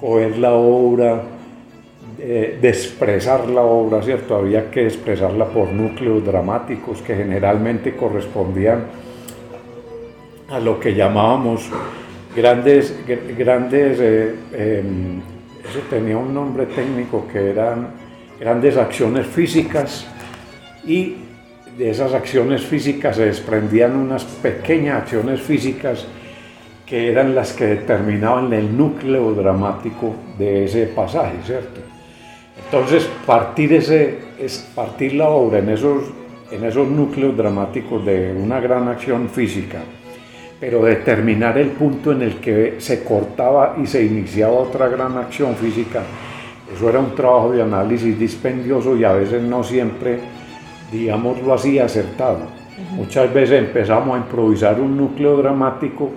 coger 0.00 0.38
la 0.38 0.54
obra, 0.54 1.22
de 2.18 2.68
expresar 2.68 3.48
la 3.48 3.62
obra, 3.62 4.02
¿cierto? 4.02 4.34
Había 4.34 4.72
que 4.72 4.86
expresarla 4.86 5.44
por 5.44 5.70
núcleos 5.70 6.24
dramáticos 6.24 7.00
que 7.00 7.14
generalmente 7.14 7.94
correspondían 7.94 8.86
a 10.48 10.58
lo 10.58 10.80
que 10.80 10.94
llamábamos 10.94 11.68
grandes, 12.34 12.94
grandes 13.36 13.98
eh, 14.00 14.34
em, 14.52 15.20
eso 15.68 15.80
tenía 15.90 16.16
un 16.16 16.32
nombre 16.32 16.66
técnico 16.66 17.26
que 17.30 17.50
eran 17.50 17.88
grandes 18.40 18.76
acciones 18.76 19.26
físicas 19.26 20.06
y 20.86 21.16
de 21.76 21.90
esas 21.90 22.14
acciones 22.14 22.62
físicas 22.62 23.16
se 23.16 23.26
desprendían 23.26 23.96
unas 23.96 24.24
pequeñas 24.24 25.02
acciones 25.02 25.40
físicas 25.42 26.06
que 26.86 27.10
eran 27.10 27.34
las 27.34 27.52
que 27.52 27.66
determinaban 27.66 28.52
el 28.54 28.74
núcleo 28.74 29.34
dramático 29.34 30.14
de 30.38 30.64
ese 30.64 30.86
pasaje, 30.86 31.34
¿cierto? 31.44 31.80
Entonces, 32.64 33.08
partir, 33.26 33.74
ese, 33.74 34.18
es 34.38 34.70
partir 34.74 35.12
la 35.12 35.28
obra 35.28 35.58
en 35.58 35.68
esos, 35.68 36.04
en 36.50 36.64
esos 36.64 36.88
núcleos 36.88 37.36
dramáticos 37.36 38.04
de 38.06 38.32
una 38.32 38.58
gran 38.58 38.88
acción 38.88 39.28
física, 39.28 39.80
pero 40.60 40.84
determinar 40.84 41.56
el 41.58 41.68
punto 41.68 42.12
en 42.12 42.22
el 42.22 42.36
que 42.36 42.76
se 42.78 43.04
cortaba 43.04 43.76
y 43.82 43.86
se 43.86 44.04
iniciaba 44.04 44.54
otra 44.54 44.88
gran 44.88 45.16
acción 45.16 45.54
física, 45.54 46.02
eso 46.74 46.88
era 46.88 46.98
un 46.98 47.14
trabajo 47.14 47.52
de 47.52 47.62
análisis 47.62 48.18
dispendioso 48.18 48.96
y 48.96 49.04
a 49.04 49.12
veces 49.12 49.42
no 49.42 49.62
siempre, 49.62 50.18
digámoslo 50.92 51.54
así, 51.54 51.78
acertado. 51.78 52.40
Muchas 52.92 53.32
veces 53.32 53.58
empezamos 53.58 54.16
a 54.16 54.18
improvisar 54.18 54.80
un 54.80 54.96
núcleo 54.96 55.36
dramático 55.36 56.10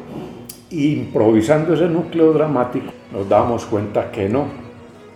y 0.69 0.93
improvisando 0.93 1.73
ese 1.73 1.88
núcleo 1.88 2.34
dramático 2.34 2.91
nos 3.12 3.27
damos 3.27 3.65
cuenta 3.65 4.12
que 4.12 4.30
no, 4.30 4.45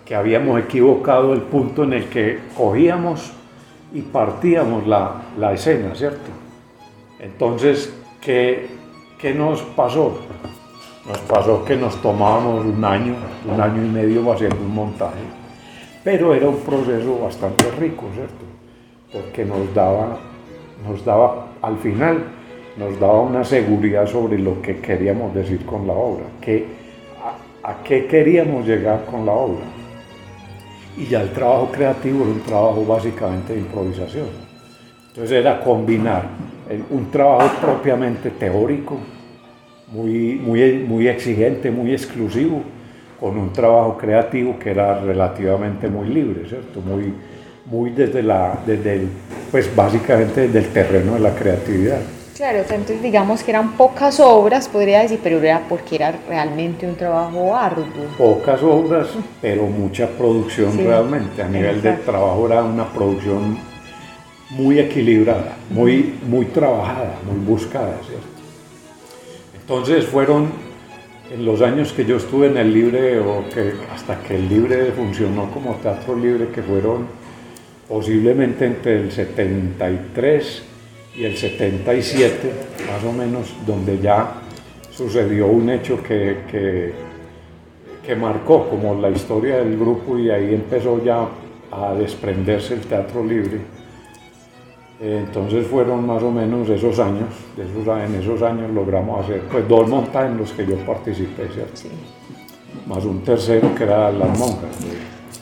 que 0.05 0.15
habíamos 0.15 0.59
equivocado 0.59 1.33
el 1.33 1.41
punto 1.41 1.83
en 1.83 1.93
el 1.93 2.05
que 2.05 2.39
cogíamos 2.55 3.31
y 3.93 4.01
partíamos 4.01 4.85
la, 4.85 5.23
la 5.39 5.53
escena, 5.53 5.95
¿cierto? 5.95 6.29
Entonces, 7.19 7.93
¿qué, 8.21 8.67
¿qué 9.19 9.33
nos 9.33 9.61
pasó? 9.61 10.17
Nos 11.07 11.17
pasó 11.19 11.63
que 11.63 11.75
nos 11.75 12.01
tomábamos 12.01 12.65
un 12.65 12.83
año, 12.83 13.15
un 13.51 13.61
año 13.61 13.83
y 13.83 13.87
medio 13.87 14.31
haciendo 14.31 14.57
un 14.57 14.73
montaje, 14.73 15.21
pero 16.03 16.33
era 16.33 16.49
un 16.49 16.57
proceso 16.57 17.19
bastante 17.19 17.69
rico, 17.79 18.05
¿cierto? 18.13 18.45
Porque 19.13 19.45
nos 19.45 19.73
daba, 19.73 20.17
nos 20.87 21.05
daba, 21.05 21.47
al 21.61 21.77
final, 21.77 22.23
nos 22.77 22.99
daba 22.99 23.21
una 23.21 23.43
seguridad 23.43 24.07
sobre 24.07 24.39
lo 24.39 24.61
que 24.61 24.79
queríamos 24.79 25.33
decir 25.33 25.65
con 25.65 25.85
la 25.85 25.93
obra, 25.93 26.25
que, 26.41 26.65
a, 27.63 27.71
a 27.71 27.83
qué 27.83 28.07
queríamos 28.07 28.65
llegar 28.65 29.05
con 29.05 29.25
la 29.25 29.31
obra 29.31 29.65
y 30.97 31.05
ya 31.07 31.21
el 31.21 31.31
trabajo 31.31 31.69
creativo 31.71 32.23
era 32.23 32.31
un 32.31 32.41
trabajo 32.41 32.85
básicamente 32.85 33.53
de 33.53 33.59
improvisación. 33.59 34.27
Entonces 35.09 35.37
era 35.37 35.59
combinar 35.61 36.23
un 36.89 37.11
trabajo 37.11 37.49
propiamente 37.61 38.29
teórico, 38.31 38.97
muy, 39.87 40.35
muy, 40.35 40.73
muy 40.87 41.07
exigente, 41.07 41.69
muy 41.69 41.91
exclusivo, 41.93 42.61
con 43.19 43.37
un 43.37 43.53
trabajo 43.53 43.97
creativo 43.97 44.57
que 44.59 44.71
era 44.71 44.99
relativamente 44.99 45.87
muy 45.87 46.09
libre, 46.09 46.47
¿cierto? 46.47 46.81
Muy, 46.81 47.13
muy 47.65 47.91
desde, 47.91 48.21
la, 48.23 48.59
desde 48.65 48.93
el, 48.93 49.09
pues 49.51 49.73
básicamente 49.75 50.47
desde 50.47 50.59
el 50.59 50.67
terreno 50.73 51.13
de 51.13 51.19
la 51.19 51.35
creatividad. 51.35 51.99
Claro, 52.35 52.57
entonces 52.59 53.01
digamos 53.01 53.43
que 53.43 53.51
eran 53.51 53.77
pocas 53.77 54.19
obras, 54.19 54.67
podría 54.67 54.99
decir, 54.99 55.21
pero 55.23 55.39
era 55.39 55.61
porque 55.69 55.95
era 55.95 56.13
realmente 56.27 56.85
un 56.85 56.95
trabajo 56.95 57.55
arduo. 57.55 57.85
Pocas 58.17 58.61
obras, 58.61 59.07
pero 59.41 59.63
mucha 59.67 60.07
producción 60.07 60.77
realmente. 60.77 61.41
A 61.41 61.47
nivel 61.47 61.81
de 61.81 61.93
trabajo 61.93 62.45
era 62.47 62.61
una 62.61 62.91
producción 62.91 63.57
muy 64.49 64.79
equilibrada, 64.79 65.57
muy, 65.69 66.15
muy 66.27 66.45
trabajada, 66.45 67.17
muy 67.25 67.39
buscada. 67.45 67.99
Entonces 69.59 70.05
fueron 70.05 70.49
en 71.31 71.43
los 71.43 71.61
años 71.61 71.91
que 71.91 72.05
yo 72.05 72.17
estuve 72.17 72.47
en 72.47 72.57
el 72.57 72.73
Libre, 72.73 73.19
o 73.19 73.43
que 73.49 73.73
hasta 73.93 74.21
que 74.21 74.35
el 74.35 74.47
Libre 74.47 74.91
funcionó 74.91 75.49
como 75.49 75.75
teatro 75.75 76.15
libre, 76.15 76.49
que 76.49 76.61
fueron 76.61 77.07
posiblemente 77.87 78.65
entre 78.65 79.01
el 79.01 79.11
73 79.11 80.63
y 81.17 81.23
el 81.23 81.35
77, 81.35 82.51
más 82.91 83.03
o 83.03 83.11
menos, 83.11 83.53
donde 83.65 83.99
ya 83.99 84.41
sucedió 84.91 85.47
un 85.47 85.69
hecho 85.69 86.01
que, 86.03 86.37
que, 86.49 86.93
que 88.05 88.15
marcó 88.15 88.69
como 88.69 88.93
la 88.95 89.09
historia 89.09 89.57
del 89.57 89.77
grupo 89.77 90.17
y 90.19 90.29
ahí 90.29 90.53
empezó 90.53 91.03
ya 91.03 91.27
a 91.71 91.93
desprenderse 91.95 92.75
el 92.75 92.81
teatro 92.81 93.23
libre 93.23 93.74
entonces 94.99 95.67
fueron 95.67 96.05
más 96.05 96.23
o 96.23 96.31
menos 96.31 96.69
esos 96.69 96.97
años, 96.99 97.29
en 97.57 98.15
esos 98.15 98.41
años 98.41 98.71
logramos 98.71 99.23
hacer 99.23 99.41
pues 99.51 99.67
dos 99.67 99.89
montajes 99.89 100.31
en 100.31 100.37
los 100.37 100.51
que 100.51 100.65
yo 100.65 100.77
participé, 100.85 101.47
¿cierto? 101.49 101.75
Sí. 101.75 101.89
Más 102.87 103.03
un 103.03 103.21
tercero 103.21 103.73
que 103.75 103.83
era 103.83 104.11
las 104.11 104.39
monjas. 104.39 104.69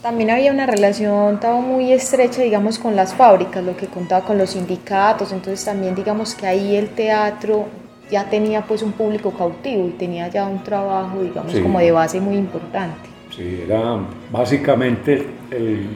También 0.01 0.31
había 0.31 0.51
una 0.51 0.65
relación 0.65 1.39
muy 1.65 1.91
estrecha, 1.91 2.41
digamos, 2.41 2.77
con 2.77 2.95
las 2.95 3.13
fábricas, 3.13 3.63
lo 3.63 3.77
que 3.77 3.87
contaba 3.87 4.25
con 4.25 4.37
los 4.37 4.49
sindicatos, 4.49 5.31
entonces 5.31 5.63
también 5.63 5.95
digamos 5.95 6.35
que 6.35 6.45
ahí 6.45 6.75
el 6.75 6.89
teatro 6.89 7.65
ya 8.11 8.29
tenía 8.29 8.61
pues 8.63 8.81
un 8.81 8.91
público 8.91 9.31
cautivo 9.31 9.87
y 9.87 9.91
tenía 9.91 10.27
ya 10.27 10.45
un 10.45 10.61
trabajo, 10.63 11.21
digamos, 11.21 11.53
como 11.59 11.79
de 11.79 11.91
base 11.91 12.19
muy 12.19 12.35
importante. 12.35 13.09
Sí, 13.35 13.63
era 13.65 13.99
básicamente 14.31 15.25
el 15.49 15.87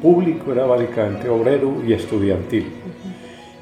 público 0.00 0.52
era 0.52 0.66
básicamente 0.66 1.28
obrero 1.28 1.82
y 1.86 1.92
estudiantil. 1.92 2.66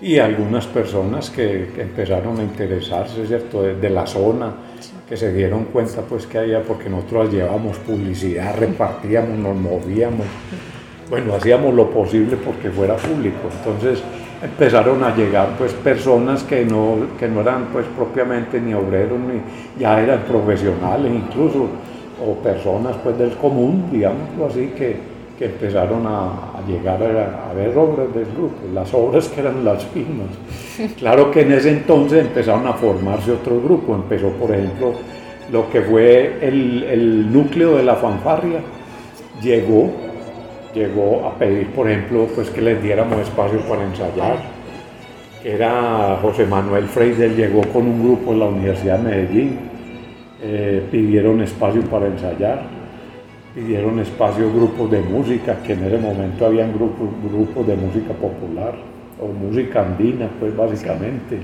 Y 0.00 0.18
algunas 0.18 0.66
personas 0.66 1.30
que, 1.30 1.70
empezaron 1.78 2.38
a 2.38 2.42
interesarse, 2.42 3.26
¿cierto?, 3.26 3.62
de, 3.62 3.90
la 3.90 4.06
zona, 4.06 4.52
que 5.08 5.16
se 5.16 5.32
dieron 5.32 5.64
cuenta 5.66 6.02
pues 6.02 6.26
que 6.26 6.38
había, 6.38 6.62
porque 6.62 6.90
nosotros 6.90 7.32
llevábamos 7.32 7.78
publicidad, 7.78 8.56
repartíamos, 8.58 9.38
nos 9.38 9.56
movíamos, 9.56 10.26
bueno, 11.08 11.34
hacíamos 11.34 11.74
lo 11.74 11.90
posible 11.90 12.36
porque 12.36 12.70
fuera 12.70 12.96
público. 12.96 13.48
Entonces 13.58 14.02
empezaron 14.42 15.02
a 15.02 15.14
llegar 15.16 15.56
pues 15.56 15.72
personas 15.72 16.42
que 16.42 16.64
no, 16.64 16.96
que 17.18 17.28
no 17.28 17.40
eran 17.40 17.66
pues 17.72 17.86
propiamente 17.96 18.60
ni 18.60 18.74
obreros, 18.74 19.18
ni 19.18 19.80
ya 19.80 20.02
eran 20.02 20.20
profesionales 20.22 21.12
incluso, 21.14 21.68
o 22.22 22.34
personas 22.42 22.96
pues 23.02 23.18
del 23.18 23.32
común, 23.36 23.88
digámoslo 23.90 24.46
así, 24.46 24.72
que, 24.76 25.13
que 25.38 25.46
empezaron 25.46 26.06
a, 26.06 26.62
llegar 26.66 27.02
a, 27.02 27.52
ver 27.54 27.76
obras 27.76 28.14
del 28.14 28.26
grupo, 28.26 28.54
las 28.72 28.92
obras 28.94 29.28
que 29.28 29.40
eran 29.40 29.64
las 29.64 29.84
mismas. 29.94 30.28
Claro 30.98 31.30
que 31.30 31.42
en 31.42 31.52
ese 31.52 31.70
entonces 31.70 32.20
empezaron 32.20 32.66
a 32.66 32.72
formarse 32.72 33.32
otro 33.32 33.60
grupo, 33.60 33.94
empezó 33.94 34.28
por 34.30 34.50
ejemplo 34.52 34.92
lo 35.52 35.70
que 35.70 35.82
fue 35.82 36.38
el, 36.40 36.82
el 36.82 37.32
núcleo 37.32 37.76
de 37.76 37.84
la 37.84 37.94
fanfarria, 37.96 38.60
llegó, 39.40 39.90
llegó 40.74 41.26
a 41.26 41.38
pedir 41.38 41.68
por 41.68 41.88
ejemplo 41.88 42.26
pues 42.34 42.50
que 42.50 42.60
les 42.60 42.82
diéramos 42.82 43.20
espacio 43.20 43.60
para 43.60 43.84
ensayar, 43.84 44.38
era 45.44 46.18
José 46.22 46.46
Manuel 46.46 46.86
Freire, 46.86 47.28
llegó 47.34 47.60
con 47.72 47.82
un 47.82 48.02
grupo 48.02 48.32
en 48.32 48.38
la 48.40 48.46
Universidad 48.46 48.98
de 48.98 49.10
Medellín, 49.10 49.58
eh, 50.42 50.82
pidieron 50.90 51.40
espacio 51.42 51.82
para 51.82 52.06
ensayar 52.06 52.73
pidieron 53.54 54.00
espacio 54.00 54.52
grupos 54.52 54.90
de 54.90 55.00
música, 55.00 55.62
que 55.62 55.74
en 55.74 55.84
ese 55.84 55.98
momento 55.98 56.46
habían 56.46 56.72
grupos, 56.72 57.08
grupos 57.30 57.66
de 57.66 57.76
música 57.76 58.12
popular 58.14 58.74
o 59.20 59.28
música 59.28 59.82
andina, 59.82 60.28
pues 60.40 60.56
básicamente. 60.56 61.38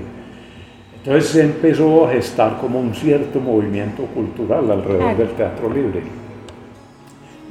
Entonces 0.97 1.29
se 1.31 1.41
empezó 1.41 2.05
a 2.05 2.11
gestar 2.11 2.57
como 2.59 2.79
un 2.79 2.93
cierto 2.93 3.39
movimiento 3.39 4.03
cultural 4.13 4.69
alrededor 4.69 5.17
del 5.17 5.29
teatro 5.29 5.73
libre. 5.73 6.01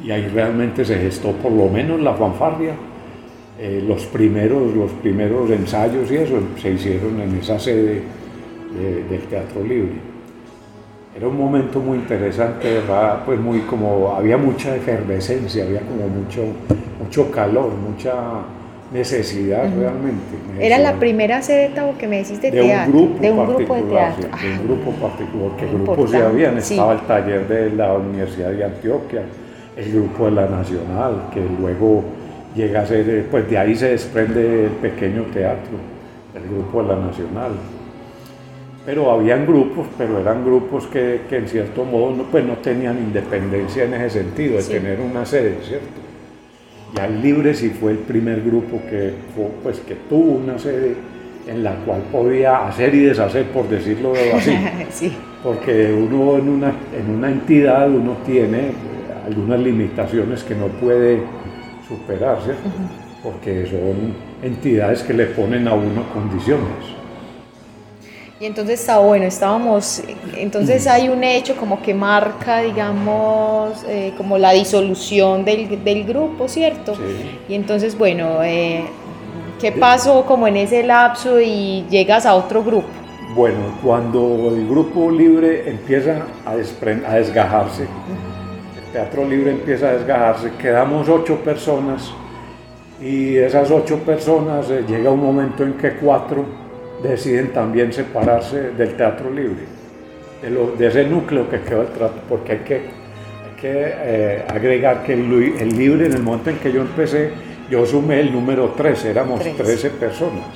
Y 0.05 0.11
ahí 0.11 0.29
realmente 0.29 0.85
se 0.85 0.97
gestó 0.97 1.33
por 1.33 1.53
lo 1.53 1.69
menos 1.69 2.01
la 2.01 2.15
fanfarria. 2.15 2.75
Eh, 3.59 3.85
los, 3.87 4.07
primeros, 4.07 4.75
los 4.75 4.91
primeros 4.93 5.51
ensayos 5.51 6.11
y 6.11 6.17
eso 6.17 6.41
se 6.57 6.73
hicieron 6.73 7.21
en 7.21 7.37
esa 7.37 7.59
sede 7.59 8.01
del 9.11 9.21
teatro 9.29 9.63
libre. 9.63 10.10
Era 11.15 11.27
un 11.27 11.37
momento 11.37 11.81
muy 11.81 11.99
interesante, 11.99 12.73
¿verdad? 12.73 13.25
Pues 13.27 13.41
muy 13.41 13.61
como, 13.63 14.15
había 14.17 14.37
mucha 14.37 14.77
efervescencia, 14.77 15.65
había 15.65 15.81
como 15.81 16.07
mucho, 16.07 16.43
mucho 17.03 17.33
calor, 17.33 17.73
mucha 17.73 18.15
necesidad 18.93 19.65
realmente. 19.77 20.37
Era 20.61 20.79
la 20.79 20.95
primera 21.01 21.43
sede 21.43 21.73
que 21.99 22.07
me 22.07 22.19
decís 22.19 22.41
de, 22.41 22.53
teatro, 22.53 22.93
un 22.93 23.07
grupo 23.09 23.21
de 23.21 23.33
un 23.33 23.47
grupo 23.47 23.75
de 23.75 23.83
teatro. 23.83 24.29
de 24.41 24.51
un 24.53 24.67
grupo 24.69 24.91
particular, 24.93 25.49
porque 25.49 25.67
grupos 25.67 26.13
ya 26.13 26.27
habían, 26.29 26.59
estaba 26.59 26.93
el 26.93 27.01
taller 27.01 27.49
de 27.49 27.71
la 27.71 27.95
Universidad 27.95 28.51
de 28.51 28.65
Antioquia, 28.65 29.23
el 29.77 29.93
grupo 29.93 30.27
de 30.27 30.31
la 30.31 30.47
Nacional, 30.47 31.25
que 31.35 31.41
luego 31.61 32.05
llega 32.55 32.83
a 32.83 32.87
ser, 32.87 33.27
pues 33.29 33.51
de 33.51 33.59
ahí 33.59 33.75
se 33.75 33.89
desprende 33.89 34.67
el 34.67 34.71
pequeño 34.73 35.25
teatro, 35.33 35.73
el 36.37 36.49
grupo 36.49 36.83
de 36.85 36.89
la 36.89 37.01
Nacional 37.01 37.51
pero 38.85 39.11
habían 39.11 39.47
grupos, 39.47 39.87
pero 39.99 40.19
eran 40.21 40.45
grupos 40.45 40.87
que, 40.87 41.23
que 41.29 41.37
en 41.37 41.49
cierto 41.49 41.85
modo 41.85 42.15
no, 42.17 42.23
pues 42.25 42.45
no 42.45 42.55
tenían 42.55 42.99
independencia 42.99 43.85
en 43.85 43.95
ese 43.95 44.23
sentido, 44.23 44.57
de 44.57 44.63
tener 44.63 45.01
una 45.01 45.25
sede, 45.27 45.59
¿cierto? 45.63 46.01
Ya 46.95 47.07
el 47.07 47.23
Libre 47.23 47.55
sí 47.55 47.71
fue 47.71 47.93
el 47.93 47.99
primer 47.99 48.43
grupo 48.43 48.81
que, 48.89 49.13
pues, 49.63 49.81
que 49.81 49.95
tuvo 50.09 50.33
una 50.33 50.59
sede 50.59 50.95
en 51.47 51.63
la 51.63 51.75
cual 51.85 52.03
podía 52.11 52.67
hacer 52.67 52.95
y 52.95 53.01
deshacer, 53.01 53.47
por 53.47 53.69
decirlo 53.69 54.13
así. 54.35 54.57
sí. 54.91 55.13
Porque 55.43 55.93
uno 55.93 56.39
en 56.39 56.49
una, 56.49 56.73
en 56.99 57.15
una 57.15 57.31
entidad 57.31 57.89
uno 57.89 58.17
tiene 58.27 58.73
algunas 59.25 59.61
limitaciones 59.61 60.43
que 60.43 60.55
no 60.55 60.67
puede 60.67 61.23
superar, 61.87 62.39
¿cierto? 62.43 62.69
Porque 63.23 63.67
son 63.67 64.15
entidades 64.43 65.03
que 65.03 65.13
le 65.13 65.27
ponen 65.27 65.69
a 65.69 65.75
uno 65.75 66.05
condiciones. 66.13 67.00
Y 68.41 68.47
entonces 68.47 68.81
está 68.81 68.99
bueno, 69.01 69.27
estábamos, 69.27 70.03
entonces 70.35 70.87
hay 70.87 71.11
un 71.11 71.23
hecho 71.23 71.57
como 71.57 71.83
que 71.83 71.93
marca, 71.93 72.63
digamos, 72.63 73.85
eh, 73.87 74.15
como 74.17 74.39
la 74.39 74.53
disolución 74.53 75.45
del, 75.45 75.85
del 75.85 76.05
grupo, 76.05 76.49
¿cierto? 76.49 76.95
Y 77.51 77.55
entonces, 77.55 77.99
bueno, 77.99 78.43
eh, 78.43 78.85
¿qué 79.61 79.73
pasó 79.73 80.25
como 80.25 80.49
en 80.49 80.57
ese 80.57 80.83
lapso 80.83 81.39
y 81.39 81.85
llegas 81.91 82.25
a 82.25 82.35
otro 82.35 82.65
grupo? 82.65 82.89
Bueno, 83.35 83.59
cuando 83.85 84.55
el 84.57 84.67
grupo 84.67 85.11
libre 85.11 85.69
empieza 85.69 86.25
a, 86.47 86.53
a 86.53 87.15
desgajarse, 87.17 87.83
el 87.83 88.93
teatro 88.95 89.27
libre 89.29 89.51
empieza 89.51 89.91
a 89.91 89.93
desgajarse, 89.93 90.53
quedamos 90.59 91.11
ocho 91.11 91.37
personas 91.45 92.11
y 93.03 93.37
esas 93.37 93.71
ocho 93.71 93.99
personas 93.99 94.71
eh, 94.71 94.83
llega 94.89 95.11
un 95.11 95.23
momento 95.23 95.63
en 95.63 95.75
que 95.75 95.97
cuatro 95.97 96.60
deciden 97.03 97.53
también 97.53 97.93
separarse 97.93 98.71
del 98.71 98.95
teatro 98.97 99.31
libre, 99.31 99.65
de, 100.79 100.87
ese 100.87 101.05
núcleo 101.05 101.49
que 101.49 101.61
quedó 101.61 101.83
el 101.83 101.89
trato, 101.89 102.21
porque 102.29 102.53
hay 102.53 102.59
que, 102.59 102.81
que 103.61 103.93
eh, 103.95 104.45
agregar 104.49 105.03
que 105.03 105.15
el, 105.15 105.29
libre 105.77 106.07
en 106.07 106.13
el 106.13 106.23
momento 106.23 106.51
en 106.51 106.59
que 106.59 106.73
yo 106.73 106.81
empecé, 106.81 107.31
yo 107.71 107.85
sumé 107.87 108.21
el 108.21 108.33
número 108.33 108.71
13, 108.71 109.11
éramos 109.11 109.41
13 109.41 109.91
personas, 109.91 110.47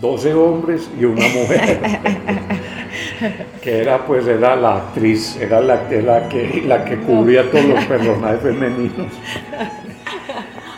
12 0.00 0.34
hombres 0.34 0.90
y 0.98 1.04
una 1.04 1.26
mujer, 1.28 1.78
que 3.62 3.78
era 3.78 4.04
pues 4.06 4.26
era 4.26 4.56
la 4.56 4.76
actriz, 4.76 5.36
era 5.40 5.60
la, 5.60 5.82
la, 5.90 6.28
que, 6.28 6.62
la 6.66 6.84
que 6.84 6.96
cubría 6.98 7.50
todos 7.50 7.64
los 7.64 7.84
personajes 7.84 8.40
femeninos. 8.40 9.06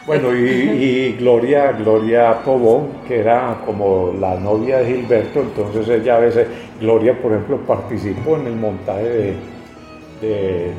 Bueno, 0.06 0.36
y, 0.36 1.16
Gloria, 1.18 1.72
Gloria 1.72 2.42
Tobón, 2.44 2.88
que 3.08 3.20
era 3.20 3.62
como 3.64 4.12
la 4.20 4.38
novia 4.38 4.78
de 4.78 4.86
Gilberto, 4.86 5.40
entonces 5.40 5.88
ella 5.88 6.16
a 6.16 6.20
veces, 6.20 6.46
Gloria 6.78 7.18
por 7.22 7.32
ejemplo, 7.32 7.56
participó 7.66 8.36
en 8.36 8.48
el 8.48 8.56
montaje 8.56 9.34
de, 10.20 10.74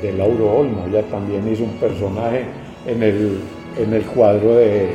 de, 0.00 0.12
Lauro 0.16 0.60
Olmo, 0.60 0.86
ella 0.86 1.02
también 1.02 1.46
hizo 1.52 1.64
un 1.64 1.72
personaje 1.72 2.44
en 2.86 3.02
el, 3.02 3.40
en 3.78 3.92
el 3.92 4.04
cuadro 4.06 4.54
de, 4.54 4.88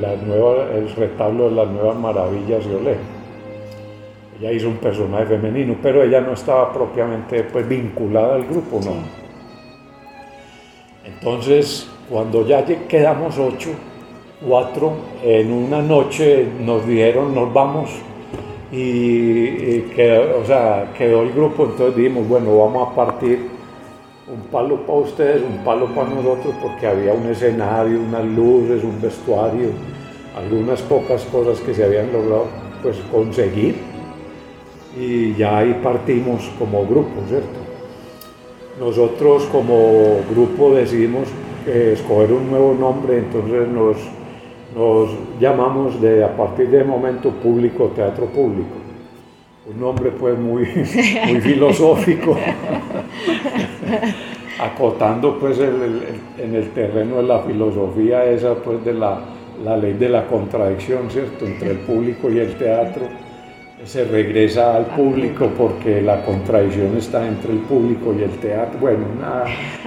la 0.00 0.16
nueva, 0.16 0.68
el 0.74 0.94
retablo 0.94 1.50
de 1.50 1.56
las 1.56 1.68
nuevas 1.68 1.96
maravillas 1.96 2.66
de 2.66 2.74
Olé. 2.74 2.96
Ella 4.40 4.52
hizo 4.52 4.68
un 4.68 4.76
personaje 4.76 5.26
femenino, 5.26 5.76
pero 5.82 6.02
ella 6.02 6.22
no 6.22 6.32
estaba 6.32 6.72
propiamente 6.72 7.44
pues, 7.44 7.68
vinculada 7.68 8.36
al 8.36 8.44
grupo, 8.44 8.80
¿no? 8.82 8.94
Entonces, 11.04 11.90
cuando 12.10 12.46
ya 12.46 12.64
quedamos 12.64 13.38
ocho, 13.38 13.70
cuatro, 14.46 14.92
en 15.22 15.50
una 15.52 15.80
noche 15.80 16.46
nos 16.60 16.86
dijeron, 16.86 17.34
nos 17.34 17.52
vamos, 17.52 17.90
y, 18.70 19.80
quedó, 19.94 20.40
o 20.40 20.44
sea, 20.44 20.92
quedó 20.96 21.22
el 21.22 21.32
grupo, 21.32 21.64
entonces 21.64 21.96
dijimos, 21.96 22.28
bueno, 22.28 22.58
vamos 22.58 22.88
a 22.88 22.94
partir 22.94 23.54
un 24.26 24.40
palo 24.50 24.86
para 24.86 24.98
ustedes, 25.00 25.42
un 25.42 25.64
palo 25.64 25.86
para 25.94 26.08
nosotros, 26.08 26.54
porque 26.60 26.86
había 26.86 27.12
un 27.12 27.26
escenario, 27.26 28.00
unas 28.00 28.24
luces, 28.24 28.82
un 28.82 29.00
vestuario, 29.00 29.68
algunas 30.36 30.80
pocas 30.82 31.22
cosas 31.24 31.60
que 31.60 31.74
se 31.74 31.84
habían 31.84 32.12
logrado 32.12 32.46
pues, 32.82 32.96
conseguir. 33.12 33.76
Y 34.98 35.34
ya 35.34 35.58
ahí 35.58 35.78
partimos 35.82 36.50
como 36.58 36.86
grupo, 36.86 37.20
¿cierto? 37.28 37.58
Nosotros 38.78 39.44
como 39.52 40.20
grupo 40.30 40.74
decidimos 40.74 41.28
eh, 41.66 41.92
escoger 41.94 42.32
un 42.32 42.50
nuevo 42.50 42.74
nombre, 42.74 43.18
entonces 43.18 43.68
nos, 43.68 43.96
nos 44.74 45.10
llamamos 45.40 46.00
de, 46.00 46.24
a 46.24 46.36
partir 46.36 46.68
de 46.68 46.84
momento 46.84 47.30
Público 47.30 47.92
Teatro 47.94 48.26
Público. 48.26 48.76
Un 49.72 49.80
nombre 49.80 50.10
pues 50.10 50.38
muy, 50.38 50.64
muy 51.26 51.40
filosófico, 51.40 52.36
acotando 54.60 55.38
pues 55.38 55.58
en 55.58 56.54
el 56.54 56.70
terreno 56.70 57.16
de 57.16 57.22
la 57.22 57.40
filosofía 57.40 58.24
esa 58.26 58.54
pues 58.54 58.84
de 58.84 58.92
la, 58.92 59.20
la 59.64 59.76
ley 59.76 59.94
de 59.94 60.08
la 60.08 60.26
contradicción, 60.26 61.10
¿cierto?, 61.10 61.46
entre 61.46 61.70
el 61.70 61.78
público 61.78 62.30
y 62.30 62.38
el 62.38 62.54
teatro 62.56 63.23
se 63.84 64.04
regresa 64.04 64.76
al 64.76 64.86
público 64.86 65.50
porque 65.56 66.00
la 66.00 66.24
contradicción 66.24 66.96
está 66.96 67.26
entre 67.26 67.52
el 67.52 67.58
público 67.58 68.14
y 68.18 68.22
el 68.22 68.30
teatro. 68.30 68.78
Bueno, 68.80 69.04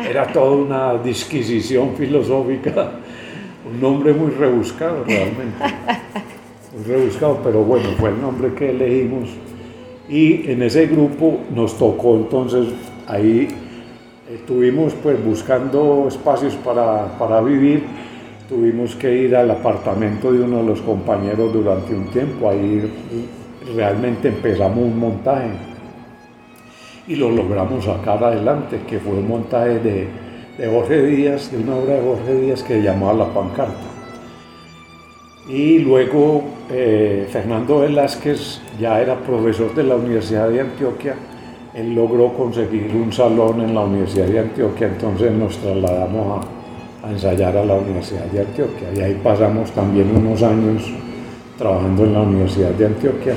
era 0.07 0.27
toda 0.27 0.51
una 0.51 0.93
disquisición 1.01 1.95
filosófica, 1.95 2.91
un 3.69 3.81
nombre 3.81 4.13
muy 4.13 4.31
rebuscado 4.31 5.03
realmente, 5.03 5.63
muy 6.75 6.85
rebuscado, 6.85 7.39
pero 7.43 7.63
bueno, 7.63 7.89
fue 7.97 8.09
el 8.09 8.21
nombre 8.21 8.53
que 8.53 8.69
elegimos. 8.69 9.29
Y 10.07 10.49
en 10.51 10.61
ese 10.63 10.85
grupo 10.85 11.39
nos 11.53 11.77
tocó 11.77 12.15
entonces 12.15 12.67
ahí 13.07 13.47
estuvimos 14.33 14.93
pues 15.01 15.23
buscando 15.23 16.05
espacios 16.07 16.55
para, 16.55 17.17
para 17.17 17.41
vivir 17.41 17.83
tuvimos 18.47 18.95
que 18.95 19.13
ir 19.13 19.35
al 19.35 19.51
apartamento 19.51 20.31
de 20.31 20.41
uno 20.41 20.59
de 20.59 20.63
los 20.63 20.81
compañeros 20.81 21.51
durante 21.51 21.93
un 21.93 22.05
tiempo, 22.05 22.49
ahí 22.49 22.89
realmente 23.75 24.29
empezamos 24.29 24.77
un 24.77 24.99
montaje 24.99 25.49
y 27.07 27.15
lo 27.15 27.31
logramos 27.31 27.85
sacar 27.85 28.21
adelante, 28.23 28.81
que 28.87 28.99
fue 28.99 29.13
un 29.13 29.27
montaje 29.27 29.79
de, 29.79 30.07
de 30.57 30.67
Jorge 30.67 31.01
Díaz, 31.03 31.51
de 31.51 31.57
una 31.57 31.75
obra 31.75 31.95
de 31.95 32.01
Jorge 32.01 32.35
Díaz 32.35 32.63
que 32.63 32.81
llamaba 32.81 33.13
La 33.13 33.25
Pancarta. 33.33 33.87
Y 35.47 35.79
luego 35.79 36.43
eh, 36.69 37.25
Fernando 37.31 37.79
Velázquez 37.79 38.61
ya 38.79 39.01
era 39.01 39.15
profesor 39.15 39.73
de 39.73 39.83
la 39.83 39.95
Universidad 39.95 40.49
de 40.49 40.59
Antioquia, 40.59 41.15
él 41.73 41.95
logró 41.95 42.33
conseguir 42.33 42.91
un 42.93 43.13
salón 43.13 43.61
en 43.61 43.73
la 43.73 43.81
Universidad 43.81 44.25
de 44.25 44.39
Antioquia, 44.39 44.87
entonces 44.87 45.31
nos 45.31 45.55
trasladamos 45.57 46.43
a, 47.03 47.07
a 47.07 47.11
ensayar 47.11 47.55
a 47.55 47.63
la 47.63 47.75
Universidad 47.75 48.25
de 48.25 48.41
Antioquia. 48.41 48.87
Y 48.93 48.99
ahí 48.99 49.21
pasamos 49.23 49.71
también 49.71 50.13
unos 50.13 50.41
años 50.43 50.91
trabajando 51.57 52.03
en 52.03 52.13
la 52.13 52.21
Universidad 52.21 52.71
de 52.71 52.85
Antioquia 52.87 53.33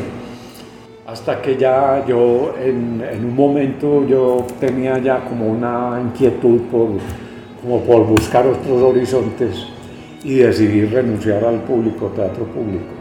hasta 1.10 1.42
que 1.42 1.56
ya 1.56 2.04
yo 2.06 2.54
en, 2.62 3.02
un 3.24 3.34
momento 3.34 4.06
yo 4.06 4.46
tenía 4.60 4.98
ya 4.98 5.24
como 5.24 5.48
una 5.48 6.00
inquietud 6.00 6.60
por, 6.70 6.88
como 7.60 7.80
por 7.80 8.06
buscar 8.06 8.46
otros 8.46 8.80
horizontes 8.80 9.66
y 10.22 10.36
decidí 10.36 10.84
renunciar 10.84 11.44
al 11.44 11.60
público, 11.62 12.12
teatro 12.14 12.44
público, 12.44 12.92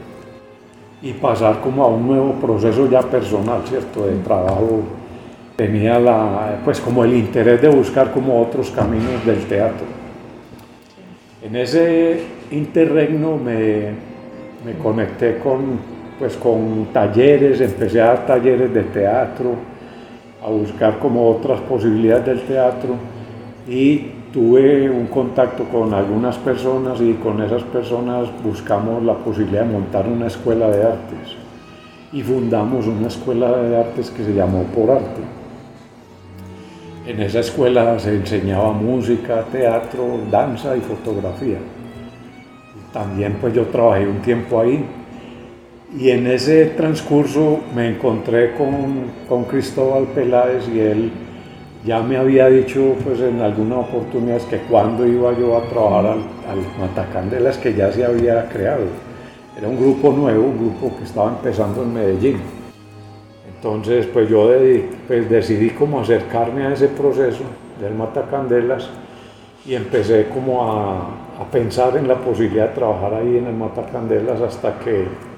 y 1.04 1.14
pasar 1.14 1.62
como 1.62 1.84
a 1.84 1.88
un 1.88 2.08
nuevo 2.08 2.34
proceso 2.34 2.90
ya 2.90 3.02
personal, 3.02 3.62
¿cierto?, 3.68 4.08
de 4.08 4.16
trabajo. 4.24 4.82
Tenía 5.56 6.00
la, 6.00 6.62
pues 6.64 6.80
como 6.80 7.04
el 7.04 7.14
interés 7.14 7.62
de 7.62 7.68
buscar 7.68 8.12
como 8.12 8.42
otros 8.42 8.72
caminos 8.72 9.24
del 9.26 9.46
teatro. 9.46 9.86
En 11.44 11.56
ese 11.56 12.24
interregno 12.50 13.38
me, 13.38 13.92
me 14.66 14.74
conecté 14.82 15.38
con 15.40 15.99
pues 16.20 16.36
con 16.36 16.88
talleres, 16.92 17.62
empecé 17.62 18.02
a 18.02 18.08
dar 18.08 18.26
talleres 18.26 18.74
de 18.74 18.84
teatro, 18.84 19.56
a 20.46 20.50
buscar 20.50 21.00
como 21.00 21.30
otras 21.30 21.62
posibilidades 21.62 22.26
del 22.26 22.42
teatro 22.42 22.96
y 23.68 23.98
tuve 24.34 24.90
un 24.90 25.08
contacto 25.08 25.64
con 25.64 25.94
algunas 25.94 26.38
personas 26.38 27.00
y 27.00 27.14
con 27.14 27.42
esas 27.42 27.64
personas 27.64 28.28
buscamos 28.44 29.02
la 29.04 29.16
posibilidad 29.16 29.64
de 29.64 29.72
montar 29.72 30.08
una 30.08 30.28
escuela 30.28 30.70
de 30.70 30.84
artes 30.84 31.38
y 32.12 32.22
fundamos 32.22 32.86
una 32.86 33.08
escuela 33.08 33.52
de 33.58 33.78
artes 33.78 34.10
que 34.10 34.24
se 34.24 34.34
llamó 34.34 34.64
Por 34.76 34.92
Arte. 34.92 35.22
En 37.08 37.22
esa 37.22 37.40
escuela 37.40 37.98
se 37.98 38.16
enseñaba 38.16 38.72
música, 38.72 39.44
teatro, 39.52 40.20
danza 40.30 40.76
y 40.76 40.82
fotografía. 40.82 41.58
También 42.94 43.38
pues 43.40 43.54
yo 43.54 43.66
trabajé 43.68 44.08
un 44.08 44.20
tiempo 44.20 44.60
ahí 44.60 44.86
y 45.98 46.12
en 46.12 46.28
ese 46.28 46.68
transcurso 46.68 47.62
me 47.76 47.90
encontré 47.90 48.54
con, 48.54 49.12
con 49.28 49.46
Cristóbal 49.46 50.06
Peláez 50.14 50.68
y 50.70 50.80
él 50.80 51.12
ya 51.84 52.02
me 52.02 52.18
había 52.18 52.48
dicho 52.48 52.96
pues 53.04 53.20
en 53.22 53.42
alguna 53.42 53.80
oportunidad 53.80 54.42
que 54.42 54.58
cuando 54.60 55.08
iba 55.08 55.38
yo 55.38 55.58
a 55.58 55.64
trabajar 55.64 56.06
al, 56.06 56.60
Matacandelas 56.80 57.58
que 57.58 57.74
ya 57.74 57.92
se 57.92 58.06
había 58.06 58.48
creado. 58.50 58.86
Era 59.58 59.68
un 59.68 59.78
grupo 59.78 60.12
nuevo, 60.12 60.46
un 60.46 60.58
grupo 60.58 60.98
que 60.98 61.04
estaba 61.04 61.30
empezando 61.30 61.84
en 61.84 61.94
Medellín. 61.94 62.38
Entonces 63.56 64.06
pues 64.08 64.30
yo 64.30 64.50
pues, 65.08 65.30
decidí 65.30 65.72
como 65.72 66.02
acercarme 66.02 66.68
a 66.68 66.74
ese 66.74 66.90
proceso 66.90 67.44
del 67.82 67.96
Matacandelas 67.96 68.90
y 69.66 69.74
empecé 69.74 70.28
como 70.34 70.72
a, 70.72 71.00
a 71.40 71.46
pensar 71.52 71.98
en 71.98 72.08
la 72.08 72.16
posibilidad 72.16 72.70
de 72.70 72.76
trabajar 72.76 73.16
ahí 73.16 73.38
en 73.38 73.48
el 73.48 73.56
Matacandelas 73.56 74.42
hasta 74.42 74.78
que 74.80 75.29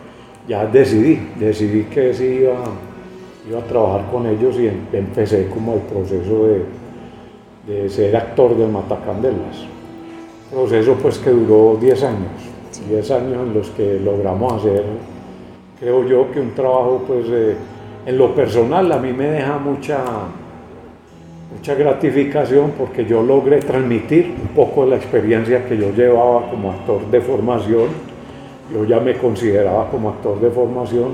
ya 0.47 0.65
decidí, 0.65 1.19
decidí 1.39 1.83
que 1.85 2.13
sí 2.13 2.41
iba, 2.41 2.63
iba 3.49 3.59
a 3.59 3.63
trabajar 3.63 4.09
con 4.11 4.25
ellos 4.27 4.55
y 4.59 4.67
em, 4.67 4.75
empecé 4.93 5.47
como 5.47 5.75
el 5.75 5.81
proceso 5.81 6.47
de, 6.47 6.63
de 7.67 7.89
ser 7.89 8.15
actor 8.15 8.55
del 8.57 8.69
Matacandelas. 8.69 9.65
Proceso 10.51 10.95
pues 11.01 11.17
que 11.19 11.29
duró 11.29 11.77
10 11.79 12.03
años, 12.03 12.31
10 12.89 13.11
años 13.11 13.47
en 13.47 13.53
los 13.53 13.69
que 13.69 13.99
logramos 13.99 14.53
hacer, 14.53 14.83
creo 15.79 16.05
yo 16.05 16.31
que 16.31 16.39
un 16.39 16.51
trabajo 16.51 17.03
pues 17.07 17.25
en 18.05 18.17
lo 18.17 18.35
personal 18.35 18.91
a 18.91 18.97
mí 18.97 19.13
me 19.13 19.27
deja 19.27 19.57
mucha, 19.57 20.03
mucha 21.55 21.75
gratificación 21.75 22.73
porque 22.77 23.05
yo 23.05 23.21
logré 23.21 23.59
transmitir 23.59 24.35
un 24.41 24.49
poco 24.49 24.85
la 24.85 24.97
experiencia 24.97 25.65
que 25.65 25.77
yo 25.77 25.91
llevaba 25.91 26.49
como 26.49 26.71
actor 26.71 27.09
de 27.09 27.21
formación 27.21 28.10
yo 28.73 28.85
ya 28.85 28.99
me 28.99 29.17
consideraba 29.17 29.89
como 29.89 30.09
actor 30.09 30.39
de 30.39 30.49
formación. 30.49 31.13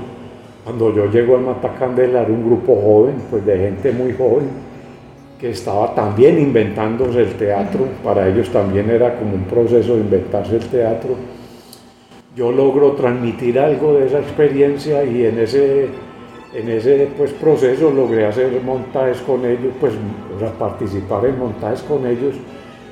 Cuando 0.64 0.94
yo 0.94 1.06
llego 1.06 1.36
al 1.36 1.42
Matacandela 1.42 2.22
era 2.22 2.32
un 2.32 2.44
grupo 2.44 2.76
joven, 2.76 3.14
pues 3.30 3.44
de 3.44 3.58
gente 3.58 3.92
muy 3.92 4.12
joven, 4.12 4.48
que 5.40 5.50
estaba 5.50 5.94
también 5.94 6.38
inventándose 6.38 7.20
el 7.20 7.34
teatro. 7.34 7.86
Para 8.04 8.28
ellos 8.28 8.50
también 8.50 8.90
era 8.90 9.18
como 9.18 9.34
un 9.34 9.44
proceso 9.44 9.94
de 9.94 10.00
inventarse 10.00 10.56
el 10.56 10.66
teatro. 10.66 11.10
Yo 12.36 12.52
logro 12.52 12.92
transmitir 12.92 13.58
algo 13.58 13.94
de 13.94 14.06
esa 14.06 14.20
experiencia 14.20 15.02
y 15.04 15.24
en 15.24 15.38
ese, 15.38 15.88
en 16.54 16.68
ese 16.68 17.08
pues, 17.16 17.32
proceso 17.32 17.90
logré 17.90 18.26
hacer 18.26 18.60
montajes 18.62 19.18
con 19.22 19.44
ellos, 19.44 19.72
pues 19.80 19.92
o 19.94 20.58
participar 20.58 21.26
en 21.26 21.38
montajes 21.38 21.82
con 21.82 22.06
ellos 22.06 22.34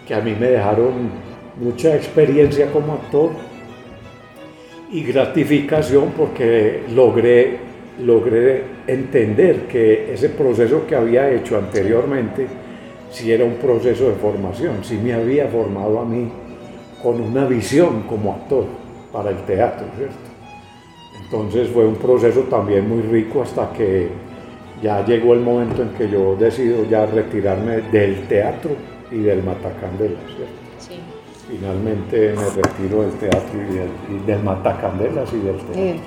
que 0.07 0.14
a 0.14 0.20
mí 0.20 0.35
me 0.38 0.50
dejaron 0.50 1.11
mucha 1.61 1.94
experiencia 1.94 2.70
como 2.72 2.94
actor 2.94 3.31
y 4.90 5.03
gratificación 5.03 6.12
porque 6.16 6.83
logré, 6.94 7.59
logré 8.05 8.62
entender 8.87 9.62
que 9.62 10.12
ese 10.12 10.31
proceso 10.31 10.87
que 10.87 10.94
había 10.94 11.31
hecho 11.31 11.59
anteriormente 11.59 12.46
si 13.11 13.33
era 13.33 13.44
un 13.44 13.55
proceso 13.55 14.09
de 14.09 14.14
formación, 14.16 14.85
si 14.85 14.96
me 14.96 15.14
había 15.14 15.49
formado 15.49 16.01
a 16.01 16.05
mí 16.05 16.29
con 17.03 17.20
una 17.20 17.46
visión 17.46 18.03
como 18.03 18.33
actor 18.33 18.64
para 19.12 19.31
el 19.31 19.38
teatro, 19.44 19.87
¿cierto? 19.96 20.16
Entonces 21.25 21.68
fue 21.68 21.87
un 21.87 21.96
proceso 21.96 22.40
también 22.42 22.88
muy 22.88 23.03
rico 23.03 23.42
hasta 23.42 23.72
que 23.72 24.09
ya 24.83 25.05
llegó 25.05 25.33
el 25.33 25.40
momento 25.40 25.83
en 25.83 25.90
que 25.90 26.09
yo 26.09 26.37
decido 26.37 26.85
ya 26.85 27.07
retirarme 27.07 27.81
del 27.90 28.27
teatro 28.29 28.72
y 29.11 29.18
del 29.18 29.42
Matacandela, 29.42 30.18
¿cierto? 30.37 30.65
Finalmente 31.48 32.35
me 32.35 32.62
retiro 32.62 33.02
del 33.02 33.12
teatro 33.12 33.61
y 34.11 34.26
del, 34.26 34.42
Matacandelas 34.42 35.32
y 35.32 35.38
del 35.38 35.56
teatro. 35.56 35.74
Eh, 35.76 36.00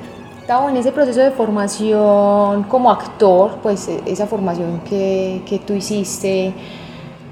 en 0.70 0.78
ese 0.78 0.92
proceso 0.92 1.20
de 1.20 1.30
formación 1.30 2.64
como 2.64 2.90
actor, 2.90 3.60
pues 3.62 3.88
e, 3.88 4.02
esa 4.08 4.26
formación 4.26 4.82
que, 4.82 5.44
que 5.46 5.60
tú 5.60 5.74
hiciste 5.74 6.54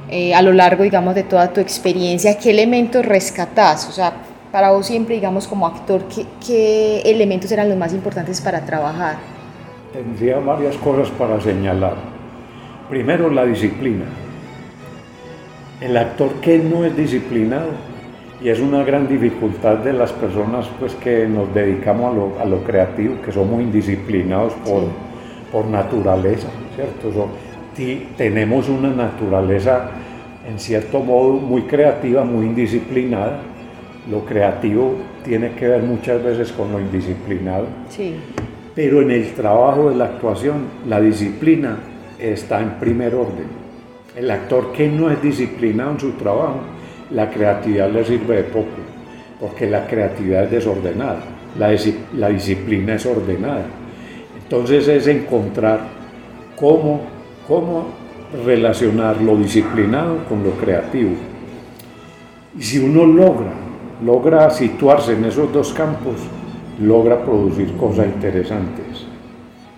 eh, 0.09 0.35
a 0.35 0.41
lo 0.43 0.53
largo, 0.53 0.83
digamos, 0.83 1.15
de 1.15 1.23
toda 1.23 1.51
tu 1.51 1.59
experiencia, 1.59 2.37
¿qué 2.37 2.51
elementos 2.51 3.03
rescatás? 3.03 3.89
O 3.89 3.91
sea, 3.91 4.13
para 4.51 4.71
vos 4.71 4.85
siempre, 4.85 5.15
digamos, 5.15 5.47
como 5.47 5.65
actor, 5.65 6.03
¿qué, 6.03 6.25
qué 6.45 7.01
elementos 7.01 7.51
eran 7.51 7.67
los 7.69 7.77
más 7.77 7.91
importantes 7.91 8.39
para 8.39 8.63
trabajar? 8.63 9.17
Tendría 9.91 10.37
varias 10.37 10.75
cosas 10.77 11.09
para 11.09 11.41
señalar. 11.41 11.95
Primero, 12.89 13.29
la 13.29 13.45
disciplina 13.45 14.05
El 15.81 15.97
actor 15.97 16.35
que 16.35 16.59
no 16.59 16.85
es 16.85 16.95
disciplinado, 16.95 17.71
y 18.41 18.49
es 18.49 18.59
una 18.59 18.83
gran 18.83 19.07
dificultad 19.07 19.77
de 19.77 19.93
las 19.93 20.11
personas 20.13 20.67
pues, 20.79 20.93
que 20.95 21.27
nos 21.27 21.53
dedicamos 21.53 22.13
a 22.13 22.15
lo, 22.15 22.39
a 22.39 22.45
lo 22.45 22.63
creativo, 22.63 23.15
que 23.23 23.31
somos 23.31 23.61
indisciplinados 23.61 24.53
por, 24.65 24.83
por 25.51 25.65
naturaleza, 25.65 26.47
¿cierto? 26.75 27.29
tenemos 28.17 28.69
una 28.69 28.89
naturaleza 28.89 29.91
en 30.47 30.59
cierto 30.59 30.99
modo 30.99 31.33
muy 31.33 31.63
creativa, 31.63 32.23
muy 32.23 32.45
indisciplinada. 32.45 33.41
Lo 34.09 34.25
creativo 34.25 34.95
tiene 35.23 35.51
que 35.51 35.67
ver 35.67 35.83
muchas 35.83 36.23
veces 36.23 36.51
con 36.53 36.71
lo 36.71 36.79
indisciplinado. 36.79 37.65
Sí. 37.89 38.15
Pero 38.73 39.01
en 39.01 39.11
el 39.11 39.33
trabajo 39.33 39.89
de 39.89 39.95
la 39.95 40.05
actuación, 40.05 40.65
la 40.87 41.01
disciplina 41.01 41.77
está 42.17 42.61
en 42.61 42.71
primer 42.79 43.13
orden. 43.13 43.47
El 44.15 44.31
actor 44.31 44.71
que 44.71 44.87
no 44.87 45.11
es 45.11 45.21
disciplinado 45.21 45.91
en 45.91 45.99
su 45.99 46.11
trabajo, 46.11 46.61
la 47.11 47.29
creatividad 47.29 47.89
le 47.89 48.03
sirve 48.03 48.37
de 48.37 48.43
poco, 48.43 48.67
porque 49.39 49.69
la 49.69 49.87
creatividad 49.87 50.45
es 50.45 50.51
desordenada, 50.51 51.19
la, 51.57 51.75
la 52.15 52.29
disciplina 52.29 52.95
es 52.95 53.05
ordenada. 53.05 53.65
Entonces 54.43 54.87
es 54.87 55.07
encontrar 55.07 55.81
cómo, 56.55 57.01
cómo 57.47 57.85
relacionar 58.45 59.21
lo 59.21 59.35
disciplinado 59.37 60.25
con 60.29 60.43
lo 60.43 60.51
creativo. 60.51 61.11
Y 62.57 62.61
si 62.61 62.79
uno 62.79 63.05
logra, 63.05 63.53
logra 64.03 64.49
situarse 64.49 65.13
en 65.13 65.25
esos 65.25 65.51
dos 65.51 65.73
campos, 65.73 66.15
logra 66.81 67.23
producir 67.23 67.75
cosas 67.77 68.07
interesantes. 68.07 69.05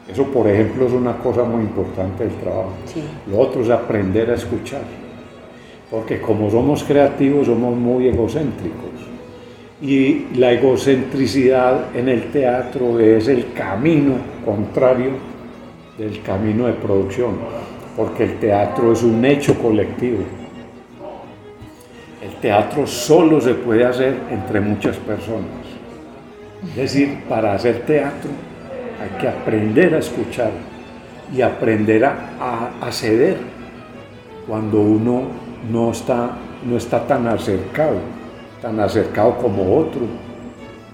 Eso, 0.08 0.24
por 0.26 0.48
ejemplo, 0.48 0.88
es 0.88 0.94
una 0.94 1.18
cosa 1.18 1.44
muy 1.44 1.62
importante 1.62 2.24
del 2.24 2.36
trabajo. 2.36 2.72
Lo 3.30 3.40
otro 3.40 3.62
es 3.62 3.70
aprender 3.70 4.32
a 4.32 4.36
escuchar. 4.36 4.82
Porque 5.90 6.22
como 6.22 6.50
somos 6.50 6.84
creativos, 6.84 7.48
somos 7.48 7.76
muy 7.76 8.08
egocéntricos. 8.08 8.90
Y 9.82 10.36
la 10.36 10.52
egocentricidad 10.52 11.96
en 11.96 12.10
el 12.10 12.32
teatro 12.32 13.00
es 13.00 13.28
el 13.28 13.54
camino 13.54 14.16
contrario 14.46 15.12
del 15.98 16.22
camino 16.22 16.68
de 16.68 16.74
producción 16.74 17.36
porque 18.00 18.24
el 18.24 18.40
teatro 18.40 18.94
es 18.94 19.04
un 19.04 19.26
hecho 19.26 19.56
colectivo. 19.56 20.20
El 22.24 22.34
teatro 22.40 22.88
solo 22.88 23.42
se 23.42 23.56
puede 23.56 23.86
hacer 23.86 24.16
entre 24.32 24.62
muchas 24.62 24.96
personas. 24.96 25.68
Es 26.70 26.76
decir, 26.78 27.24
para 27.28 27.54
hacer 27.54 27.82
teatro 27.86 28.30
hay 29.02 29.20
que 29.20 29.28
aprender 29.28 29.96
a 29.96 29.98
escuchar 30.00 30.52
y 31.36 31.42
aprender 31.42 32.06
a, 32.06 32.90
ceder 32.90 33.36
cuando 34.48 34.80
uno 34.80 35.24
no 35.72 35.92
está, 35.92 36.38
no 36.68 36.78
está 36.78 37.06
tan 37.06 37.28
acercado, 37.28 37.98
tan 38.62 38.80
acercado 38.80 39.38
como 39.38 39.78
otro, 39.78 40.02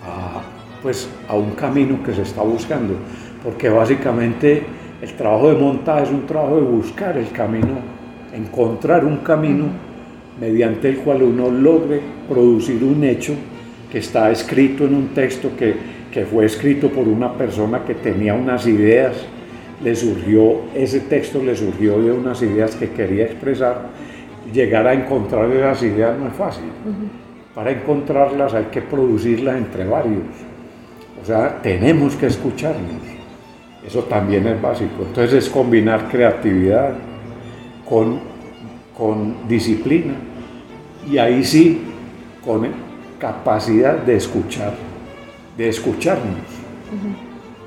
a, 0.03 0.41
pues, 0.81 1.09
a 1.27 1.35
un 1.35 1.51
camino 1.51 2.01
que 2.03 2.13
se 2.13 2.21
está 2.21 2.41
buscando. 2.41 2.95
Porque 3.43 3.69
básicamente 3.69 4.65
el 5.01 5.13
trabajo 5.13 5.49
de 5.49 5.55
montaje 5.55 6.03
es 6.03 6.09
un 6.09 6.25
trabajo 6.25 6.55
de 6.55 6.63
buscar 6.63 7.17
el 7.17 7.29
camino, 7.31 7.79
encontrar 8.33 9.05
un 9.05 9.17
camino 9.17 9.65
mediante 10.39 10.89
el 10.89 10.97
cual 10.97 11.23
uno 11.23 11.49
logre 11.49 12.01
producir 12.27 12.83
un 12.83 13.03
hecho 13.03 13.33
que 13.91 13.99
está 13.99 14.31
escrito 14.31 14.85
en 14.85 14.95
un 14.95 15.07
texto 15.09 15.51
que, 15.57 15.95
fue 16.31 16.45
escrito 16.45 16.87
por 16.89 17.09
una 17.09 17.33
persona 17.33 17.83
que 17.83 17.93
tenía 17.93 18.33
unas 18.33 18.65
ideas, 18.67 19.13
le 19.83 19.93
surgió, 19.97 20.61
ese 20.73 21.01
texto 21.01 21.43
le 21.43 21.57
surgió 21.57 22.01
de 22.01 22.13
unas 22.13 22.41
ideas 22.41 22.73
que 22.75 22.91
quería 22.91 23.25
expresar, 23.25 23.89
llegar 24.51 24.87
a 24.87 24.93
encontrar 24.93 25.49
esas 25.51 25.83
ideas 25.83 26.17
no 26.17 26.27
es 26.27 26.33
fácil. 26.33 26.65
Para 27.53 27.71
encontrarlas 27.71 28.53
hay 28.53 28.65
que 28.65 28.81
producirlas 28.81 29.57
entre 29.57 29.85
varios. 29.85 30.23
O 31.21 31.25
sea, 31.25 31.61
tenemos 31.61 32.15
que 32.15 32.27
escucharnos. 32.27 33.01
Eso 33.85 34.03
también 34.03 34.47
es 34.47 34.61
básico. 34.61 35.03
Entonces 35.07 35.45
es 35.45 35.49
combinar 35.49 36.09
creatividad 36.09 36.93
con, 37.87 38.19
con 38.97 39.47
disciplina 39.47 40.15
y 41.09 41.17
ahí 41.17 41.43
sí 41.43 41.81
con 42.43 42.67
capacidad 43.19 43.97
de 43.97 44.15
escuchar, 44.15 44.73
de 45.57 45.69
escucharnos, 45.69 46.41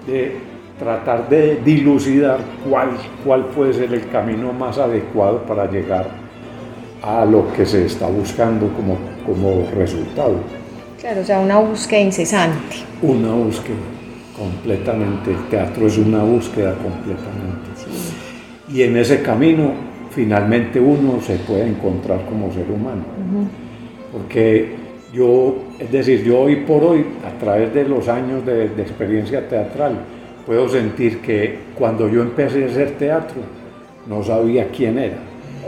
de 0.06 0.36
tratar 0.78 1.28
de 1.28 1.56
dilucidar 1.64 2.38
cuál, 2.68 2.90
cuál 3.24 3.46
puede 3.46 3.72
ser 3.72 3.92
el 3.92 4.08
camino 4.08 4.52
más 4.52 4.78
adecuado 4.78 5.42
para 5.42 5.70
llegar 5.70 6.27
a 7.02 7.24
lo 7.24 7.52
que 7.52 7.64
se 7.64 7.86
está 7.86 8.06
buscando 8.06 8.68
como, 8.74 8.96
como 9.24 9.68
resultado. 9.74 10.36
Claro, 11.00 11.20
o 11.20 11.24
sea, 11.24 11.40
una 11.40 11.58
búsqueda 11.58 12.00
incesante. 12.00 12.76
Una 13.02 13.32
búsqueda 13.32 13.76
completamente. 14.36 15.30
El 15.30 15.48
teatro 15.48 15.86
es 15.86 15.98
una 15.98 16.22
búsqueda 16.22 16.74
completamente. 16.74 17.68
Y 18.68 18.82
en 18.82 18.96
ese 18.96 19.22
camino 19.22 19.72
finalmente 20.10 20.80
uno 20.80 21.20
se 21.20 21.36
puede 21.36 21.68
encontrar 21.68 22.24
como 22.26 22.52
ser 22.52 22.70
humano. 22.70 23.04
Porque 24.12 24.74
yo, 25.12 25.56
es 25.78 25.90
decir, 25.90 26.24
yo 26.24 26.40
hoy 26.40 26.56
por 26.56 26.82
hoy, 26.84 27.04
a 27.24 27.38
través 27.38 27.72
de 27.72 27.84
los 27.84 28.08
años 28.08 28.44
de, 28.44 28.64
experiencia 28.64 29.48
teatral, 29.48 30.00
puedo 30.46 30.68
sentir 30.68 31.20
que 31.20 31.58
cuando 31.74 32.08
yo 32.08 32.22
empecé 32.22 32.64
a 32.64 32.66
hacer 32.66 32.90
teatro, 32.92 33.40
no 34.06 34.22
sabía 34.22 34.68
quién 34.68 34.98
era. 34.98 35.18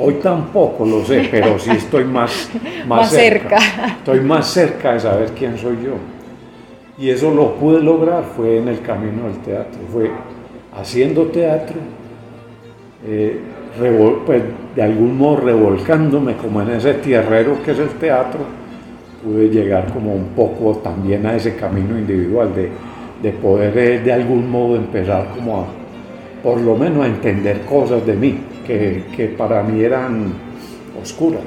Hoy 0.03 0.15
tampoco 0.15 0.87
lo 0.87 1.05
sé, 1.05 1.29
pero 1.31 1.59
sí 1.59 1.71
estoy 1.73 2.05
más, 2.05 2.51
más, 2.89 3.11
cerca. 3.11 3.59
Estoy 3.99 4.21
más 4.21 4.47
cerca 4.47 4.95
de 4.95 5.01
saber 5.01 5.31
quién 5.39 5.59
soy 5.59 5.77
yo. 5.85 5.93
Y 6.97 7.11
eso 7.11 7.31
lo 7.31 7.55
pude 7.57 7.83
lograr 7.83 8.25
fue 8.35 8.59
en 8.59 8.69
el 8.69 8.81
camino 8.81 9.25
del 9.25 9.39
teatro, 9.39 9.79
fue 9.93 10.11
haciendo 10.75 11.25
teatro, 11.27 11.77
eh, 13.07 13.41
pues, 14.25 14.43
de 14.75 14.83
algún 14.83 15.19
modo 15.19 15.37
revolcándome 15.37 16.35
como 16.37 16.63
en 16.63 16.71
ese 16.71 16.95
tierrero 16.95 17.63
que 17.63 17.73
es 17.73 17.79
el 17.79 17.91
teatro, 17.91 18.41
pude 19.23 19.51
llegar 19.51 19.93
como 19.93 20.15
un 20.15 20.29
poco 20.29 20.79
también 20.79 21.27
a 21.27 21.37
ese 21.37 21.57
camino 21.57 21.99
individual 21.99 22.55
de, 22.55 22.71
de 23.23 23.33
poder 23.37 23.77
eh, 23.77 24.01
de 24.01 24.13
algún 24.13 24.51
modo 24.51 24.77
empezar 24.77 25.29
como 25.35 25.61
a, 25.61 25.67
por 26.43 26.59
lo 26.59 26.75
menos 26.75 27.05
a 27.05 27.07
entender 27.07 27.63
cosas 27.63 28.07
de 28.07 28.15
mí 28.15 28.39
que, 29.17 29.35
para 29.37 29.63
mí 29.63 29.83
eran 29.83 30.33
oscuras. 31.01 31.43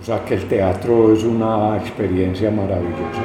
O 0.00 0.04
sea 0.04 0.24
que 0.24 0.34
el 0.34 0.48
teatro 0.48 1.12
es 1.12 1.24
una 1.24 1.76
experiencia 1.76 2.50
maravillosa. 2.50 3.22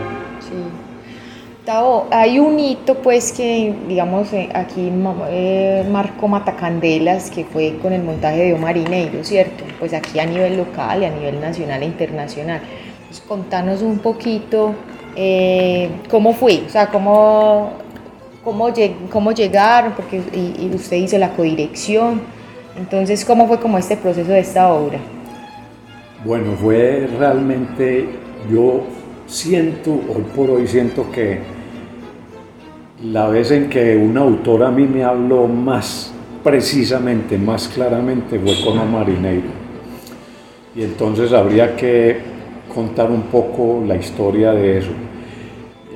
Tao, 1.64 2.08
hay 2.12 2.38
un 2.38 2.60
hito 2.60 2.96
pues 2.96 3.32
que 3.32 3.74
digamos 3.88 4.32
eh, 4.34 4.50
aquí 4.54 4.92
eh, 5.32 5.84
marcó 5.90 6.28
Matacandelas 6.28 7.32
que 7.32 7.44
fue 7.44 7.80
con 7.82 7.92
el 7.92 8.04
montaje 8.04 8.44
de 8.44 8.54
Omarineiro, 8.54 9.24
¿cierto? 9.24 9.64
Pues 9.80 9.94
aquí 9.94 10.20
a 10.20 10.28
nivel 10.28 10.58
local 10.58 11.02
y 11.02 11.06
a 11.06 11.10
nivel 11.10 11.42
nacional 11.42 11.82
e 11.82 11.86
internacional. 11.86 12.62
Pues 13.08 13.20
contanos 13.22 13.82
un 13.82 13.98
poquito 13.98 14.76
eh, 15.16 15.90
cómo 16.12 16.34
fue, 16.34 16.62
o 16.68 16.70
sea, 16.70 16.88
cómo, 16.88 17.72
cómo, 18.46 19.32
llegaron, 19.32 19.94
porque 19.94 20.22
y, 20.34 20.72
usted 20.74 20.98
hizo 20.98 21.18
la 21.18 21.32
codirección. 21.32 22.22
Entonces, 22.78 23.26
¿cómo 23.26 23.48
fue 23.48 23.60
como 23.60 23.78
este 23.78 23.98
proceso 23.98 24.32
de 24.32 24.40
esta 24.40 24.72
obra? 24.72 25.00
Bueno, 26.24 26.54
fue 26.54 27.10
realmente, 27.20 28.08
yo 28.52 28.84
siento, 29.26 29.92
hoy 29.92 30.24
por 30.36 30.52
hoy 30.52 30.68
siento 30.68 31.12
que 31.12 31.40
la 33.04 33.28
vez 33.28 33.52
en 33.52 33.70
que 33.70 33.98
un 33.98 34.18
autor 34.18 34.64
a 34.64 34.72
mí 34.72 34.84
me 34.84 35.04
habló 35.04 35.48
más 35.48 36.14
precisamente, 36.44 37.38
más 37.38 37.68
claramente, 37.68 38.40
fue 38.40 38.54
con 38.64 38.78
Omarineiro. 38.78 39.66
Y 40.76 40.84
entonces 40.84 41.32
habría 41.34 41.76
que 41.76 42.20
contar 42.74 43.10
un 43.10 43.24
poco 43.24 43.84
la 43.88 43.96
historia 43.96 44.52
de 44.52 44.80
eso. 44.80 44.92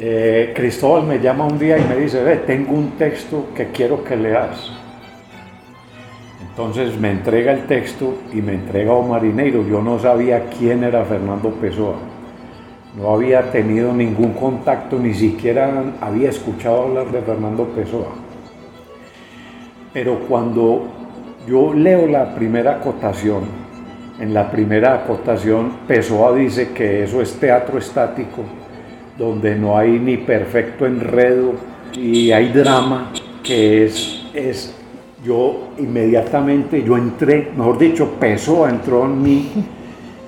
Eh, 0.02 0.54
Cristóbal 0.56 1.04
me 1.04 1.20
llama 1.20 1.45
un 1.45 1.60
día 1.60 1.78
y 1.78 1.84
me 1.84 1.97
dice, 1.97 2.24
ve, 2.24 2.38
tengo 2.38 2.74
un 2.74 2.91
texto 2.91 3.47
que 3.54 3.68
quiero 3.68 4.02
que 4.02 4.16
leas. 4.16 4.72
Entonces 6.41 6.97
me 6.97 7.12
entrega 7.12 7.52
el 7.52 7.68
texto 7.68 8.16
y 8.34 8.41
me 8.41 8.54
entrega 8.54 8.97
a 8.97 9.02
Marineiro. 9.02 9.66
Yo 9.68 9.82
no 9.82 10.00
sabía 10.00 10.45
quién 10.58 10.86
era 10.86 11.04
Fernando 11.04 11.50
Pessoa. 11.52 11.95
No 12.95 13.14
había 13.14 13.52
tenido 13.52 13.93
ningún 13.93 14.34
contacto, 14.34 14.97
ni 14.97 15.14
siquiera 15.14 15.84
había 16.00 16.30
escuchado 16.30 16.84
hablar 16.84 17.12
de 17.12 17.22
Fernando 17.22 17.66
Pessoa. 17.66 18.08
Pero 19.91 20.20
cuando 20.30 20.88
yo 21.45 21.74
leo 21.74 22.08
la 22.08 22.36
primera 22.36 22.76
acotación, 22.76 23.43
en 24.20 24.34
la 24.34 24.50
primera 24.50 24.95
acotación 24.95 25.72
Pessoa 25.88 26.36
dice 26.36 26.72
que 26.72 27.04
eso 27.04 27.22
es 27.22 27.34
teatro 27.39 27.78
estático, 27.78 28.43
donde 29.20 29.55
no 29.55 29.78
hay 29.78 29.99
ni 29.99 30.17
perfecto 30.17 30.86
enredo 30.86 31.53
y 31.93 32.32
hay 32.32 32.47
drama, 32.53 33.11
que 33.43 33.86
es, 33.86 34.26
es 34.34 34.74
yo 35.24 35.72
inmediatamente, 35.78 36.82
yo 36.82 36.97
entré, 36.97 37.51
mejor 37.55 37.78
dicho, 37.78 38.15
pesó, 38.20 38.67
entró 38.67 39.05
en 39.05 39.22
mí 39.22 39.51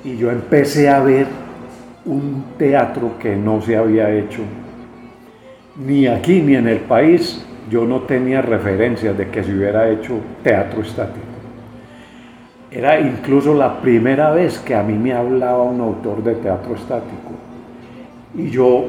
y 0.03 0.17
yo 0.17 0.29
empecé 0.29 0.89
a 0.89 0.99
ver 0.99 1.27
un 2.05 2.43
teatro 2.57 3.17
que 3.17 3.35
no 3.35 3.61
se 3.61 3.77
había 3.77 4.13
hecho 4.13 4.41
ni 5.77 6.07
aquí 6.07 6.41
ni 6.41 6.55
en 6.55 6.67
el 6.67 6.79
país. 6.79 7.45
Yo 7.69 7.85
no 7.85 8.01
tenía 8.01 8.41
referencias 8.41 9.17
de 9.17 9.29
que 9.29 9.43
se 9.43 9.55
hubiera 9.55 9.89
hecho 9.89 10.15
teatro 10.43 10.81
estático. 10.81 11.25
Era 12.69 12.99
incluso 12.99 13.53
la 13.53 13.79
primera 13.81 14.31
vez 14.31 14.59
que 14.59 14.75
a 14.75 14.83
mí 14.83 14.93
me 14.93 15.13
hablaba 15.13 15.63
un 15.63 15.79
autor 15.79 16.21
de 16.23 16.35
teatro 16.35 16.75
estático. 16.75 17.20
Y 18.35 18.49
yo 18.49 18.85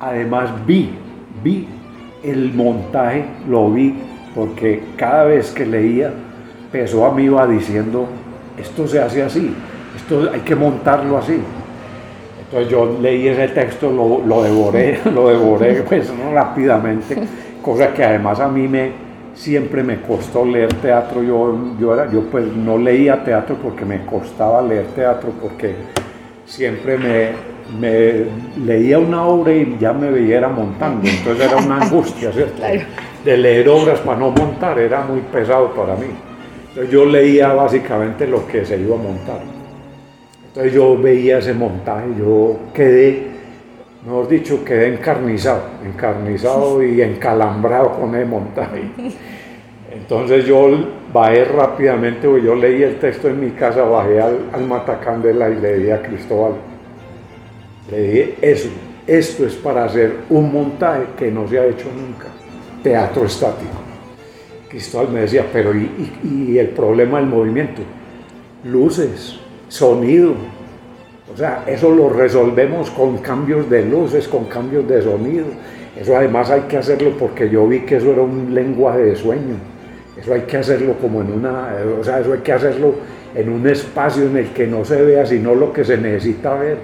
además 0.00 0.50
vi, 0.66 0.90
vi 1.42 1.68
el 2.22 2.52
montaje, 2.52 3.24
lo 3.48 3.70
vi 3.70 3.94
porque 4.34 4.82
cada 4.96 5.24
vez 5.24 5.50
que 5.50 5.66
leía, 5.66 6.12
Pessoa 6.70 7.12
me 7.12 7.24
iba 7.24 7.46
diciendo, 7.46 8.06
esto 8.58 8.86
se 8.86 9.00
hace 9.00 9.22
así, 9.22 9.54
esto 9.94 10.30
hay 10.32 10.40
que 10.40 10.56
montarlo 10.56 11.18
así. 11.18 11.38
Entonces 12.44 12.70
yo 12.70 12.98
leí 13.00 13.28
ese 13.28 13.48
texto, 13.48 13.90
lo, 13.90 14.26
lo 14.26 14.42
devoré, 14.42 15.00
lo 15.14 15.28
devoré 15.28 15.82
pues 15.88 16.10
rápidamente, 16.32 17.16
cosa 17.62 17.92
que 17.92 18.04
además 18.04 18.40
a 18.40 18.48
mí 18.48 18.66
me, 18.68 18.92
siempre 19.34 19.82
me 19.82 20.00
costó 20.00 20.44
leer 20.44 20.72
teatro. 20.74 21.22
Yo, 21.22 21.56
yo, 21.80 22.22
pues 22.30 22.44
no 22.54 22.78
leía 22.78 23.22
teatro 23.24 23.56
porque 23.62 23.84
me 23.84 24.04
costaba 24.04 24.62
leer 24.62 24.86
teatro, 24.94 25.30
porque 25.40 25.74
siempre 26.46 26.98
me, 26.98 27.30
me 27.78 28.24
leía 28.64 28.98
una 28.98 29.24
obra 29.24 29.52
y 29.52 29.76
ya 29.80 29.92
me 29.92 30.10
veía 30.10 30.46
montando, 30.48 31.08
entonces 31.08 31.46
era 31.46 31.56
una 31.56 31.80
angustia, 31.80 32.32
¿cierto? 32.32 32.62
De 33.24 33.36
leer 33.36 33.68
obras 33.68 34.00
para 34.00 34.18
no 34.18 34.30
montar, 34.30 34.78
era 34.78 35.02
muy 35.02 35.20
pesado 35.20 35.72
para 35.72 35.94
mí. 35.94 36.06
Entonces 36.68 36.90
yo 36.90 37.04
leía 37.04 37.52
básicamente 37.52 38.26
lo 38.26 38.46
que 38.46 38.64
se 38.64 38.80
iba 38.80 38.96
a 38.96 38.98
montar. 38.98 39.40
Entonces 40.48 40.72
yo 40.72 40.98
veía 40.98 41.38
ese 41.38 41.54
montaje, 41.54 42.06
yo 42.18 42.58
quedé, 42.74 43.28
mejor 44.04 44.28
dicho, 44.28 44.64
quedé 44.64 44.94
encarnizado, 44.94 45.62
encarnizado 45.84 46.82
y 46.82 47.00
encalambrado 47.00 47.92
con 47.92 48.14
el 48.16 48.26
montaje. 48.26 48.82
Entonces 49.92 50.44
yo 50.44 50.68
bajé 51.12 51.44
rápidamente, 51.44 52.26
yo 52.42 52.54
leí 52.56 52.82
el 52.82 52.96
texto 52.96 53.28
en 53.28 53.40
mi 53.40 53.50
casa, 53.52 53.82
bajé 53.84 54.20
al, 54.20 54.38
al 54.52 54.66
Matacandela 54.66 55.48
y 55.48 55.60
le 55.60 55.78
di 55.78 55.90
a 55.90 56.02
Cristóbal 56.02 56.54
le 57.92 58.02
dije, 58.02 58.34
eso, 58.40 58.68
esto 59.06 59.46
es 59.46 59.54
para 59.54 59.84
hacer 59.84 60.12
un 60.30 60.50
montaje 60.50 61.04
que 61.18 61.30
no 61.30 61.46
se 61.46 61.58
ha 61.58 61.66
hecho 61.66 61.88
nunca, 61.94 62.28
teatro 62.82 63.26
estático. 63.26 63.82
Cristóbal 64.68 65.10
me 65.10 65.20
decía, 65.20 65.44
pero 65.52 65.74
¿y, 65.74 66.56
el 66.56 66.68
problema 66.68 67.18
del 67.18 67.26
movimiento? 67.26 67.82
Luces, 68.64 69.38
sonido. 69.68 70.34
O 71.32 71.36
sea, 71.36 71.64
eso 71.66 71.90
lo 71.90 72.08
resolvemos 72.08 72.90
con 72.90 73.18
cambios 73.18 73.68
de 73.68 73.84
luces, 73.84 74.26
con 74.26 74.46
cambios 74.46 74.88
de 74.88 75.02
sonido. 75.02 75.46
Eso 75.94 76.16
además 76.16 76.48
hay 76.48 76.62
que 76.62 76.78
hacerlo 76.78 77.12
porque 77.18 77.50
yo 77.50 77.68
vi 77.68 77.80
que 77.80 77.96
eso 77.96 78.12
era 78.12 78.22
un 78.22 78.54
lenguaje 78.54 79.02
de 79.02 79.16
sueño. 79.16 79.56
Eso 80.18 80.32
hay 80.32 80.42
que 80.42 80.56
hacerlo 80.56 80.94
como 80.98 81.20
en 81.20 81.30
una, 81.30 81.68
o 82.00 82.02
sea, 82.02 82.20
eso 82.20 82.32
hay 82.32 82.40
que 82.40 82.52
hacerlo 82.52 82.94
en 83.34 83.50
un 83.50 83.68
espacio 83.68 84.24
en 84.24 84.38
el 84.38 84.48
que 84.48 84.66
no 84.66 84.84
se 84.84 85.02
vea 85.02 85.26
sino 85.26 85.54
lo 85.54 85.72
que 85.72 85.84
se 85.84 85.96
necesita 85.96 86.54
ver 86.54 86.76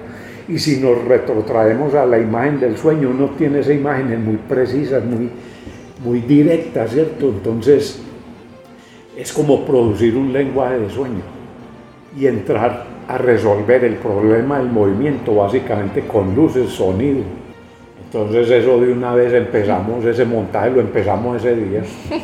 y 0.49 0.59
si 0.59 0.79
nos 0.81 1.05
retrotraemos 1.05 1.95
a 1.95 2.07
la 2.07 2.19
imagen 2.19 2.59
del 2.59 2.77
sueño, 2.79 3.11
uno 3.11 3.31
tiene 3.37 3.61
esa 3.61 3.75
imagen 3.75 4.25
muy 4.25 4.37
precisa, 4.37 4.99
muy, 5.01 5.29
muy 6.03 6.21
directa, 6.21 6.89
¿cierto? 6.89 7.29
Entonces 7.29 8.03
es 9.15 9.33
como 9.33 9.67
producir 9.67 10.17
un 10.17 10.33
lenguaje 10.33 10.79
de 10.79 10.91
sueño 10.91 11.21
y 12.19 12.27
entrar 12.27 12.87
a 13.07 13.19
resolver 13.19 13.85
el 13.85 13.97
problema 13.97 14.59
del 14.59 14.71
movimiento 14.71 15.35
básicamente 15.35 16.07
con 16.07 16.35
luces, 16.35 16.71
sonido. 16.71 17.21
Entonces 18.07 18.51
eso 18.51 18.81
de 18.81 18.91
una 18.91 19.15
vez 19.15 19.35
empezamos, 19.35 20.03
ese 20.07 20.25
montaje 20.25 20.71
lo 20.71 20.81
empezamos 20.81 21.45
ese 21.45 21.57
día. 21.57 21.83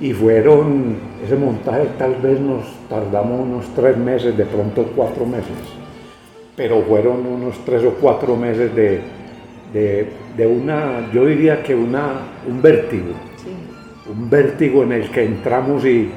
Y 0.00 0.12
fueron, 0.12 0.94
ese 1.26 1.34
montaje 1.34 1.88
tal 1.98 2.14
vez 2.22 2.38
nos 2.38 2.62
tardamos 2.88 3.40
unos 3.40 3.64
tres 3.74 3.96
meses, 3.96 4.36
de 4.36 4.44
pronto 4.44 4.92
cuatro 4.94 5.26
meses 5.26 5.77
pero 6.58 6.82
fueron 6.82 7.24
unos 7.24 7.64
tres 7.64 7.84
o 7.84 7.92
cuatro 8.00 8.34
meses 8.34 8.74
de, 8.74 9.00
de, 9.72 10.46
una, 10.46 11.08
yo 11.14 11.24
diría 11.24 11.62
que 11.62 11.72
una, 11.72 12.14
un 12.48 12.60
vértigo, 12.60 13.12
un 14.12 14.28
vértigo 14.28 14.82
en 14.82 14.90
el 14.90 15.08
que 15.08 15.24
entramos 15.24 15.84
y, 15.84 16.10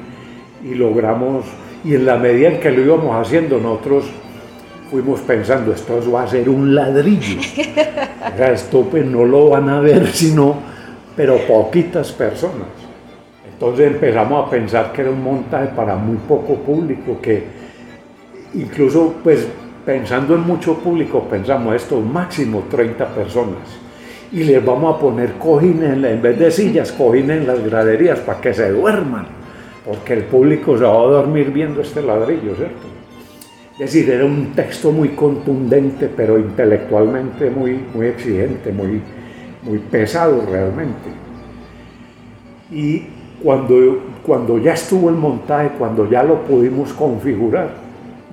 y, 0.64 0.74
logramos, 0.74 1.44
y 1.84 1.94
en 1.94 2.04
la 2.04 2.16
medida 2.16 2.48
en 2.48 2.58
que 2.58 2.72
lo 2.72 2.82
íbamos 2.82 3.14
haciendo, 3.24 3.60
nosotros 3.60 4.06
fuimos 4.90 5.20
pensando, 5.20 5.72
esto 5.72 6.02
va 6.10 6.24
a 6.24 6.26
ser 6.26 6.48
un 6.48 6.74
ladrillo, 6.74 7.38
o 8.34 8.36
sea, 8.36 8.50
esto 8.50 8.82
pues 8.90 9.06
no 9.06 9.24
lo 9.24 9.50
van 9.50 9.68
a 9.68 9.78
ver 9.78 10.08
sino, 10.12 10.56
pero 11.14 11.38
poquitas 11.46 12.10
personas. 12.10 12.66
Entonces 13.48 13.92
empezamos 13.92 14.44
a 14.44 14.50
pensar 14.50 14.92
que 14.92 15.02
era 15.02 15.10
un 15.12 15.22
montaje 15.22 15.68
para 15.68 15.94
muy 15.94 16.16
poco 16.16 16.56
público, 16.56 17.20
que 17.22 17.44
incluso 18.54 19.14
pues 19.22 19.46
pensando 19.84 20.34
en 20.34 20.42
mucho 20.42 20.78
público, 20.78 21.26
pensamos 21.28 21.74
esto, 21.74 22.00
máximo 22.00 22.64
30 22.70 23.06
personas. 23.14 23.80
Y 24.30 24.44
les 24.44 24.64
vamos 24.64 24.96
a 24.96 24.98
poner 24.98 25.34
cojines, 25.34 25.92
en 25.92 26.22
vez 26.22 26.38
de 26.38 26.50
sillas, 26.50 26.92
cojines 26.98 27.40
en 27.40 27.46
las 27.46 27.62
graderías 27.64 28.20
para 28.20 28.40
que 28.40 28.54
se 28.54 28.70
duerman, 28.70 29.26
porque 29.84 30.14
el 30.14 30.24
público 30.24 30.76
se 30.78 30.84
va 30.84 30.92
a 30.92 31.06
dormir 31.06 31.50
viendo 31.50 31.80
este 31.80 32.02
ladrillo, 32.02 32.54
¿cierto? 32.54 32.92
Es 33.72 33.92
decir, 33.92 34.10
era 34.10 34.24
un 34.24 34.52
texto 34.52 34.92
muy 34.92 35.10
contundente, 35.10 36.08
pero 36.14 36.38
intelectualmente 36.38 37.50
muy, 37.50 37.80
muy 37.94 38.06
exigente, 38.06 38.70
muy, 38.70 39.00
muy 39.62 39.78
pesado 39.78 40.44
realmente. 40.48 41.08
Y 42.70 43.06
cuando, 43.42 43.74
cuando 44.24 44.58
ya 44.58 44.74
estuvo 44.74 45.08
el 45.08 45.16
montaje, 45.16 45.70
cuando 45.78 46.08
ya 46.08 46.22
lo 46.22 46.42
pudimos 46.42 46.92
configurar, 46.92 47.81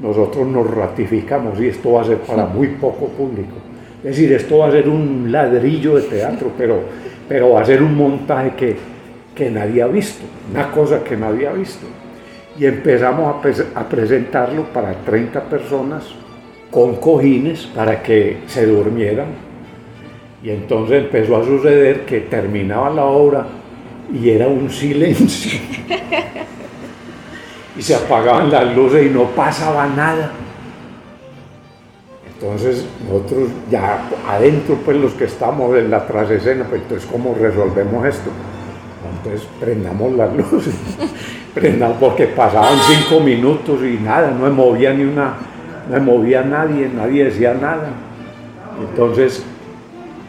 nosotros 0.01 0.47
nos 0.47 0.69
ratificamos 0.69 1.59
y 1.59 1.67
esto 1.67 1.93
va 1.93 2.01
a 2.01 2.05
ser 2.05 2.17
para 2.19 2.45
muy 2.45 2.67
poco 2.67 3.07
público. 3.07 3.55
Es 3.99 4.11
decir, 4.11 4.31
esto 4.31 4.59
va 4.59 4.67
a 4.67 4.71
ser 4.71 4.87
un 4.87 5.31
ladrillo 5.31 5.95
de 5.95 6.03
teatro, 6.03 6.51
pero, 6.57 6.79
pero 7.27 7.51
va 7.51 7.61
a 7.61 7.65
ser 7.65 7.83
un 7.83 7.95
montaje 7.95 8.53
que, 8.55 8.75
que 9.35 9.49
nadie 9.49 9.81
ha 9.81 9.87
visto, 9.87 10.23
una 10.51 10.71
cosa 10.71 11.03
que 11.03 11.17
nadie 11.17 11.47
ha 11.47 11.51
visto. 11.51 11.85
Y 12.57 12.65
empezamos 12.65 13.35
a, 13.75 13.79
a 13.79 13.89
presentarlo 13.89 14.63
para 14.73 14.93
30 14.93 15.43
personas 15.43 16.03
con 16.71 16.95
cojines 16.95 17.65
para 17.67 18.01
que 18.01 18.37
se 18.47 18.65
durmieran. 18.65 19.27
Y 20.43 20.51
entonces 20.51 21.03
empezó 21.03 21.37
a 21.37 21.43
suceder 21.43 22.05
que 22.05 22.21
terminaba 22.21 22.89
la 22.89 23.05
obra 23.05 23.45
y 24.13 24.29
era 24.29 24.47
un 24.47 24.69
silencio. 24.69 25.59
y 27.79 27.81
se 27.81 27.95
apagaban 27.95 28.51
las 28.51 28.75
luces 28.75 29.05
y 29.05 29.09
no 29.09 29.23
pasaba 29.27 29.87
nada. 29.87 30.31
Entonces 32.33 32.85
nosotros 33.07 33.49
ya 33.71 34.01
adentro, 34.27 34.77
pues 34.83 34.97
los 34.97 35.13
que 35.13 35.23
estamos 35.23 35.77
en 35.77 35.89
la 35.89 36.05
trasescena, 36.05 36.65
pues 36.65 36.81
entonces 36.81 37.09
¿cómo 37.09 37.33
resolvemos 37.39 38.05
esto? 38.05 38.31
Entonces 39.17 39.47
prendamos 39.61 40.11
las 40.11 40.35
luces, 40.51 40.73
prendamos 41.53 41.95
porque 42.01 42.27
pasaban 42.27 42.77
cinco 42.85 43.21
minutos 43.21 43.79
y 43.81 43.97
nada, 44.03 44.29
no 44.31 44.43
me 44.43 44.49
movía 44.49 44.93
ni 44.93 45.05
una, 45.05 45.35
no 45.89 45.93
me 45.93 46.01
movía 46.01 46.41
nadie, 46.41 46.89
nadie 46.93 47.25
decía 47.25 47.53
nada. 47.53 47.91
Entonces 48.89 49.41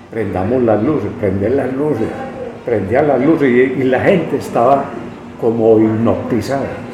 prendamos 0.08 0.62
las 0.62 0.80
luces, 0.80 1.10
prender 1.18 1.50
las 1.50 1.72
luces, 1.72 2.06
prendía 2.64 3.02
las 3.02 3.20
luces 3.20 3.48
y 3.76 3.82
la 3.82 4.00
gente 4.02 4.36
estaba 4.36 4.84
como 5.40 5.80
hipnotizada 5.80 6.89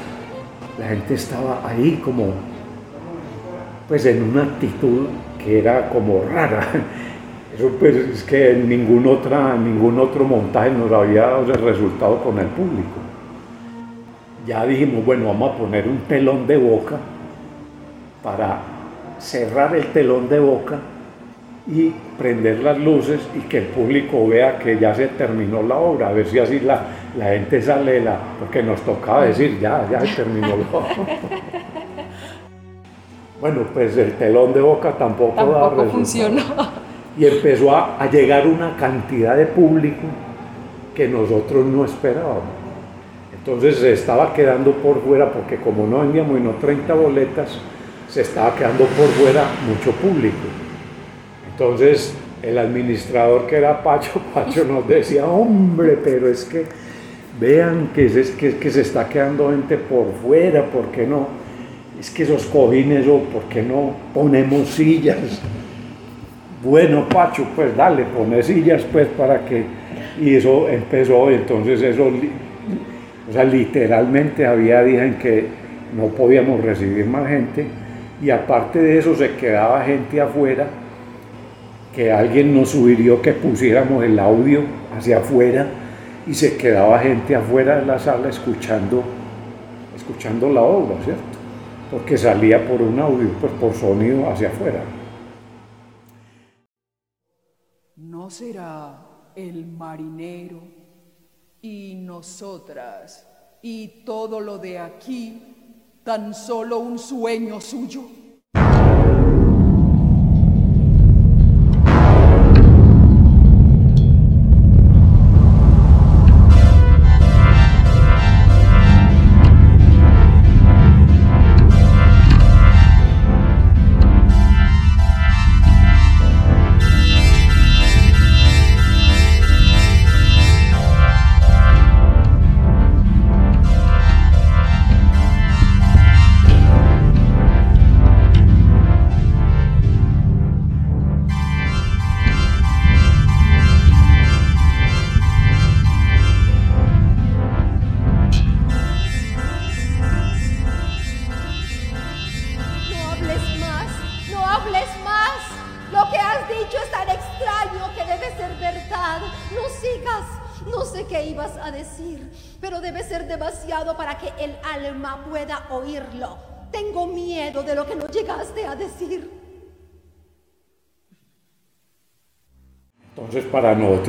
la 0.86 0.92
gente 0.92 1.14
estaba 1.14 1.68
ahí 1.68 2.00
como, 2.04 2.32
pues 3.88 4.06
en 4.06 4.22
una 4.22 4.44
actitud 4.44 5.08
que 5.42 5.58
era 5.58 5.88
como 5.88 6.22
rara. 6.32 6.64
Eso 7.56 7.70
pues 7.80 7.96
es 7.96 8.22
que 8.22 8.54
ningún, 8.54 9.04
otra, 9.06 9.56
ningún 9.56 9.98
otro 9.98 10.24
montaje 10.24 10.70
nos 10.70 10.92
había 10.92 11.22
dado 11.22 11.42
ese 11.42 11.54
resultado 11.54 12.22
con 12.22 12.38
el 12.38 12.46
público. 12.46 13.00
Ya 14.46 14.64
dijimos, 14.64 15.04
bueno, 15.04 15.26
vamos 15.26 15.54
a 15.54 15.58
poner 15.58 15.88
un 15.88 15.98
telón 16.06 16.46
de 16.46 16.56
boca 16.56 16.98
para 18.22 18.60
cerrar 19.18 19.74
el 19.74 19.86
telón 19.86 20.28
de 20.28 20.38
boca 20.38 20.78
y 21.66 21.92
prender 22.16 22.60
las 22.60 22.78
luces 22.78 23.20
y 23.34 23.40
que 23.48 23.58
el 23.58 23.64
público 23.64 24.28
vea 24.28 24.58
que 24.58 24.78
ya 24.78 24.94
se 24.94 25.08
terminó 25.08 25.64
la 25.64 25.76
obra, 25.76 26.10
a 26.10 26.12
ver 26.12 26.26
si 26.28 26.38
así 26.38 26.60
la, 26.60 26.82
la 27.16 27.26
gente 27.30 27.62
sale, 27.62 28.00
la, 28.00 28.18
porque 28.38 28.62
nos 28.62 28.80
tocaba 28.82 29.24
decir, 29.24 29.58
ya, 29.60 29.86
ya 29.90 30.00
terminó. 30.14 30.48
Bueno, 33.38 33.66
pues 33.74 33.94
el 33.98 34.12
telón 34.14 34.54
de 34.54 34.62
boca 34.62 34.92
tampoco, 34.92 35.34
tampoco 35.34 35.84
funcionó. 35.90 36.42
Y 37.18 37.26
empezó 37.26 37.76
a, 37.76 38.02
a, 38.02 38.10
llegar 38.10 38.46
una 38.46 38.74
cantidad 38.76 39.36
de 39.36 39.44
público 39.44 40.06
que 40.94 41.06
nosotros 41.06 41.66
no 41.66 41.84
esperábamos. 41.84 42.44
Entonces 43.36 43.76
se 43.76 43.92
estaba 43.92 44.32
quedando 44.32 44.72
por 44.72 45.02
fuera, 45.02 45.30
porque 45.30 45.56
como 45.56 45.86
no 45.86 46.00
vendíamos 46.00 46.40
no 46.40 46.52
30 46.52 46.94
boletas, 46.94 47.58
se 48.08 48.22
estaba 48.22 48.54
quedando 48.54 48.86
por 48.86 49.06
fuera 49.08 49.44
mucho 49.68 49.92
público. 49.92 50.46
Entonces 51.52 52.16
el 52.42 52.58
administrador 52.58 53.46
que 53.46 53.56
era 53.56 53.82
Pacho, 53.82 54.20
Pacho 54.34 54.64
nos 54.64 54.88
decía, 54.88 55.26
hombre, 55.26 55.98
pero 56.02 56.28
es 56.28 56.44
que 56.44 56.64
vean 57.40 57.90
que, 57.94 58.06
que, 58.38 58.56
que 58.56 58.70
se 58.70 58.80
está 58.80 59.08
quedando 59.08 59.50
gente 59.50 59.76
por 59.76 60.12
fuera, 60.22 60.64
¿por 60.64 60.86
qué 60.86 61.06
no? 61.06 61.28
Es 61.98 62.10
que 62.10 62.24
esos 62.24 62.46
cojines, 62.46 63.06
o 63.06 63.20
¿por 63.20 63.44
qué 63.44 63.62
no 63.62 63.94
ponemos 64.12 64.68
sillas? 64.68 65.40
Bueno, 66.62 67.08
Pacho, 67.08 67.46
pues 67.54 67.76
dale, 67.76 68.04
pone 68.04 68.42
sillas 68.42 68.84
pues 68.90 69.08
para 69.08 69.44
que... 69.44 69.64
Y 70.20 70.34
eso 70.34 70.68
empezó, 70.68 71.30
entonces 71.30 71.82
eso, 71.82 72.10
o 73.28 73.32
sea, 73.32 73.44
literalmente 73.44 74.46
había 74.46 74.82
días 74.82 75.02
en 75.02 75.14
que 75.14 75.46
no 75.96 76.06
podíamos 76.08 76.62
recibir 76.62 77.06
más 77.06 77.28
gente 77.28 77.66
y 78.22 78.30
aparte 78.30 78.78
de 78.78 78.98
eso 78.98 79.14
se 79.14 79.32
quedaba 79.32 79.84
gente 79.84 80.20
afuera 80.20 80.66
que 81.94 82.10
alguien 82.10 82.54
nos 82.54 82.70
sugirió 82.70 83.20
que 83.20 83.32
pusiéramos 83.32 84.04
el 84.04 84.18
audio 84.18 84.62
hacia 84.96 85.18
afuera 85.18 85.66
y 86.26 86.34
se 86.34 86.56
quedaba 86.56 86.98
gente 86.98 87.36
afuera 87.36 87.78
de 87.78 87.86
la 87.86 87.98
sala 87.98 88.28
escuchando, 88.28 89.02
escuchando 89.94 90.50
la 90.50 90.62
obra, 90.62 90.96
¿cierto? 91.04 91.22
Porque 91.90 92.18
salía 92.18 92.66
por 92.66 92.82
un 92.82 92.98
audio, 92.98 93.28
pues 93.40 93.52
por 93.52 93.72
sonido 93.72 94.28
hacia 94.28 94.48
afuera. 94.48 94.82
¿No 97.96 98.28
será 98.28 98.98
el 99.36 99.66
marinero 99.66 100.60
y 101.62 101.94
nosotras 101.94 103.26
y 103.62 104.04
todo 104.04 104.40
lo 104.40 104.58
de 104.58 104.78
aquí 104.78 106.00
tan 106.02 106.34
solo 106.34 106.78
un 106.78 106.98
sueño 106.98 107.60
suyo? 107.60 108.25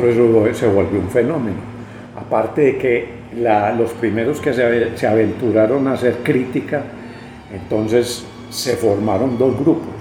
Nosotros 0.06 0.48
eso 0.50 0.60
se 0.60 0.68
volvió 0.68 1.00
un 1.00 1.10
fenómeno. 1.10 1.58
Aparte 2.16 2.62
de 2.62 2.78
que 2.78 3.18
los 3.78 3.92
primeros 3.94 4.40
que 4.40 4.54
se, 4.54 4.98
se, 4.98 5.08
aventuraron 5.08 5.88
a 5.88 5.94
hacer 5.94 6.18
crítica, 6.24 6.82
entonces 7.54 8.26
se 8.50 8.76
formaron 8.76 9.38
dos 9.38 9.58
grupos. 9.60 9.94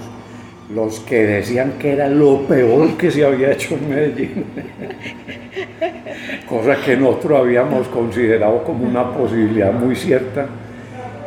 Los 0.73 0.99
que 1.01 1.25
decían 1.25 1.73
que 1.79 1.93
era 1.93 2.09
lo 2.09 2.41
peor 2.41 2.97
que 2.97 3.09
se 3.09 3.23
había 3.23 3.51
hecho 3.53 3.75
en 3.75 3.89
Medellín, 3.89 4.45
cosa 6.49 6.75
que 6.83 6.97
nosotros 6.97 7.39
habíamos 7.39 7.87
considerado 7.87 8.63
como 8.63 8.85
una 8.85 9.11
posibilidad 9.13 9.71
muy 9.71 9.95
cierta, 9.95 10.47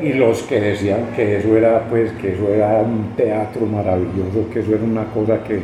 y 0.00 0.14
los 0.14 0.42
que 0.42 0.60
decían 0.60 1.08
que 1.14 1.38
eso 1.38 1.56
era, 1.56 1.86
pues, 1.88 2.12
que 2.12 2.32
eso 2.32 2.48
era 2.48 2.80
un 2.80 3.14
teatro 3.16 3.66
maravilloso, 3.66 4.48
que 4.52 4.60
eso 4.60 4.74
era 4.74 4.84
una 4.84 5.04
cosa 5.04 5.42
que, 5.44 5.60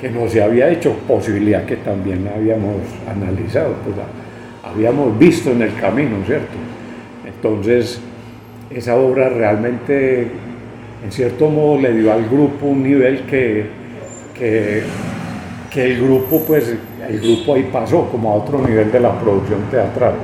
que 0.00 0.10
no 0.10 0.28
se 0.28 0.42
había 0.42 0.70
hecho, 0.70 0.94
posibilidad 1.08 1.64
que 1.64 1.76
también 1.76 2.28
habíamos 2.34 2.76
analizado, 3.08 3.74
pues 3.84 3.96
habíamos 4.62 5.18
visto 5.18 5.50
en 5.50 5.62
el 5.62 5.74
camino, 5.74 6.18
¿cierto? 6.24 6.56
Entonces, 7.26 8.00
esa 8.70 8.96
obra 8.96 9.28
realmente, 9.28 10.28
en 11.04 11.10
cierto 11.10 11.50
modo, 11.50 11.80
le 11.80 11.94
dio 11.94 12.12
al 12.12 12.28
grupo 12.28 12.66
un 12.66 12.82
nivel 12.82 13.22
que, 13.22 13.66
que, 14.34 14.84
el 15.74 16.00
grupo, 16.00 16.42
pues, 16.46 16.76
el 17.08 17.20
grupo 17.20 17.54
ahí 17.54 17.68
pasó 17.72 18.08
como 18.08 18.32
a 18.32 18.34
otro 18.36 18.64
nivel 18.66 18.92
de 18.92 19.00
la 19.00 19.18
producción 19.18 19.62
teatral. 19.70 20.14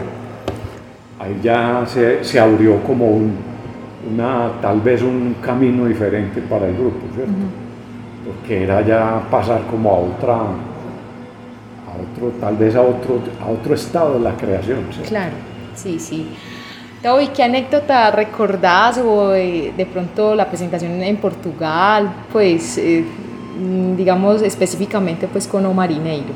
Ahí 1.18 1.38
ya 1.42 1.84
se, 1.86 2.22
se 2.22 2.38
abrió 2.38 2.80
como 2.82 3.08
un, 3.08 3.36
una, 4.12 4.52
tal 4.60 4.80
vez 4.80 5.02
un 5.02 5.36
camino 5.40 5.86
diferente 5.86 6.40
para 6.42 6.66
el 6.66 6.74
grupo, 6.74 7.06
¿cierto? 7.14 7.63
Porque 8.24 8.64
era 8.64 8.80
ya 8.82 9.22
pasar 9.30 9.62
como 9.70 9.90
a 9.90 9.98
otra, 9.98 10.34
a 10.34 11.92
otro, 12.02 12.30
tal 12.40 12.56
vez 12.56 12.74
a 12.74 12.82
otro, 12.82 13.20
a 13.40 13.50
otro 13.50 13.74
estado 13.74 14.14
de 14.14 14.20
la 14.20 14.36
creación. 14.36 14.78
Claro, 15.08 15.32
sí, 15.74 15.98
sí. 15.98 16.26
¿Y 17.22 17.26
qué 17.28 17.42
anécdota 17.42 18.10
recordás 18.10 18.96
o 18.96 19.28
de, 19.28 19.86
pronto 19.92 20.34
la 20.34 20.48
presentación 20.48 21.02
en 21.02 21.18
Portugal, 21.18 22.10
pues 22.32 22.78
eh, 22.78 23.04
digamos 23.94 24.40
específicamente 24.40 25.28
pues 25.28 25.46
con 25.46 25.66
Omarineiro? 25.66 26.32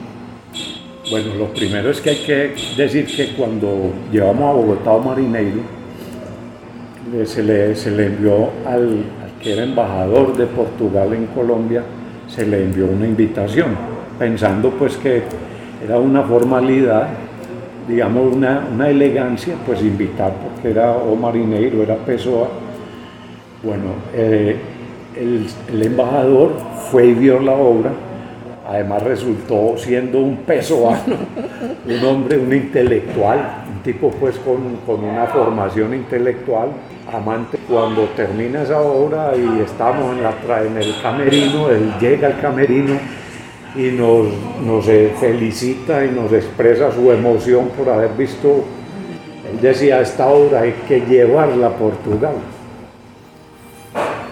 Bueno, 1.11 1.35
lo 1.37 1.47
primero 1.55 1.91
es 1.91 2.03
que 2.03 2.11
hay 2.11 2.17
que 2.19 2.55
decir 2.77 3.07
que 3.07 3.33
cuando 3.33 3.93
llevamos 4.13 4.43
a 4.43 4.53
Bogotá 4.53 4.91
a 4.91 4.95
Omarineiro, 4.95 5.63
se 7.25 7.43
le, 7.43 7.75
se 7.75 7.91
le 7.91 8.07
envió 8.07 8.51
al, 8.67 9.05
que 9.43 9.53
era 9.53 9.63
embajador 9.63 10.37
de 10.37 10.47
Portugal 10.47 11.13
en 11.13 11.27
Colombia, 11.27 11.83
se 12.27 12.47
le 12.47 12.65
envió 12.65 12.87
una 12.87 13.07
invitación, 13.07 13.77
pensando 14.19 14.71
pues 14.71 14.97
que 14.97 15.23
era 15.85 15.99
una 15.99 16.23
formalidad, 16.23 17.09
digamos 17.87 18.35
una, 18.35 18.67
una 18.73 18.91
elegancia, 18.91 19.55
pues 19.65 19.81
invitar, 19.81 20.33
porque 20.33 20.71
era 20.71 20.93
o 20.93 21.15
marineiro, 21.17 21.83
era 21.83 21.97
Pessoa. 21.97 22.49
Bueno, 23.63 23.95
eh, 24.15 24.57
el, 25.17 25.47
el, 25.73 25.83
embajador 25.83 26.53
fue 26.91 27.07
y 27.07 27.15
vio 27.15 27.41
la 27.41 27.53
obra, 27.53 27.91
además 28.69 29.03
resultó 29.03 29.77
siendo 29.77 30.21
un 30.21 30.39
pesoano, 30.39 31.17
un 31.89 32.05
hombre, 32.05 32.39
un 32.39 32.53
intelectual, 32.53 33.58
tipo 33.89 34.11
pues 34.11 34.37
con, 34.41 34.77
con 34.85 35.03
una 35.03 35.25
formación 35.29 35.95
intelectual, 35.95 36.69
amante. 37.11 37.57
Cuando 37.67 38.05
termina 38.15 38.63
esa 38.63 38.83
obra 38.83 39.33
y 39.35 39.63
estamos 39.63 40.15
en, 40.15 40.23
la, 40.23 40.63
en 40.63 40.77
el 40.77 40.95
camerino, 41.01 41.71
él 41.71 41.95
llega 41.99 42.29
al 42.29 42.39
camerino 42.39 42.99
y 43.75 43.91
nos, 43.93 44.27
nos 44.63 44.85
felicita 45.19 46.05
y 46.05 46.11
nos 46.11 46.31
expresa 46.35 46.93
su 46.93 47.11
emoción 47.11 47.71
por 47.71 47.89
haber 47.89 48.11
visto, 48.11 48.63
él 49.51 49.59
decía, 49.63 50.03
esta 50.03 50.27
obra 50.27 50.61
hay 50.61 50.73
que 50.87 51.01
llevarla 51.01 51.69
a 51.69 51.71
Portugal. 51.71 52.35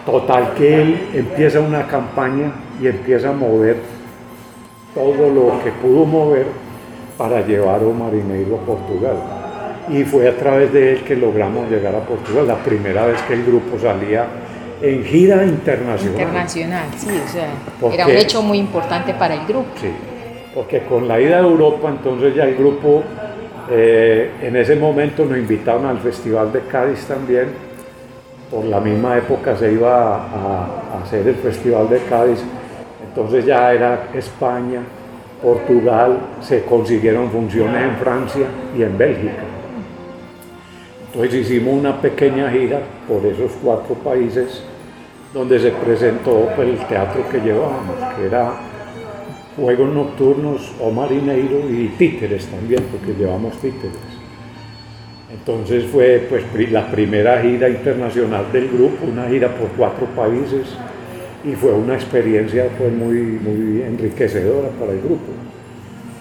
Total 0.04 0.52
que 0.52 0.82
él 0.82 1.08
empieza 1.14 1.60
una 1.60 1.86
campaña 1.86 2.52
y 2.78 2.88
empieza 2.88 3.30
a 3.30 3.32
mover 3.32 3.78
todo 4.94 5.30
lo 5.30 5.64
que 5.64 5.70
pudo 5.70 6.04
mover 6.04 6.46
para 7.16 7.40
llevar 7.40 7.80
a 7.80 7.98
Marineiro 7.98 8.56
a 8.56 8.66
Portugal 8.66 9.45
y 9.88 10.04
fue 10.04 10.28
a 10.28 10.36
través 10.36 10.72
de 10.72 10.92
él 10.92 11.04
que 11.04 11.16
logramos 11.16 11.70
llegar 11.70 11.94
a 11.94 12.00
Portugal, 12.00 12.46
la 12.46 12.56
primera 12.56 13.06
vez 13.06 13.20
que 13.22 13.34
el 13.34 13.44
grupo 13.44 13.78
salía 13.78 14.26
en 14.82 15.04
gira 15.04 15.44
internacional. 15.44 16.20
Internacional, 16.20 16.88
sí, 16.96 17.08
o 17.24 17.28
sea, 17.28 17.92
era 17.92 18.06
un 18.06 18.12
hecho 18.12 18.42
muy 18.42 18.58
importante 18.58 19.14
para 19.14 19.34
el 19.34 19.46
grupo. 19.46 19.68
Sí, 19.80 19.90
porque 20.54 20.80
con 20.80 21.08
la 21.08 21.20
ida 21.20 21.36
a 21.36 21.40
Europa, 21.40 21.88
entonces 21.88 22.34
ya 22.34 22.44
el 22.44 22.56
grupo, 22.56 23.02
eh, 23.70 24.32
en 24.42 24.56
ese 24.56 24.76
momento 24.76 25.24
nos 25.24 25.38
invitaron 25.38 25.86
al 25.86 25.98
Festival 25.98 26.52
de 26.52 26.60
Cádiz 26.62 27.06
también, 27.06 27.46
por 28.50 28.64
la 28.64 28.80
misma 28.80 29.18
época 29.18 29.56
se 29.56 29.72
iba 29.72 30.16
a 30.16 31.02
hacer 31.02 31.26
el 31.26 31.34
Festival 31.36 31.88
de 31.88 31.98
Cádiz, 32.08 32.42
entonces 33.08 33.44
ya 33.44 33.72
era 33.72 34.08
España, 34.14 34.80
Portugal, 35.42 36.18
se 36.40 36.64
consiguieron 36.64 37.30
funciones 37.30 37.82
en 37.82 37.96
Francia 37.96 38.46
y 38.76 38.82
en 38.82 38.96
Bélgica. 38.96 39.42
Entonces 41.16 41.46
hicimos 41.46 41.78
una 41.78 41.98
pequeña 41.98 42.50
gira 42.50 42.78
por 43.08 43.24
esos 43.24 43.50
cuatro 43.62 43.94
países 43.94 44.60
donde 45.32 45.58
se 45.58 45.70
presentó 45.70 46.46
pues, 46.54 46.68
el 46.68 46.86
teatro 46.88 47.26
que 47.30 47.40
llevábamos, 47.40 47.96
que 48.14 48.26
era 48.26 48.52
Juegos 49.56 49.94
Nocturnos 49.94 50.74
o 50.78 50.90
Marineiro 50.90 51.70
y 51.70 51.88
Títeres 51.96 52.44
también, 52.48 52.84
porque 52.92 53.18
llevamos 53.18 53.54
Títeres. 53.62 53.96
Entonces 55.32 55.86
fue 55.86 56.26
pues, 56.28 56.44
la 56.70 56.86
primera 56.90 57.40
gira 57.40 57.70
internacional 57.70 58.52
del 58.52 58.68
grupo, 58.68 59.06
una 59.10 59.26
gira 59.26 59.48
por 59.48 59.68
cuatro 59.68 60.06
países 60.08 60.66
y 61.42 61.52
fue 61.52 61.72
una 61.72 61.94
experiencia 61.94 62.68
pues, 62.76 62.92
muy, 62.92 63.22
muy 63.42 63.80
enriquecedora 63.80 64.68
para 64.78 64.92
el 64.92 65.00
grupo, 65.00 65.32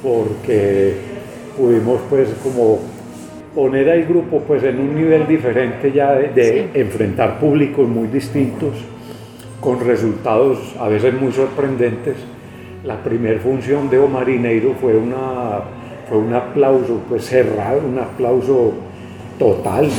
porque 0.02 0.94
pudimos 1.58 2.00
pues 2.10 2.30
como 2.42 2.95
poner 3.56 3.90
al 3.90 4.04
grupo 4.04 4.42
pues 4.42 4.64
en 4.64 4.80
un 4.80 4.94
nivel 4.94 5.26
diferente 5.26 5.92
ya 5.92 6.14
de, 6.14 6.70
enfrentar 6.74 7.40
públicos 7.40 7.88
muy 7.88 8.10
distintos 8.10 8.74
con 9.62 9.80
resultados 9.80 10.76
a 10.80 10.90
veces 10.90 11.14
muy 11.20 11.32
sorprendentes. 11.32 12.18
La 12.84 13.02
primera 13.02 13.40
función 13.40 13.90
de 13.90 13.98
Omarineiro 13.98 14.76
fue, 14.80 14.96
una, 14.96 15.62
fue 16.08 16.20
un 16.20 16.34
aplauso 16.34 17.02
pues 17.10 17.26
cerrado, 17.26 17.82
un 17.88 17.98
aplauso 17.98 18.74
total. 19.40 19.90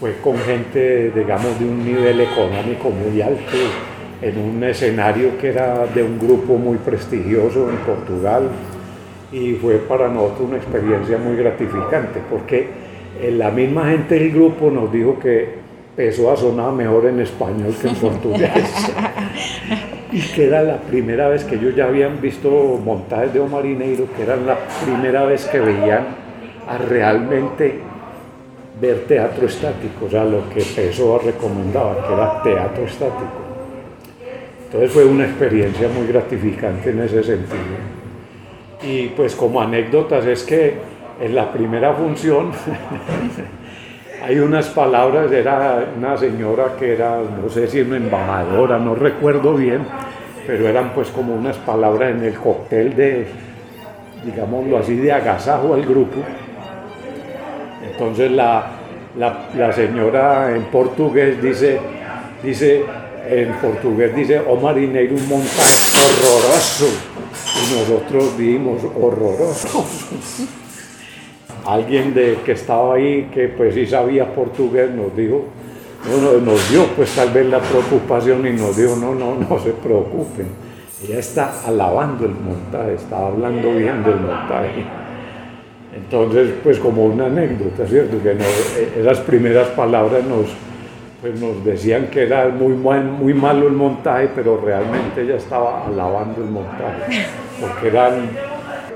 Fue 0.00 0.14
con 0.22 0.38
gente, 0.38 1.10
digamos, 1.10 1.58
de 1.58 1.66
un 1.66 1.84
nivel 1.84 2.20
económico 2.20 2.90
muy 2.90 3.20
alto, 3.20 3.56
en 4.22 4.38
un 4.38 4.64
escenario 4.64 5.36
que 5.38 5.48
era 5.48 5.86
de 5.86 6.02
un 6.02 6.18
grupo 6.18 6.56
muy 6.56 6.78
prestigioso 6.78 7.68
en 7.68 7.76
Portugal. 7.78 8.48
Y 9.34 9.54
fue 9.54 9.78
para 9.78 10.08
nosotros 10.08 10.48
una 10.48 10.58
experiencia 10.58 11.18
muy 11.18 11.34
gratificante, 11.36 12.20
porque 12.30 12.68
la 13.32 13.50
misma 13.50 13.90
gente 13.90 14.14
del 14.14 14.30
grupo 14.30 14.70
nos 14.70 14.92
dijo 14.92 15.18
que 15.18 15.64
Pessoa 15.96 16.36
sonaba 16.36 16.72
mejor 16.72 17.06
en 17.06 17.18
español 17.20 17.74
que 17.80 17.88
en 17.88 17.94
portugués. 18.00 18.92
y 20.12 20.20
que 20.20 20.46
era 20.46 20.62
la 20.62 20.76
primera 20.76 21.28
vez 21.28 21.42
que 21.42 21.56
ellos 21.56 21.74
ya 21.74 21.86
habían 21.86 22.20
visto 22.20 22.48
montajes 22.84 23.34
de 23.34 23.40
Omarineiro, 23.40 24.06
que 24.16 24.22
era 24.22 24.36
la 24.36 24.56
primera 24.84 25.24
vez 25.24 25.46
que 25.46 25.58
veían 25.58 26.06
a 26.68 26.78
realmente 26.78 27.80
ver 28.80 29.04
teatro 29.06 29.46
estático, 29.46 30.06
o 30.06 30.10
sea, 30.10 30.24
lo 30.24 30.48
que 30.48 30.62
Pessoa 30.62 31.20
recomendaba, 31.24 32.06
que 32.06 32.14
era 32.14 32.42
teatro 32.42 32.84
estático. 32.84 33.44
Entonces 34.66 34.92
fue 34.92 35.04
una 35.04 35.24
experiencia 35.24 35.88
muy 35.88 36.06
gratificante 36.06 36.90
en 36.90 37.00
ese 37.00 37.22
sentido. 37.22 38.03
Y 38.86 39.08
pues 39.08 39.34
como 39.34 39.60
anécdotas 39.60 40.26
es 40.26 40.42
que 40.42 40.74
en 41.20 41.34
la 41.34 41.52
primera 41.52 41.94
función 41.94 42.52
hay 44.22 44.38
unas 44.38 44.68
palabras, 44.68 45.30
era 45.32 45.86
una 45.96 46.16
señora 46.16 46.76
que 46.78 46.94
era, 46.94 47.18
no 47.42 47.48
sé 47.48 47.66
si 47.68 47.80
una 47.80 47.96
embajadora, 47.96 48.78
no 48.78 48.94
recuerdo 48.94 49.54
bien, 49.54 49.86
pero 50.46 50.68
eran 50.68 50.90
pues 50.94 51.08
como 51.08 51.34
unas 51.34 51.56
palabras 51.58 52.10
en 52.10 52.24
el 52.24 52.34
cóctel 52.34 52.94
de, 52.94 53.26
digámoslo 54.24 54.78
así, 54.78 54.96
de 54.96 55.12
agasajo 55.12 55.74
al 55.74 55.84
grupo. 55.84 56.20
Entonces 57.90 58.30
la, 58.32 58.66
la, 59.16 59.72
señora 59.72 60.54
en 60.54 60.64
portugués 60.64 61.40
dice, 61.40 61.78
dice, 62.42 62.84
en 63.28 63.52
portugués 63.54 64.14
dice, 64.14 64.40
o 64.40 64.56
marinero 64.56 65.14
un 65.14 65.28
montaje 65.28 65.98
horroroso. 65.98 67.13
Nosotros 67.72 68.36
dimos 68.36 68.82
horroroso 69.00 69.84
alguien 71.66 72.14
de, 72.14 72.38
que 72.44 72.52
estaba 72.52 72.94
ahí, 72.94 73.30
que 73.32 73.48
pues 73.48 73.74
sí 73.74 73.86
sabía 73.86 74.34
portugués, 74.34 74.90
nos 74.90 75.16
dijo, 75.16 75.44
no, 76.08 76.38
nos 76.40 76.70
dio 76.70 76.84
pues 76.96 77.14
tal 77.14 77.30
vez 77.30 77.46
la 77.46 77.60
preocupación 77.60 78.46
y 78.46 78.52
nos 78.52 78.76
dijo, 78.76 78.96
no, 78.96 79.14
no, 79.14 79.36
no 79.36 79.58
se 79.58 79.70
preocupen, 79.70 80.46
ella 81.02 81.18
está 81.18 81.62
alabando 81.66 82.26
el 82.26 82.32
montaje, 82.32 82.94
está 82.94 83.26
hablando 83.26 83.72
bien 83.72 84.02
del 84.04 84.16
montaje. 84.16 84.84
Entonces, 85.96 86.50
pues 86.62 86.78
como 86.78 87.04
una 87.04 87.26
anécdota, 87.26 87.86
¿cierto? 87.86 88.20
Que 88.20 88.36
esas 89.00 89.20
primeras 89.20 89.68
palabras 89.68 90.24
nos, 90.24 90.46
pues 91.24 91.40
nos 91.40 91.64
decían 91.64 92.08
que 92.08 92.24
era 92.24 92.50
muy, 92.50 92.74
muy 92.74 93.32
malo 93.32 93.66
el 93.66 93.72
montaje, 93.72 94.28
pero 94.34 94.60
realmente 94.62 95.22
ella 95.22 95.36
estaba 95.36 95.86
alabando 95.86 96.42
el 96.42 96.50
montaje, 96.50 97.24
porque 97.58 97.88
eran 97.88 98.28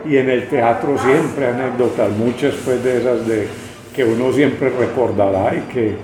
y 0.05 0.18
en 0.18 0.29
el 0.29 0.47
teatro 0.47 0.99
siempre 0.99 1.47
anécdotas, 1.47 2.11
muchas 2.18 2.55
pues 2.66 2.85
de 2.85 2.99
esas 2.99 3.26
de, 3.26 3.49
que 3.97 4.05
uno 4.05 4.31
siempre 4.31 4.68
recordará 4.68 5.55
y 5.55 5.72
que 5.72 5.95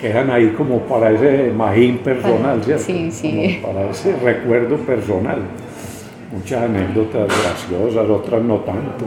quedan 0.00 0.30
ahí 0.30 0.54
como 0.56 0.78
para 0.78 1.10
ese 1.10 1.52
magín 1.54 1.98
personal, 1.98 2.64
¿cierto? 2.64 2.82
Sí, 2.82 3.10
sí. 3.10 3.60
para 3.62 3.90
ese 3.90 4.16
recuerdo 4.16 4.78
personal. 4.78 5.40
Muchas 6.32 6.62
anécdotas 6.62 7.28
graciosas, 7.28 8.08
otras 8.08 8.42
no 8.42 8.60
tanto. 8.60 9.04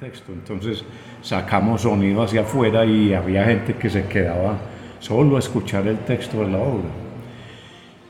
Texto. 0.00 0.32
Entonces 0.32 0.82
sacamos 1.20 1.82
sonido 1.82 2.22
hacia 2.22 2.40
afuera 2.40 2.86
y 2.86 3.12
había 3.12 3.44
gente 3.44 3.74
que 3.74 3.90
se 3.90 4.04
quedaba 4.06 4.56
solo 4.98 5.36
a 5.36 5.40
escuchar 5.40 5.86
el 5.86 5.98
texto 5.98 6.40
de 6.40 6.50
la 6.50 6.58
obra. 6.58 6.88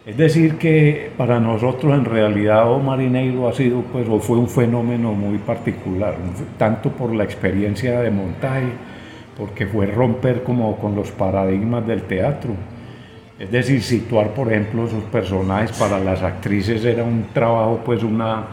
Es 0.06 0.16
decir, 0.16 0.56
que 0.56 1.10
para 1.16 1.38
nosotros 1.38 1.92
en 1.92 2.04
realidad 2.04 2.70
O 2.70 2.78
Marineiro 2.78 3.48
ha 3.48 3.52
sido, 3.52 3.82
pues, 3.82 4.08
o 4.08 4.18
fue 4.18 4.38
un 4.38 4.48
fenómeno 4.48 5.12
muy 5.12 5.38
particular, 5.38 6.14
tanto 6.56 6.90
por 6.90 7.12
la 7.12 7.24
experiencia 7.24 8.00
de 8.00 8.10
montaje, 8.10 8.68
porque 9.36 9.66
fue 9.66 9.86
romper 9.86 10.42
como 10.42 10.76
con 10.76 10.94
los 10.94 11.10
paradigmas 11.10 11.86
del 11.86 12.02
teatro. 12.02 12.52
Es 13.38 13.50
decir, 13.50 13.82
situar, 13.82 14.32
por 14.32 14.52
ejemplo, 14.52 14.86
sus 14.88 15.04
personajes 15.04 15.72
para 15.78 15.98
las 15.98 16.22
actrices 16.22 16.84
era 16.84 17.02
un 17.04 17.26
trabajo, 17.32 17.80
pues, 17.84 18.02
una, 18.02 18.46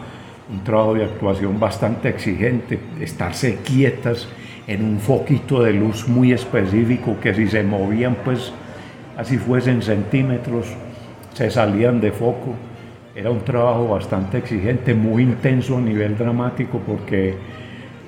un 0.49 0.63
trabajo 0.63 0.93
de 0.93 1.03
actuación 1.03 1.59
bastante 1.59 2.09
exigente, 2.09 2.79
estarse 3.01 3.57
quietas 3.57 4.27
en 4.65 4.83
un 4.83 4.99
foquito 4.99 5.61
de 5.61 5.73
luz 5.73 6.07
muy 6.07 6.31
específico 6.31 7.17
que 7.21 7.33
si 7.33 7.47
se 7.47 7.63
movían, 7.63 8.17
pues, 8.23 8.51
así 9.17 9.37
fuesen 9.37 9.81
centímetros, 9.81 10.67
se 11.33 11.49
salían 11.49 11.99
de 11.99 12.11
foco. 12.11 12.55
Era 13.15 13.31
un 13.31 13.41
trabajo 13.41 13.87
bastante 13.89 14.37
exigente, 14.37 14.93
muy 14.93 15.23
intenso 15.23 15.77
a 15.77 15.81
nivel 15.81 16.17
dramático 16.17 16.79
porque 16.85 17.35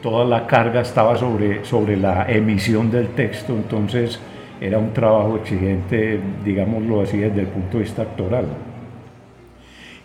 toda 0.01 0.23
la 0.23 0.45
carga 0.45 0.81
estaba 0.81 1.17
sobre, 1.17 1.65
sobre 1.65 1.97
la 1.97 2.29
emisión 2.29 2.91
del 2.91 3.09
texto, 3.09 3.53
entonces 3.53 4.19
era 4.61 4.77
un 4.77 4.93
trabajo 4.93 5.37
exigente, 5.37 6.19
digámoslo 6.43 7.01
así, 7.01 7.17
desde 7.17 7.41
el 7.41 7.47
punto 7.47 7.77
de 7.77 7.83
vista 7.83 8.03
actoral. 8.03 8.45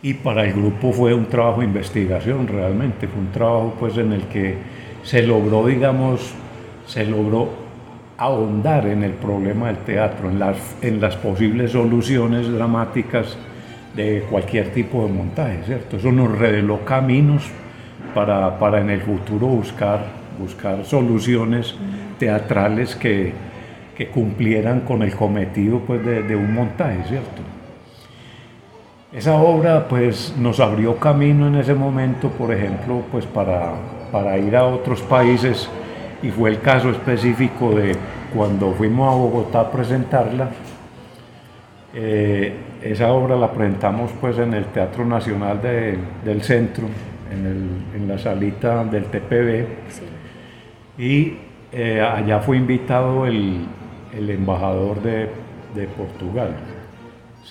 Y 0.04 0.12
para 0.12 0.44
el 0.44 0.52
grupo 0.52 0.92
fue 0.92 1.14
un 1.14 1.24
trabajo 1.24 1.60
de 1.60 1.66
investigación 1.66 2.46
realmente, 2.46 3.08
fue 3.08 3.22
un 3.22 3.32
trabajo 3.32 3.74
pues 3.80 3.96
en 3.96 4.12
el 4.12 4.24
que 4.24 4.54
se 5.02 5.22
logró, 5.22 5.66
digamos, 5.66 6.34
se 6.86 7.06
logró 7.06 7.48
ahondar 8.18 8.86
en 8.86 9.02
el 9.02 9.12
problema 9.12 9.68
del 9.68 9.78
teatro, 9.78 10.28
en 10.28 10.38
las, 10.38 10.58
en 10.82 11.00
las 11.00 11.16
posibles 11.16 11.72
soluciones 11.72 12.52
dramáticas 12.52 13.38
de 13.96 14.26
cualquier 14.28 14.74
tipo 14.74 15.06
de 15.06 15.10
montaje, 15.10 15.60
¿cierto? 15.64 15.96
Eso 15.96 16.12
nos 16.12 16.36
reveló 16.36 16.84
caminos 16.84 17.44
para, 18.14 18.58
para 18.58 18.82
en 18.82 18.90
el 18.90 19.00
futuro 19.00 19.46
buscar, 19.46 20.04
buscar 20.38 20.84
soluciones 20.84 21.74
teatrales 22.18 22.94
que, 22.94 23.32
que 23.96 24.08
cumplieran 24.08 24.80
con 24.80 25.02
el 25.02 25.14
cometido 25.14 25.78
pues, 25.78 26.04
de, 26.04 26.36
un 26.36 26.52
montaje, 26.52 27.04
¿cierto? 27.08 27.40
Esa 29.14 29.36
obra 29.36 29.86
pues, 29.86 30.34
nos 30.36 30.58
abrió 30.58 30.96
camino 30.96 31.46
en 31.46 31.54
ese 31.54 31.72
momento, 31.72 32.30
por 32.30 32.52
ejemplo, 32.52 33.04
pues, 33.12 33.24
para, 33.26 33.74
para 34.10 34.36
ir 34.38 34.56
a 34.56 34.64
otros 34.64 35.02
países 35.02 35.68
y 36.20 36.30
fue 36.30 36.50
el 36.50 36.60
caso 36.60 36.90
específico 36.90 37.70
de 37.70 37.94
cuando 38.34 38.72
fuimos 38.72 39.12
a 39.12 39.16
Bogotá 39.16 39.60
a 39.60 39.70
presentarla. 39.70 40.50
Eh, 41.94 42.54
esa 42.82 43.12
obra 43.12 43.36
la 43.36 43.52
presentamos 43.52 44.10
pues 44.20 44.36
en 44.38 44.52
el 44.52 44.64
Teatro 44.66 45.06
Nacional 45.06 45.60
del 45.62 46.42
Centro, 46.42 46.86
en, 47.30 48.08
la 48.08 48.18
salita 48.18 48.84
del 48.84 49.04
TPB. 49.04 49.64
Y 50.98 51.34
eh, 51.70 52.00
allá 52.00 52.40
fue 52.40 52.56
invitado 52.56 53.26
el, 53.26 53.64
embajador 54.12 55.00
de, 55.02 55.28
de 55.72 55.86
Portugal. 55.86 56.73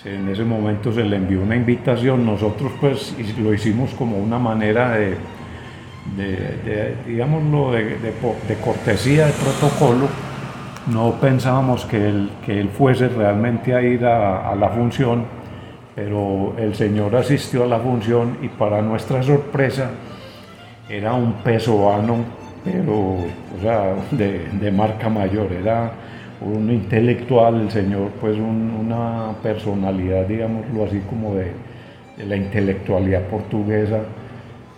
En 0.04 0.28
ese 0.28 0.44
momento 0.44 0.92
se 0.92 1.02
le 1.02 1.16
envió 1.16 1.40
una 1.40 1.56
invitación, 1.56 2.26
nosotros 2.26 2.72
pues 2.80 3.14
lo 3.38 3.54
hicimos 3.54 3.90
como 3.94 4.18
una 4.18 4.38
manera 4.38 4.98
de, 4.98 5.16
digámoslo, 7.06 7.72
de, 7.72 8.56
cortesía, 8.62 9.26
de 9.26 9.32
protocolo, 9.32 10.08
no 10.88 11.12
pensábamos 11.12 11.86
que 11.86 12.08
él, 12.08 12.30
que 12.44 12.60
él 12.60 12.68
fuese 12.68 13.08
realmente 13.08 13.74
a 13.74 13.80
ir 13.80 14.04
a, 14.04 14.54
la 14.54 14.68
función, 14.68 15.24
pero 15.94 16.54
el 16.58 16.74
Señor 16.74 17.16
asistió 17.16 17.64
a 17.64 17.66
la 17.66 17.78
función 17.78 18.38
y 18.42 18.48
para 18.48 18.82
nuestra 18.82 19.22
sorpresa 19.22 19.90
era 20.88 21.14
un 21.14 21.34
pesoano, 21.34 22.16
pero 22.62 22.94
o 22.94 23.60
sea, 23.62 23.94
de, 24.10 24.70
marca 24.70 25.08
mayor, 25.08 25.50
era 25.52 25.92
un 26.40 26.70
intelectual, 26.70 27.62
el 27.62 27.70
Señor, 27.70 28.10
pues 28.20 28.36
una 28.36 29.32
personalidad, 29.42 30.26
digámoslo 30.26 30.84
así, 30.84 31.00
como 31.08 31.34
de, 31.34 31.52
de 32.16 32.26
la 32.26 32.36
intelectualidad 32.36 33.22
portuguesa. 33.28 34.00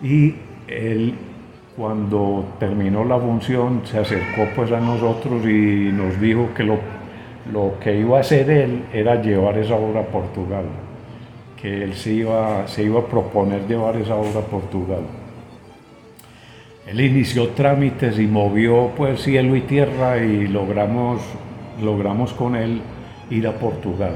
Y 0.02 0.34
él 0.68 1.14
cuando 1.76 2.44
terminó 2.58 3.04
la 3.04 3.18
función 3.18 3.82
se 3.84 3.98
acercó 3.98 4.48
pues 4.56 4.72
a 4.72 4.80
nosotros 4.80 5.44
y 5.44 5.90
nos 5.92 6.18
dijo 6.18 6.48
que 6.56 6.64
lo, 6.64 6.78
lo 7.52 7.78
que 7.80 8.00
iba 8.00 8.16
a 8.16 8.20
hacer 8.20 8.48
él 8.48 8.84
era 8.92 9.20
llevar 9.20 9.58
esa 9.58 9.74
obra 9.74 10.00
a 10.00 10.04
Portugal, 10.04 10.64
que 11.60 11.84
él 11.84 11.94
se 11.94 12.14
iba, 12.14 12.66
se 12.66 12.82
iba 12.82 13.00
a 13.00 13.04
proponer 13.04 13.66
llevar 13.66 13.96
esa 13.96 14.16
obra 14.16 14.40
a 14.40 14.44
Portugal. 14.44 15.02
Él 16.86 17.00
inició 17.00 17.48
trámites 17.48 18.18
y 18.18 18.26
movió 18.26 18.92
pues 18.96 19.20
cielo 19.20 19.54
y 19.56 19.62
tierra 19.62 20.18
y 20.18 20.46
logramos, 20.46 21.20
logramos 21.82 22.32
con 22.32 22.56
él 22.56 22.80
ir 23.30 23.46
a 23.46 23.52
Portugal. 23.52 24.14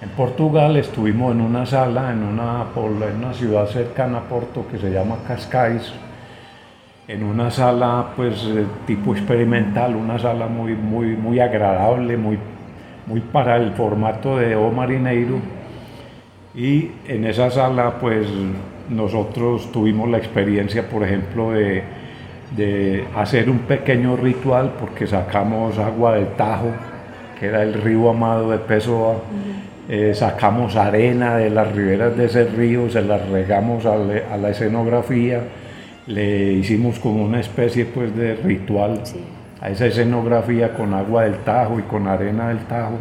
En 0.00 0.10
Portugal 0.10 0.76
estuvimos 0.76 1.34
en 1.34 1.40
una 1.40 1.64
sala, 1.64 2.12
en 2.12 2.22
una, 2.22 2.66
ciudad 3.32 3.66
cercana 3.66 4.18
a 4.18 4.20
Porto 4.22 4.66
que 4.70 4.78
se 4.78 4.90
llama 4.90 5.16
Cascais, 5.26 5.92
en 7.08 7.22
una 7.22 7.50
sala 7.50 8.08
pues 8.16 8.44
eh, 8.44 8.66
tipo 8.86 9.14
experimental, 9.14 9.94
una 9.96 10.18
sala 10.18 10.46
muy, 10.46 10.74
muy, 10.74 11.16
muy 11.16 11.40
agradable, 11.40 12.16
muy, 12.16 12.38
muy 13.06 13.20
para 13.20 13.56
el 13.56 13.72
formato 13.72 14.36
de 14.36 14.56
O 14.56 14.70
Marineiro. 14.70 15.38
Y 16.54 16.90
en 17.06 17.24
esa 17.24 17.50
sala 17.50 17.98
pues 18.00 18.26
nosotros 18.88 19.72
tuvimos 19.72 20.08
la 20.10 20.18
experiencia, 20.18 20.88
por 20.88 21.02
ejemplo, 21.02 21.52
de, 21.52 21.82
de 22.56 23.04
hacer 23.16 23.50
un 23.50 23.60
pequeño 23.60 24.16
ritual 24.16 24.74
porque 24.78 25.06
sacamos 25.06 25.78
agua 25.78 26.14
del 26.14 26.28
Tajo, 26.34 26.70
que 27.38 27.46
era 27.46 27.62
el 27.62 27.74
río 27.74 28.10
amado 28.10 28.50
de 28.50 28.58
Pessoa. 28.58 29.16
Eh, 29.88 30.14
sacamos 30.14 30.76
arena 30.76 31.36
de 31.36 31.50
las 31.50 31.70
riberas 31.72 32.16
de 32.16 32.26
ese 32.26 32.44
río, 32.44 32.88
se 32.88 33.02
las 33.02 33.28
regamos 33.28 33.84
a, 33.84 33.96
la 33.96 34.48
escenografía, 34.48 35.42
le 36.06 36.52
hicimos 36.54 36.98
como 36.98 37.22
una 37.22 37.40
especie 37.40 37.84
pues 37.84 38.16
de 38.16 38.34
ritual 38.34 39.02
a 39.60 39.68
esa 39.68 39.86
escenografía 39.86 40.72
con 40.74 40.94
agua 40.94 41.24
del 41.24 41.36
Tajo 41.38 41.78
y 41.78 41.82
con 41.82 42.06
arena 42.06 42.48
del 42.48 42.60
Tajo. 42.60 42.98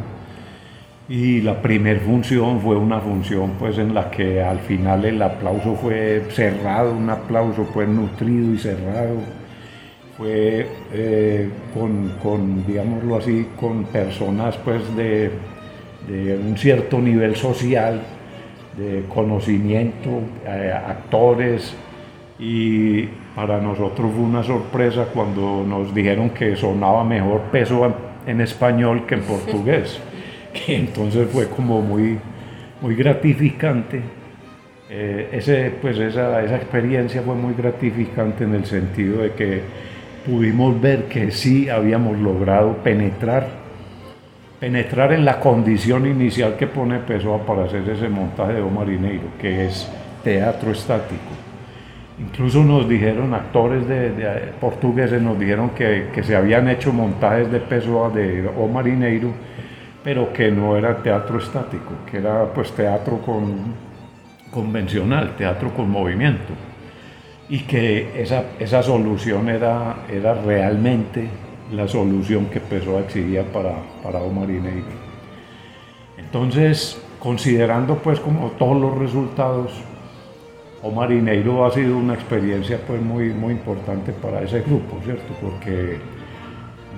Y 1.08 1.42
la 1.42 1.62
primera 1.62 2.00
función 2.00 2.60
fue 2.60 2.76
una 2.76 3.00
función 3.00 3.52
pues 3.60 3.78
en 3.78 3.94
la 3.94 4.10
que 4.10 4.42
al 4.42 4.60
final 4.60 5.06
el 5.06 5.22
aplauso 5.22 5.76
fue 5.76 6.24
cerrado, 6.32 6.94
un 6.94 7.10
aplauso 7.10 7.66
pues 7.74 7.88
nutrido 7.88 8.54
y 8.54 8.58
cerrado. 8.58 9.43
Fue 10.18 10.68
eh, 10.94 11.50
con, 11.74 12.14
con, 12.22 12.66
digámoslo 12.68 13.18
así, 13.18 13.48
con 13.60 13.86
personas 13.86 14.58
pues 14.58 14.96
de 14.96 15.32
de 16.08 16.36
un 16.36 16.58
cierto 16.58 17.00
nivel 17.00 17.36
social, 17.36 18.02
de 18.78 19.04
conocimiento, 19.14 20.22
eh, 20.46 20.74
actores, 20.74 21.76
y 22.40 23.04
para 23.36 23.60
nosotros 23.62 24.12
fue 24.14 24.24
una 24.24 24.44
sorpresa 24.44 25.08
cuando 25.14 25.64
nos 25.66 25.94
dijeron 25.94 26.32
que 26.32 26.56
sonaba 26.56 27.04
mejor 27.04 27.42
peso 27.52 27.94
en 28.26 28.42
español 28.42 29.06
que 29.06 29.16
en 29.16 29.22
portugués, 29.22 30.00
que 30.54 30.76
entonces 30.76 31.30
fue 31.30 31.48
como 31.50 31.82
muy, 31.82 32.18
muy 32.82 32.96
gratificante. 32.96 34.02
Eh, 34.90 35.30
ese, 35.32 35.72
pues 35.82 35.98
esa, 35.98 36.44
esa 36.44 36.58
experiencia 36.58 37.22
fue 37.22 37.36
muy 37.36 37.54
gratificante 37.54 38.44
en 38.44 38.54
el 38.54 38.66
sentido 38.66 39.22
de 39.22 39.32
que 39.32 39.62
pudimos 40.26 40.80
ver 40.80 41.06
que 41.06 41.32
sí 41.32 41.70
habíamos 41.70 42.18
logrado 42.20 42.78
penetrar 42.84 43.64
penetrar 44.64 45.12
en 45.12 45.26
la 45.26 45.42
condición 45.42 46.08
inicial 46.08 46.56
que 46.56 46.68
pone 46.68 47.00
Pessoa 47.00 47.46
para 47.46 47.66
hacer 47.66 47.84
ese 47.90 48.08
montaje 48.08 48.54
de 48.54 48.62
O 48.62 48.70
Marineiro, 48.70 49.28
que 49.38 49.66
es 49.66 49.92
teatro 50.24 50.72
estático. 50.72 51.34
Incluso 52.18 52.64
nos 52.64 52.88
dijeron, 52.88 53.34
actores 53.34 53.86
de, 53.86 54.54
portugueses 54.62 55.22
nos 55.22 55.38
dijeron 55.38 55.72
que, 55.72 56.08
que, 56.16 56.24
se 56.24 56.34
habían 56.34 56.70
hecho 56.70 56.94
montajes 56.94 57.52
de 57.52 57.60
Pessoa 57.60 58.10
de 58.10 58.50
O 58.58 58.70
Marineiro, 58.70 59.34
pero 60.02 60.32
que 60.32 60.50
no 60.50 60.78
era 60.78 60.96
teatro 60.96 61.40
estático, 61.40 61.92
que 62.10 62.20
era 62.20 62.46
pues 62.46 62.72
teatro 62.72 63.18
con, 63.18 63.74
convencional, 64.50 65.36
teatro 65.36 65.74
con 65.74 65.90
movimiento. 65.90 66.54
Y 67.54 67.60
que 67.60 68.20
esa, 68.20 68.46
esa 68.58 68.82
solución 68.82 69.48
era, 69.48 70.08
era 70.10 70.34
realmente 70.34 71.28
la 71.72 71.88
solución 71.88 72.48
que 72.48 72.60
Pessoa 72.60 73.02
exigía 73.02 73.44
para, 73.44 73.76
para 74.02 74.24
Omar 74.24 74.50
Entonces, 76.18 77.00
considerando 77.20 78.00
pues 78.00 78.20
como 78.20 78.48
todos 78.58 78.82
los 78.82 78.98
resultados, 78.98 79.72
o 80.82 80.90
Marineiro 80.90 81.64
ha 81.64 81.70
sido 81.70 81.96
una 81.96 82.16
experiencia 82.16 82.80
pues 82.88 83.00
muy, 83.00 83.30
muy 83.30 83.54
importante 83.54 84.14
para 84.14 84.42
ese 84.42 84.62
grupo, 84.62 84.98
¿cierto? 85.04 85.32
Porque 85.40 86.00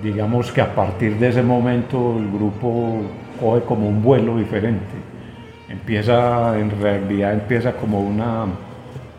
digamos 0.02 0.50
que 0.52 0.62
a 0.62 0.74
partir 0.74 1.18
de 1.18 1.28
ese 1.28 1.42
momento 1.42 2.16
el 2.18 2.30
grupo 2.32 3.02
coge 3.38 3.60
como 3.66 3.90
un 3.90 4.02
vuelo 4.02 4.38
diferente. 4.38 4.94
Empieza, 5.68 6.58
en 6.58 6.70
realidad 6.80 7.34
empieza 7.34 7.74
como 7.74 8.00
una, 8.00 8.46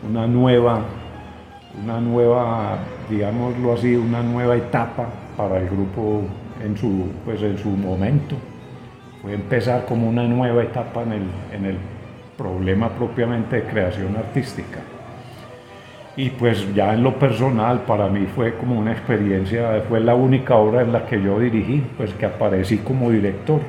una 0.02 0.26
nueva, 0.26 0.97
una 1.82 2.00
nueva, 2.00 2.78
digámoslo 3.08 3.74
así, 3.74 3.94
una 3.94 4.22
nueva 4.22 4.56
etapa 4.56 5.06
para 5.36 5.58
el 5.58 5.68
grupo 5.68 6.22
en 6.64 6.76
su, 6.76 7.08
pues 7.24 7.42
en 7.42 7.58
su 7.58 7.68
momento. 7.70 8.36
Fue 9.22 9.34
empezar 9.34 9.84
como 9.84 10.08
una 10.08 10.24
nueva 10.24 10.62
etapa 10.62 11.02
en 11.02 11.12
el, 11.12 11.22
en 11.52 11.66
el 11.66 11.76
problema 12.36 12.88
propiamente 12.90 13.56
de 13.56 13.62
creación 13.64 14.16
artística. 14.16 14.78
Y 16.16 16.30
pues 16.30 16.74
ya 16.74 16.94
en 16.94 17.04
lo 17.04 17.16
personal 17.16 17.82
para 17.82 18.08
mí 18.08 18.26
fue 18.34 18.54
como 18.54 18.78
una 18.78 18.92
experiencia, 18.92 19.82
fue 19.88 20.00
la 20.00 20.14
única 20.14 20.56
obra 20.56 20.82
en 20.82 20.92
la 20.92 21.06
que 21.06 21.22
yo 21.22 21.38
dirigí, 21.38 21.84
pues 21.96 22.12
que 22.14 22.26
aparecí 22.26 22.78
como 22.78 23.10
director, 23.10 23.60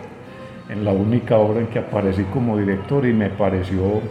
en 0.68 0.84
la 0.84 0.91
única 0.91 1.38
obra 1.38 1.62
en 1.62 1.68
que 1.68 1.80
aparecí 1.80 2.24
como 2.24 2.58
director 2.58 3.06
y 3.06 3.14
me 3.14 3.30
pareció 3.30 4.02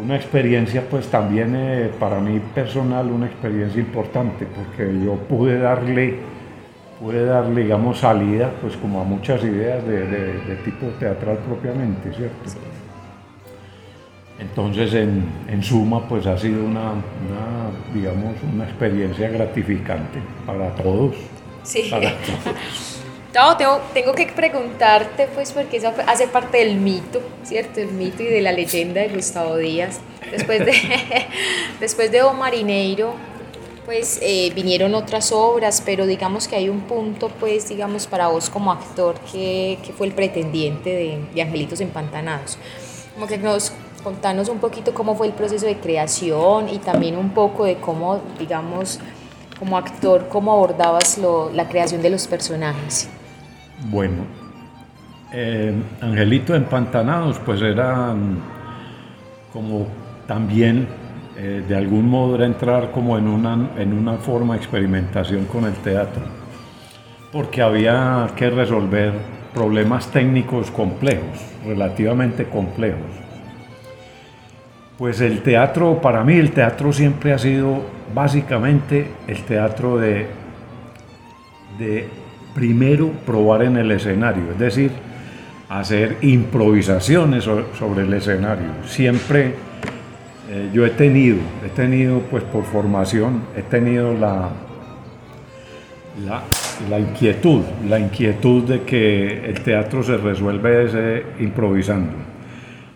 una 0.00 0.16
experiencia 0.16 0.84
pues 0.88 1.08
también 1.08 1.54
eh, 1.54 1.90
para 1.98 2.18
mí 2.20 2.40
personal 2.54 3.06
una 3.10 3.26
experiencia 3.26 3.80
importante 3.80 4.46
porque 4.46 4.90
yo 5.04 5.16
pude 5.16 5.58
darle 5.58 6.16
pude 6.98 7.24
darle 7.24 7.62
digamos 7.62 7.98
salida 7.98 8.50
pues 8.60 8.76
como 8.76 9.00
a 9.00 9.04
muchas 9.04 9.42
ideas 9.44 9.86
de, 9.86 10.56
tipo 10.64 10.86
teatral 10.98 11.38
propiamente 11.38 12.12
cierto 12.14 12.50
entonces, 14.42 14.92
en, 14.94 15.62
suma, 15.62 16.08
pues 16.08 16.26
ha 16.26 16.36
sido 16.36 16.64
una, 16.64 16.94
digamos, 17.94 18.34
una 18.52 18.64
experiencia 18.64 19.28
gratificante 19.28 20.18
para 20.44 20.74
todos. 20.74 21.14
Sí. 21.62 21.90
No, 23.34 23.56
tengo, 23.56 24.12
que 24.14 24.26
preguntarte, 24.26 25.26
pues, 25.34 25.52
porque 25.52 25.78
eso 25.78 25.92
hace 26.06 26.26
parte 26.26 26.58
del 26.58 26.76
mito, 26.76 27.22
¿cierto? 27.44 27.80
El 27.80 27.92
mito 27.92 28.22
y 28.22 28.26
de 28.26 28.42
la 28.42 28.52
leyenda 28.52 29.00
de 29.00 29.08
Gustavo 29.08 29.56
Díaz. 29.56 30.00
Después 30.30 30.64
de, 30.66 30.72
después 31.80 32.12
de 32.12 32.22
O 32.22 32.34
Marineiro, 32.34 33.14
pues, 33.86 34.18
eh, 34.20 34.52
vinieron 34.54 34.94
otras 34.94 35.32
obras, 35.32 35.82
pero 35.84 36.06
digamos 36.06 36.46
que 36.46 36.56
hay 36.56 36.68
un 36.68 36.82
punto, 36.82 37.30
pues, 37.40 37.68
digamos, 37.68 38.06
para 38.06 38.28
vos 38.28 38.50
como 38.50 38.70
actor, 38.70 39.16
que, 39.32 39.78
fue 39.96 40.08
el 40.08 40.12
pretendiente 40.12 40.90
de, 40.90 41.24
de 41.34 41.42
Angelitos 41.42 41.80
Empantanados. 41.80 42.58
Como 43.14 43.26
que 43.26 43.38
nos 43.38 43.72
Contanos 44.02 44.48
un 44.48 44.58
poquito 44.58 44.92
cómo 44.94 45.14
fue 45.14 45.28
el 45.28 45.32
proceso 45.32 45.64
de 45.64 45.78
creación 45.78 46.68
y 46.68 46.78
también 46.78 47.16
un 47.16 47.30
poco 47.30 47.64
de 47.64 47.76
cómo, 47.76 48.20
digamos, 48.36 48.98
como 49.60 49.78
actor, 49.78 50.28
cómo 50.28 50.50
abordabas 50.50 51.20
la 51.52 51.68
creación 51.68 52.02
de 52.02 52.10
los 52.10 52.26
personajes. 52.26 53.08
Bueno, 53.90 54.24
eh, 55.32 55.74
Angelito 56.00 56.54
Empantanados, 56.54 57.40
pues 57.40 57.60
eran 57.62 58.36
como 59.52 59.86
también 60.26 60.86
eh, 61.36 61.64
de 61.66 61.76
algún 61.76 62.08
modo 62.08 62.36
era 62.36 62.46
entrar 62.46 62.92
como 62.92 63.18
en 63.18 63.26
una, 63.26 63.70
en 63.76 63.92
una 63.92 64.18
forma 64.18 64.54
de 64.54 64.60
experimentación 64.60 65.46
con 65.46 65.64
el 65.64 65.74
teatro, 65.74 66.22
porque 67.32 67.60
había 67.60 68.28
que 68.36 68.50
resolver 68.50 69.12
problemas 69.52 70.06
técnicos 70.12 70.70
complejos, 70.70 71.40
relativamente 71.66 72.44
complejos. 72.44 73.10
Pues 74.96 75.20
el 75.20 75.42
teatro, 75.42 76.00
para 76.00 76.22
mí 76.22 76.34
el 76.34 76.52
teatro 76.52 76.92
siempre 76.92 77.32
ha 77.32 77.38
sido 77.38 77.80
básicamente 78.14 79.10
el 79.26 79.42
teatro 79.42 79.98
de, 79.98 80.28
de 81.78 82.21
primero 82.54 83.10
probar 83.26 83.62
en 83.62 83.76
el 83.76 83.90
escenario, 83.90 84.52
es 84.52 84.58
decir, 84.58 84.90
hacer 85.68 86.18
improvisaciones 86.20 87.44
sobre 87.44 88.02
el 88.02 88.12
escenario. 88.12 88.68
Siempre 88.86 89.54
eh, 90.50 90.68
yo 90.72 90.84
he 90.84 90.90
tenido, 90.90 91.38
he 91.64 91.70
tenido 91.70 92.20
pues 92.30 92.42
por 92.44 92.64
formación, 92.64 93.42
he 93.56 93.62
tenido 93.62 94.12
la, 94.12 94.50
la, 96.90 96.98
inquietud, 96.98 97.62
la 97.88 97.98
inquietud 97.98 98.64
de 98.64 98.82
que 98.82 99.46
el 99.46 99.62
teatro 99.62 100.02
se 100.02 100.18
resuelve 100.18 101.24
improvisando. 101.40 102.12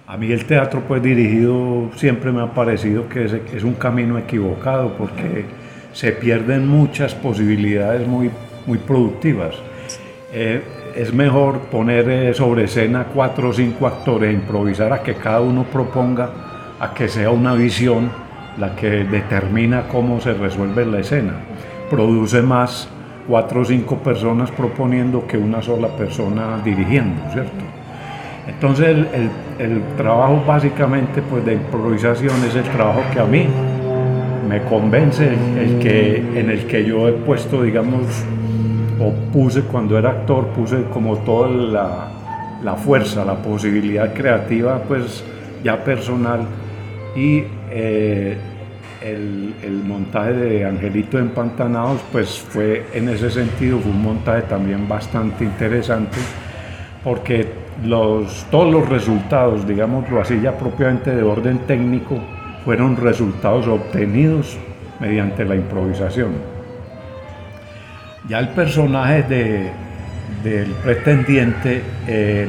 A 0.07 0.17
mí 0.17 0.31
el 0.31 0.45
teatro 0.45 0.83
pues 0.87 1.03
dirigido 1.03 1.91
siempre 1.97 2.31
me 2.31 2.43
ha 2.43 2.53
parecido 2.53 3.09
que 3.09 3.25
es, 3.25 3.65
un 3.65 3.75
camino 3.75 4.19
equivocado 4.19 4.95
porque 4.97 5.47
se 5.93 6.13
pierden 6.13 6.69
muchas 6.69 7.15
posibilidades 7.15 8.07
muy, 8.07 8.31
muy 8.67 8.79
productivas. 8.79 9.55
Eh, 10.33 10.63
es 10.97 11.13
mejor 11.13 11.61
poner 11.71 12.09
eh, 12.09 12.35
sobre 12.35 12.65
escena 12.65 13.07
cuatro 13.13 13.51
o 13.51 13.53
cinco 13.53 13.87
actores, 13.87 14.33
improvisar 14.33 14.93
a 14.93 15.03
que 15.03 15.15
cada 15.15 15.41
uno 15.41 15.65
proponga, 15.65 16.31
a 16.81 16.95
que 16.95 17.09
sea 17.09 17.31
una 17.31 17.55
visión 17.55 18.11
la 18.59 18.75
que 18.75 19.05
determina 19.05 19.89
cómo 19.89 20.21
se 20.21 20.33
resuelve 20.33 20.87
la 20.87 21.01
escena. 21.01 21.35
Produce 21.91 22.43
más 22.43 22.89
cuatro 23.29 23.61
o 23.61 23.65
cinco 23.65 23.97
personas 23.99 24.51
proponiendo 24.51 25.27
que 25.27 25.37
una 25.37 25.61
sola 25.61 25.89
persona 25.89 26.61
dirigiendo, 26.65 27.21
¿cierto? 27.33 27.65
Entonces 28.47 28.97
el, 29.59 29.83
trabajo 29.97 30.43
básicamente 30.47 31.21
pues, 31.23 31.45
de 31.45 31.55
improvisación 31.55 32.33
es 32.45 32.55
el 32.55 32.65
trabajo 32.65 33.03
que 33.13 33.21
a 33.21 33.25
mí 33.25 33.47
me 34.49 34.63
convence, 34.63 35.29
el, 35.59 35.79
que, 35.81 36.19
en 36.37 36.51
el 36.51 36.67
que 36.67 36.85
yo 36.85 37.09
he 37.09 37.13
puesto, 37.13 37.63
digamos, 37.63 38.03
o 38.99 39.13
puse 39.33 39.63
cuando 39.63 39.99
era 39.99 40.11
actor, 40.11 40.47
puse 40.49 40.85
como 40.93 41.19
toda 41.19 41.49
la, 42.63 42.75
fuerza, 42.77 43.25
la 43.25 43.35
posibilidad 43.35 44.13
creativa, 44.13 44.81
pues 44.87 45.23
ya 45.63 45.83
personal. 45.83 46.41
Y 47.15 47.43
eh, 47.71 48.37
el, 49.03 49.55
el, 49.63 49.85
montaje 49.85 50.33
de 50.33 50.65
Angelito 50.65 51.19
Empantanados, 51.19 52.01
pues 52.13 52.39
fue 52.39 52.87
en 52.95 53.09
ese 53.09 53.31
sentido, 53.31 53.79
fue 53.79 53.91
un 53.91 54.03
montaje 54.03 54.43
también 54.43 54.89
bastante 54.89 55.45
interesante, 55.45 56.19
porque 57.05 57.47
los, 57.85 58.47
todos 58.51 58.73
los 58.73 58.89
resultados, 58.89 59.67
digámoslo 59.67 60.21
así, 60.21 60.41
ya 60.41 60.59
propiamente 60.59 61.15
de 61.15 61.23
orden 61.23 61.59
técnico, 61.67 62.19
fueron 62.65 62.97
resultados 62.97 63.67
obtenidos 63.67 64.59
mediante 64.99 65.45
la 65.45 65.55
improvisación. 65.55 66.56
Ya 68.29 68.39
el 68.41 68.49
personaje 68.49 69.23
de, 69.23 69.71
del 70.43 70.71
pretendiente, 70.83 71.83
eh, 72.07 72.49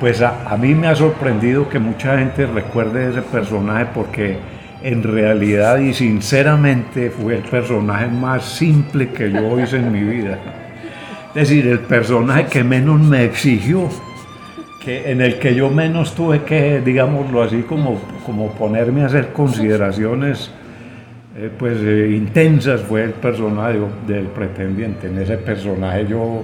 pues 0.00 0.22
a, 0.22 0.50
a, 0.50 0.56
mí 0.56 0.74
me 0.74 0.86
ha 0.86 0.96
sorprendido 0.96 1.68
que 1.68 1.78
mucha 1.78 2.18
gente 2.18 2.46
recuerde 2.46 3.10
ese 3.10 3.22
personaje 3.22 3.86
porque 3.94 4.38
en 4.82 5.02
realidad 5.02 5.78
y 5.78 5.94
sinceramente 5.94 7.10
fue 7.10 7.36
el 7.36 7.42
personaje 7.42 8.06
más 8.06 8.44
simple 8.44 9.10
que 9.10 9.30
yo 9.30 9.60
hice 9.60 9.76
en 9.76 9.92
mi 9.92 10.00
vida. 10.00 10.38
Es 11.34 11.48
decir, 11.48 11.66
el 11.66 11.80
personaje 11.80 12.46
que 12.46 12.64
menos 12.64 13.00
me 13.00 13.24
exigió 13.24 13.88
en 14.86 15.20
el 15.20 15.38
que 15.38 15.54
yo 15.54 15.70
menos 15.70 16.14
tuve 16.14 16.42
que, 16.42 16.80
digámoslo 16.84 17.42
así, 17.42 17.62
como, 17.62 18.00
como 18.26 18.50
ponerme 18.52 19.02
a 19.02 19.06
hacer 19.06 19.32
consideraciones 19.32 20.50
eh, 21.36 21.50
pues 21.58 21.78
eh, 21.80 22.10
intensas 22.16 22.80
fue 22.82 23.04
el 23.04 23.12
personaje 23.12 23.78
del 24.06 24.26
pretendiente. 24.26 25.08
En 25.08 25.18
ese 25.18 25.36
personaje 25.38 26.06
yo 26.06 26.42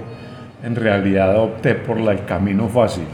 en 0.63 0.75
realidad 0.75 1.37
opté 1.37 1.75
por 1.75 1.97
el 1.97 2.25
camino 2.25 2.67
fácil. 2.67 3.05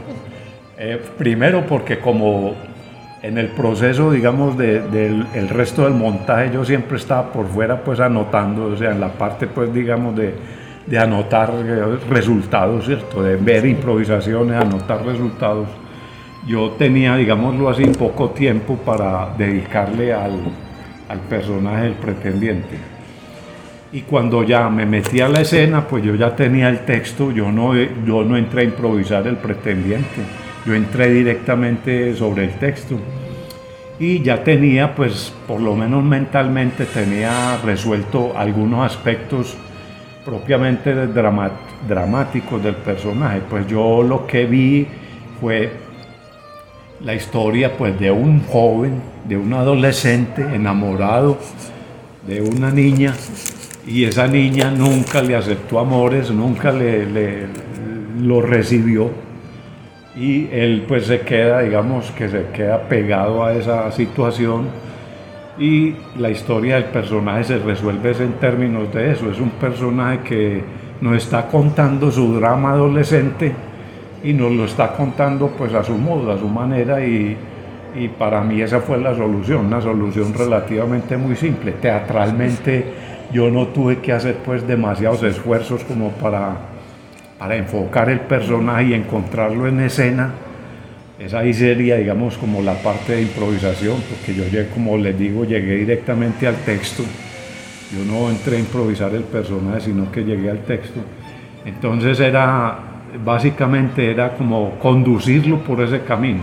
Eh, 0.76 1.00
primero 1.16 1.64
porque 1.66 1.98
como 1.98 2.54
en 3.22 3.38
el 3.38 3.48
proceso, 3.48 4.12
digamos, 4.12 4.56
del 4.56 5.26
el 5.34 5.48
resto 5.48 5.84
del 5.84 5.94
montaje 5.94 6.50
yo 6.52 6.64
siempre 6.64 6.96
estaba 6.96 7.32
por 7.32 7.46
fuera 7.48 7.82
pues 7.82 8.00
anotando, 8.00 8.66
o 8.66 8.76
sea, 8.76 8.92
en 8.92 9.00
la 9.00 9.08
parte 9.08 9.46
pues 9.46 9.72
digamos 9.72 10.16
de 10.16 10.34
de 10.88 10.98
anotar 10.98 11.52
resultados, 12.08 12.86
¿cierto? 12.86 13.22
De 13.22 13.36
ver 13.36 13.66
improvisaciones, 13.66 14.56
anotar 14.56 15.04
resultados. 15.04 15.68
Yo 16.46 16.70
tenía, 16.72 17.16
digámoslo 17.16 17.68
así, 17.68 17.84
poco 17.84 18.30
tiempo 18.30 18.76
para 18.76 19.34
dedicarle 19.36 20.14
al, 20.14 20.40
al 21.08 21.20
personaje 21.20 21.84
del 21.84 21.94
pretendiente. 21.94 22.76
Y 23.90 24.02
cuando 24.02 24.42
ya 24.42 24.68
me 24.68 24.84
metí 24.84 25.20
a 25.20 25.28
la 25.28 25.40
escena, 25.40 25.86
pues 25.86 26.04
yo 26.04 26.14
ya 26.14 26.36
tenía 26.36 26.68
el 26.68 26.80
texto, 26.80 27.32
yo 27.32 27.50
no, 27.50 27.74
yo 27.74 28.22
no 28.22 28.36
entré 28.36 28.60
a 28.60 28.64
improvisar 28.64 29.26
el 29.26 29.36
pretendiente, 29.36 30.20
yo 30.66 30.74
entré 30.74 31.10
directamente 31.10 32.14
sobre 32.14 32.44
el 32.44 32.58
texto. 32.58 32.98
Y 33.98 34.22
ya 34.22 34.44
tenía, 34.44 34.94
pues 34.94 35.32
por 35.46 35.60
lo 35.60 35.74
menos 35.74 36.04
mentalmente, 36.04 36.84
tenía 36.84 37.56
resuelto 37.64 38.34
algunos 38.36 38.84
aspectos 38.86 39.56
propiamente 40.24 40.94
dramáticos 41.88 42.62
del 42.62 42.76
personaje. 42.76 43.40
Pues 43.48 43.66
yo 43.66 44.02
lo 44.02 44.26
que 44.26 44.44
vi 44.44 44.86
fue 45.40 45.87
la 47.04 47.14
historia 47.14 47.76
pues 47.76 47.98
de 47.98 48.10
un 48.10 48.42
joven, 48.44 49.00
de 49.26 49.36
un 49.36 49.52
adolescente 49.52 50.42
enamorado 50.42 51.38
de 52.26 52.42
una 52.42 52.70
niña 52.70 53.14
y 53.86 54.04
esa 54.04 54.26
niña 54.26 54.70
nunca 54.70 55.22
le 55.22 55.36
aceptó 55.36 55.78
amores, 55.78 56.30
nunca 56.30 56.72
le, 56.72 57.46
lo 58.20 58.42
recibió 58.42 59.10
y 60.16 60.48
él 60.50 60.84
pues 60.86 61.06
se 61.06 61.20
queda, 61.20 61.60
digamos 61.60 62.10
que 62.10 62.28
se 62.28 62.46
queda 62.52 62.88
pegado 62.88 63.44
a 63.44 63.54
esa 63.54 63.90
situación 63.92 64.66
y 65.58 65.94
la 66.18 66.30
historia 66.30 66.74
del 66.74 66.84
personaje 66.84 67.44
se 67.44 67.58
resuelve 67.58 68.10
en 68.10 68.32
términos 68.34 68.92
de 68.92 69.12
eso, 69.12 69.30
es 69.30 69.40
un 69.40 69.50
personaje 69.50 70.20
que 70.24 70.62
nos 71.00 71.16
está 71.16 71.46
contando 71.46 72.10
su 72.10 72.34
drama 72.34 72.72
adolescente 72.72 73.54
y 74.22 74.32
nos 74.32 74.52
lo 74.52 74.64
está 74.64 74.92
contando 74.92 75.48
pues 75.48 75.72
a 75.74 75.84
su 75.84 75.96
modo, 75.96 76.32
a 76.32 76.38
su 76.38 76.48
manera 76.48 77.04
y, 77.04 77.36
y 77.94 78.08
para 78.08 78.42
mí 78.42 78.60
esa 78.60 78.80
fue 78.80 78.98
la 78.98 79.14
solución, 79.14 79.66
una 79.66 79.80
solución 79.80 80.34
relativamente 80.34 81.16
muy 81.16 81.36
simple. 81.36 81.72
Teatralmente 81.72 82.84
yo 83.32 83.50
no 83.50 83.68
tuve 83.68 83.98
que 83.98 84.12
hacer 84.12 84.36
pues 84.44 84.66
demasiados 84.66 85.22
esfuerzos 85.22 85.84
como 85.84 86.10
para, 86.12 86.56
para 87.38 87.56
enfocar 87.56 88.08
el 88.10 88.20
personaje 88.20 88.84
y 88.84 88.94
encontrarlo 88.94 89.66
en 89.66 89.80
escena. 89.80 90.32
Esa 91.18 91.40
ahí 91.40 91.52
sería, 91.52 91.96
digamos, 91.96 92.38
como 92.38 92.62
la 92.62 92.74
parte 92.74 93.16
de 93.16 93.22
improvisación, 93.22 93.96
porque 94.08 94.34
yo 94.34 94.44
llegué, 94.44 94.68
como 94.68 94.96
les 94.96 95.18
digo, 95.18 95.44
llegué 95.44 95.76
directamente 95.76 96.46
al 96.46 96.54
texto. 96.56 97.02
Yo 97.92 98.04
no 98.04 98.30
entré 98.30 98.56
a 98.56 98.60
improvisar 98.60 99.12
el 99.14 99.24
personaje, 99.24 99.80
sino 99.80 100.12
que 100.12 100.22
llegué 100.22 100.50
al 100.50 100.60
texto. 100.60 101.00
Entonces 101.64 102.20
era, 102.20 102.78
básicamente 103.24 104.10
era 104.10 104.34
como 104.34 104.78
conducirlo 104.78 105.58
por 105.58 105.80
ese 105.80 106.02
camino. 106.02 106.42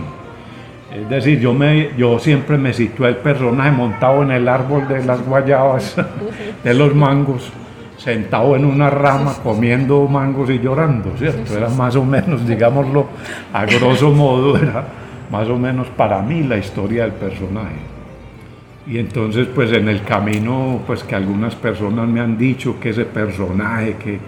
Es 0.94 1.08
decir, 1.08 1.40
yo, 1.40 1.52
me, 1.52 1.90
yo 1.96 2.18
siempre 2.18 2.56
me 2.56 2.72
situé 2.72 3.08
el 3.08 3.16
personaje 3.16 3.70
montado 3.70 4.22
en 4.22 4.30
el 4.30 4.48
árbol 4.48 4.88
de 4.88 5.04
las 5.04 5.20
guayabas, 5.24 5.96
de 6.64 6.74
los 6.74 6.94
mangos, 6.94 7.52
sentado 7.98 8.56
en 8.56 8.64
una 8.64 8.88
rama 8.88 9.34
comiendo 9.42 10.06
mangos 10.06 10.48
y 10.50 10.58
llorando, 10.58 11.12
¿cierto? 11.18 11.56
Era 11.56 11.68
más 11.68 11.96
o 11.96 12.04
menos, 12.04 12.46
digámoslo, 12.46 13.08
a 13.52 13.66
grosso 13.66 14.10
modo, 14.10 14.56
era 14.56 14.84
más 15.30 15.48
o 15.48 15.58
menos 15.58 15.88
para 15.88 16.22
mí 16.22 16.42
la 16.44 16.56
historia 16.56 17.02
del 17.02 17.12
personaje. 17.12 17.96
Y 18.86 18.98
entonces, 18.98 19.48
pues 19.52 19.72
en 19.72 19.88
el 19.88 20.02
camino, 20.02 20.80
pues 20.86 21.02
que 21.02 21.16
algunas 21.16 21.56
personas 21.56 22.08
me 22.08 22.20
han 22.20 22.38
dicho 22.38 22.78
que 22.78 22.90
ese 22.90 23.04
personaje, 23.04 23.96
que, 23.96 24.20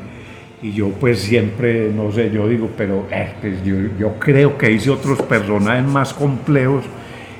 y 0.61 0.73
yo 0.73 0.89
pues 0.91 1.21
siempre, 1.21 1.91
no 1.91 2.11
sé, 2.11 2.31
yo 2.31 2.49
digo, 2.49 2.69
pero 2.77 3.07
eh, 3.11 3.33
pues 3.41 3.63
yo, 3.65 3.77
yo, 3.99 4.15
creo 4.19 4.59
que 4.59 4.73
hice 4.73 4.91
otros 4.91 5.23
personajes 5.23 5.85
más 5.85 6.13
complejos 6.13 6.85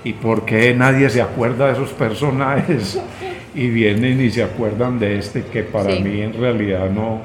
y 0.05 0.13
por 0.13 0.45
qué 0.45 0.73
nadie 0.75 1.11
se 1.11 1.21
acuerda 1.21 1.67
de 1.67 1.73
esos 1.73 1.91
personajes 1.91 3.01
y 3.55 3.69
vienen 3.69 4.21
y 4.21 4.31
se 4.31 4.45
acuerdan 4.45 5.01
de 5.01 5.19
este 5.19 5.43
que 5.43 5.65
para 5.65 5.97
sí. 5.97 6.03
mí 6.03 6.21
en 6.21 6.35
realidad 6.35 6.91
no, 6.91 7.21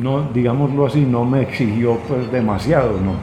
no, 0.00 0.30
digámoslo 0.32 0.86
así, 0.86 1.00
no 1.00 1.24
me 1.24 1.42
exigió 1.42 1.98
pues 2.06 2.30
demasiado, 2.30 3.00
¿no? 3.00 3.14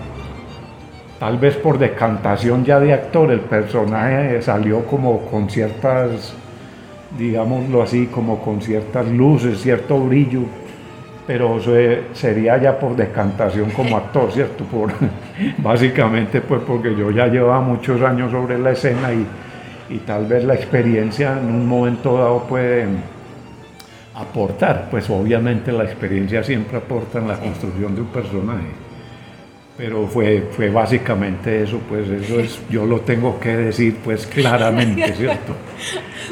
Tal 1.20 1.38
vez 1.38 1.56
por 1.56 1.80
decantación 1.80 2.66
ya 2.66 2.82
de 2.82 2.92
actor 2.92 3.32
el 3.32 3.40
personaje 3.40 4.42
salió 4.42 4.86
como 4.86 5.22
con 5.28 5.50
ciertas, 5.50 6.34
digámoslo 7.18 7.82
así, 7.82 8.08
como 8.08 8.42
con 8.42 8.62
ciertas 8.62 9.08
luces, 9.08 9.62
cierto 9.62 9.98
brillo 9.98 10.42
pero 11.28 11.60
sería 12.14 12.58
ya 12.58 12.78
por 12.78 12.96
decantación 12.96 13.72
como 13.72 13.98
actor, 13.98 14.32
¿cierto? 14.32 14.64
Por, 14.66 14.92
básicamente 15.58 16.42
pues 16.42 16.62
porque 16.66 16.96
yo 16.96 17.12
ya 17.12 17.28
llevaba 17.28 17.62
muchos 17.62 18.02
años 18.02 18.32
sobre 18.32 18.60
la 18.60 18.72
escena 18.72 19.12
y, 19.12 19.26
y, 19.90 19.98
tal 20.00 20.26
vez 20.26 20.44
la 20.44 20.54
experiencia 20.54 21.40
en 21.40 21.48
un 21.48 21.68
momento 21.68 22.18
dado 22.18 22.44
puede 22.44 22.86
aportar, 24.14 24.88
pues 24.90 25.10
obviamente 25.10 25.72
la 25.72 25.84
experiencia 25.84 26.44
siempre 26.44 26.78
aporta 26.78 27.20
en 27.20 27.28
la 27.28 27.38
construcción 27.38 27.96
de 27.96 28.02
un 28.02 28.08
personaje. 28.08 28.85
Pero 29.78 30.08
fue, 30.08 30.48
fue 30.52 30.70
básicamente 30.70 31.64
eso, 31.64 31.82
pues 31.90 32.08
eso 32.08 32.40
es, 32.40 32.62
yo 32.70 32.86
lo 32.86 33.02
tengo 33.02 33.38
que 33.42 33.58
decir 33.58 33.98
pues 34.02 34.26
claramente, 34.26 35.14
¿cierto? 35.18 35.54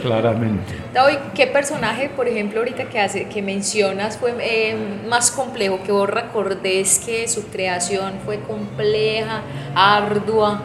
claramente. 0.02 0.74
David, 0.94 1.18
¿qué 1.36 1.48
personaje, 1.48 2.10
por 2.16 2.30
ejemplo, 2.30 2.60
ahorita 2.60 2.86
que, 2.86 3.02
hace, 3.02 3.28
que 3.28 3.41
mencionas 3.41 4.18
fue 4.18 4.34
eh, 4.39 4.76
más 5.10 5.30
complejo, 5.30 5.80
que 5.86 5.91
vos 5.91 6.10
recordés 6.10 7.04
que 7.06 7.28
su 7.28 7.50
creación 7.50 8.14
fue 8.24 8.39
compleja, 8.39 9.41
ardua? 9.76 10.62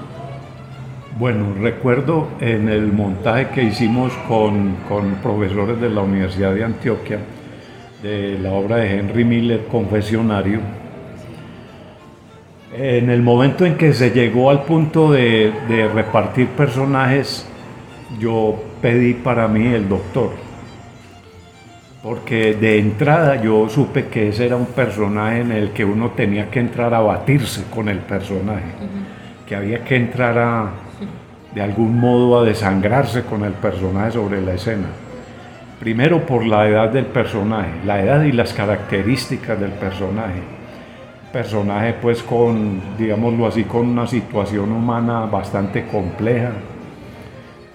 Bueno, 1.19 1.55
recuerdo 1.61 2.29
en 2.41 2.69
el 2.69 2.93
montaje 2.93 3.49
que 3.49 3.65
hicimos 3.65 4.13
con, 4.29 4.77
con 4.89 5.17
profesores 5.17 5.81
de 5.81 5.91
la 5.91 6.03
Universidad 6.03 6.55
de 6.55 6.63
Antioquia, 6.63 7.19
de 8.05 8.39
la 8.39 8.53
obra 8.53 8.77
de 8.77 9.01
Henry 9.01 9.25
Miller, 9.25 9.65
Confesionario, 9.67 10.61
en 12.73 13.11
el 13.11 13.23
momento 13.23 13.65
en 13.65 13.77
que 13.77 13.93
se 13.93 14.11
llegó 14.11 14.51
al 14.51 14.65
punto 14.65 15.13
de, 15.13 15.53
de 15.69 15.89
repartir 15.89 16.49
personajes, 16.49 17.47
yo 18.19 18.63
pedí 18.81 19.15
para 19.15 19.49
mí 19.49 19.67
el 19.67 19.89
doctor. 19.89 20.31
Porque 22.03 22.55
de 22.55 22.79
entrada 22.79 23.43
yo 23.43 23.69
supe 23.69 24.07
que 24.07 24.29
ese 24.29 24.47
era 24.47 24.57
un 24.57 24.67
personaje 24.67 25.41
en 25.41 25.53
el 25.53 25.71
que 25.71 25.85
uno 25.85 26.11
tenía 26.11 26.49
que 26.49 26.61
entrar 26.61 26.95
a 26.95 27.01
batirse 27.01 27.65
con 27.71 27.89
el 27.89 27.99
personaje, 27.99 28.73
uh 28.81 28.85
-huh. 28.85 29.47
que 29.47 29.57
había 29.57 29.85
que 29.85 29.97
entrar 29.97 30.39
a, 30.39 30.71
de 31.55 31.61
algún 31.61 31.99
modo 31.99 32.41
a 32.41 32.45
desangrarse 32.45 33.23
con 33.25 33.45
el 33.45 33.53
personaje 33.53 34.13
sobre 34.13 34.41
la 34.41 34.55
escena. 34.55 34.87
Primero 35.81 36.25
por 36.25 36.45
la 36.45 36.69
edad 36.69 36.91
del 36.91 37.07
personaje, 37.07 37.71
la 37.85 38.01
edad 38.03 38.23
y 38.23 38.33
las 38.33 38.53
características 38.53 39.59
del 39.61 39.73
personaje. 39.73 40.58
Personaje 41.33 41.95
pues 42.01 42.23
con, 42.23 42.97
digámoslo 42.97 43.47
así, 43.47 43.65
con 43.65 43.87
una 43.87 44.07
situación 44.07 44.73
humana 44.73 45.27
bastante 45.27 45.87
compleja, 45.87 46.53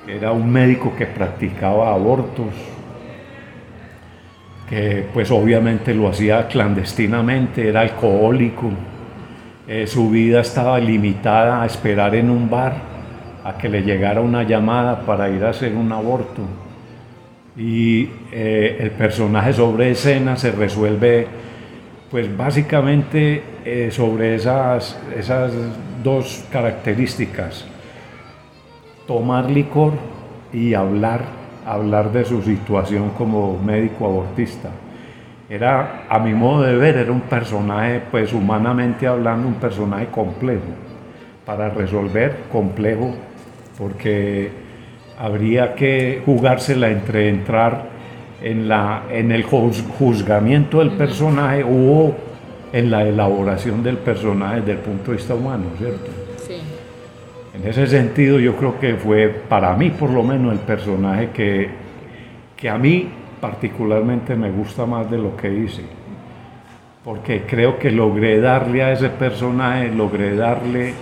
era 0.07 0.31
un 0.31 0.51
médico 0.51 0.93
que 0.97 1.05
practicaba 1.05 1.93
abortos, 1.93 2.47
que 4.67 5.05
pues 5.13 5.29
obviamente 5.29 5.93
lo 5.93 6.09
hacía 6.09 6.47
clandestinamente, 6.47 7.69
era 7.69 7.81
alcohólico, 7.81 8.71
eh, 9.67 9.85
su 9.87 10.09
vida 10.09 10.41
estaba 10.41 10.79
limitada 10.79 11.61
a 11.61 11.65
esperar 11.65 12.15
en 12.15 12.29
un 12.29 12.49
bar 12.49 12.73
a 13.43 13.57
que 13.57 13.69
le 13.69 13.81
llegara 13.81 14.19
una 14.19 14.43
llamada 14.43 15.01
para 15.01 15.29
ir 15.29 15.43
a 15.45 15.51
hacer 15.51 15.73
un 15.73 15.91
aborto. 15.91 16.41
Y 17.55 18.09
eh, 18.31 18.77
el 18.79 18.91
personaje 18.91 19.53
sobre 19.53 19.91
escena 19.91 20.37
se 20.37 20.51
resuelve 20.51 21.27
pues 22.13 22.37
básicamente 22.37 23.41
eh, 23.65 23.89
sobre 23.89 24.35
esas, 24.35 24.99
esas 25.17 25.51
dos 26.03 26.45
características 26.51 27.65
tomar 29.07 29.49
licor 29.49 29.93
y 30.53 30.75
hablar, 30.75 31.21
hablar 31.65 32.11
de 32.11 32.23
su 32.23 32.43
situación 32.43 33.09
como 33.17 33.57
médico 33.57 34.05
abortista. 34.05 34.69
Era, 35.49 36.03
a 36.07 36.19
mi 36.19 36.35
modo 36.35 36.61
de 36.61 36.75
ver, 36.75 36.97
era 36.97 37.11
un 37.11 37.21
personaje, 37.21 38.03
pues 38.11 38.31
humanamente 38.31 39.07
hablando, 39.07 39.47
un 39.47 39.55
personaje 39.55 40.05
complejo, 40.11 40.69
para 41.47 41.69
resolver 41.69 42.41
complejo, 42.51 43.15
porque 43.75 44.51
habría 45.17 45.73
que 45.73 46.21
jugársela 46.23 46.91
entre 46.91 47.29
entrar 47.29 47.92
en, 48.43 48.67
la, 48.67 49.03
en 49.09 49.31
el 49.31 49.43
juzgamiento 49.43 50.79
del 50.79 50.91
personaje 50.91 51.63
o 51.63 52.13
en 52.71 52.91
la 52.91 53.07
elaboración 53.07 53.81
del 53.83 53.97
personaje 53.97 54.59
desde 54.59 54.73
el 54.73 54.77
punto 54.79 55.11
de 55.11 55.17
vista 55.17 55.35
humano, 55.35 55.65
¿cierto? 55.77 56.23
En 57.53 57.67
ese 57.67 57.85
sentido 57.85 58.39
yo 58.39 58.55
creo 58.55 58.79
que 58.79 58.95
fue 58.95 59.29
para 59.29 59.75
mí 59.75 59.91
por 59.91 60.09
lo 60.09 60.23
menos 60.23 60.53
el 60.53 60.59
personaje 60.59 61.29
que, 61.29 61.69
que 62.57 62.67
a 62.67 62.79
mí 62.79 63.07
particularmente 63.39 64.35
me 64.35 64.49
gusta 64.49 64.85
más 64.85 65.09
de 65.11 65.17
lo 65.17 65.37
que 65.37 65.53
hice. 65.53 65.83
Porque 67.03 67.43
creo 67.45 67.77
que 67.77 67.91
logré 67.91 68.39
darle 68.39 68.81
a 68.81 68.93
ese 68.93 69.09
personaje, 69.09 69.91
logré 69.91 70.35
darle 70.35 70.93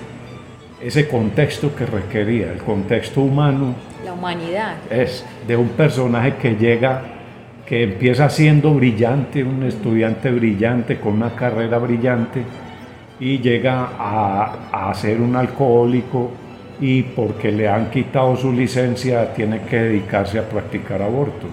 ese 0.82 1.08
contexto 1.08 1.74
que 1.76 1.86
requería, 1.86 2.52
el 2.52 2.58
contexto 2.58 3.22
humano. 3.22 3.76
La 4.04 4.14
humanidad. 4.14 4.76
Es 4.90 5.26
de 5.48 5.56
un 5.56 5.70
personaje 5.70 6.34
que 6.36 6.56
llega, 6.56 7.04
que 7.66 7.84
empieza 7.84 8.30
siendo 8.30 8.74
brillante, 8.74 9.44
un 9.44 9.64
estudiante 9.64 10.32
brillante, 10.32 11.00
con 11.00 11.14
una 11.14 11.36
carrera 11.36 11.78
brillante, 11.78 12.44
y 13.20 13.40
llega 13.40 13.90
a, 13.98 14.90
a 14.90 14.94
ser 14.94 15.22
un 15.22 15.36
alcohólico 15.36 16.32
y 16.80 17.04
porque 17.04 17.52
le 17.52 17.70
han 17.70 17.92
quitado 17.92 18.36
su 18.36 18.52
licencia 18.52 19.34
tiene 19.34 19.62
que 19.62 19.78
dedicarse 19.78 20.40
a 20.40 20.50
practicar 20.50 21.02
abortos. 21.02 21.52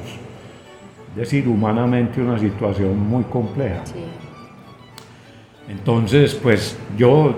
Es 1.11 1.17
decir, 1.17 1.47
humanamente 1.47 2.21
una 2.21 2.39
situación 2.39 2.99
muy 2.99 3.25
compleja. 3.25 3.85
Sí. 3.85 4.05
Entonces, 5.69 6.35
pues 6.35 6.79
yo 6.97 7.35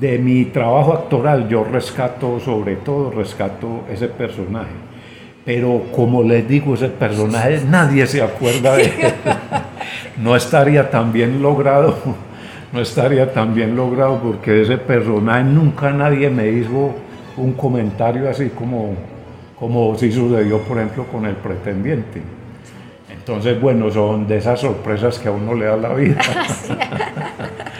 de 0.00 0.18
mi 0.18 0.46
trabajo 0.46 0.92
actoral 0.92 1.48
yo 1.48 1.64
rescato, 1.64 2.40
sobre 2.40 2.76
todo 2.76 3.10
rescato 3.10 3.84
ese 3.90 4.08
personaje. 4.08 4.85
Pero 5.46 5.84
como 5.94 6.22
les 6.22 6.46
digo, 6.46 6.74
ese 6.74 6.88
personaje 6.88 7.62
nadie 7.66 8.06
se 8.06 8.20
acuerda 8.20 8.76
de 8.76 8.84
él. 8.84 8.92
No 10.18 10.34
estaría 10.34 10.90
tan 10.90 11.12
bien 11.12 11.42
logrado, 11.42 11.94
no 12.72 12.80
estaría 12.80 13.32
tan 13.32 13.54
bien 13.54 13.76
logrado 13.76 14.18
porque 14.18 14.62
ese 14.62 14.78
personaje 14.78 15.44
nunca 15.44 15.90
nadie 15.90 16.30
me 16.30 16.48
hizo 16.48 16.94
un 17.36 17.52
comentario 17.52 18.28
así 18.28 18.48
como, 18.48 18.94
como 19.58 19.96
si 19.96 20.10
sucedió, 20.10 20.58
por 20.60 20.78
ejemplo, 20.78 21.04
con 21.04 21.26
el 21.26 21.36
pretendiente. 21.36 22.22
Entonces, 23.12 23.60
bueno, 23.60 23.90
son 23.90 24.26
de 24.26 24.38
esas 24.38 24.58
sorpresas 24.58 25.18
que 25.18 25.28
a 25.28 25.32
uno 25.32 25.54
le 25.54 25.66
da 25.66 25.76
la 25.76 25.92
vida. 25.92 26.18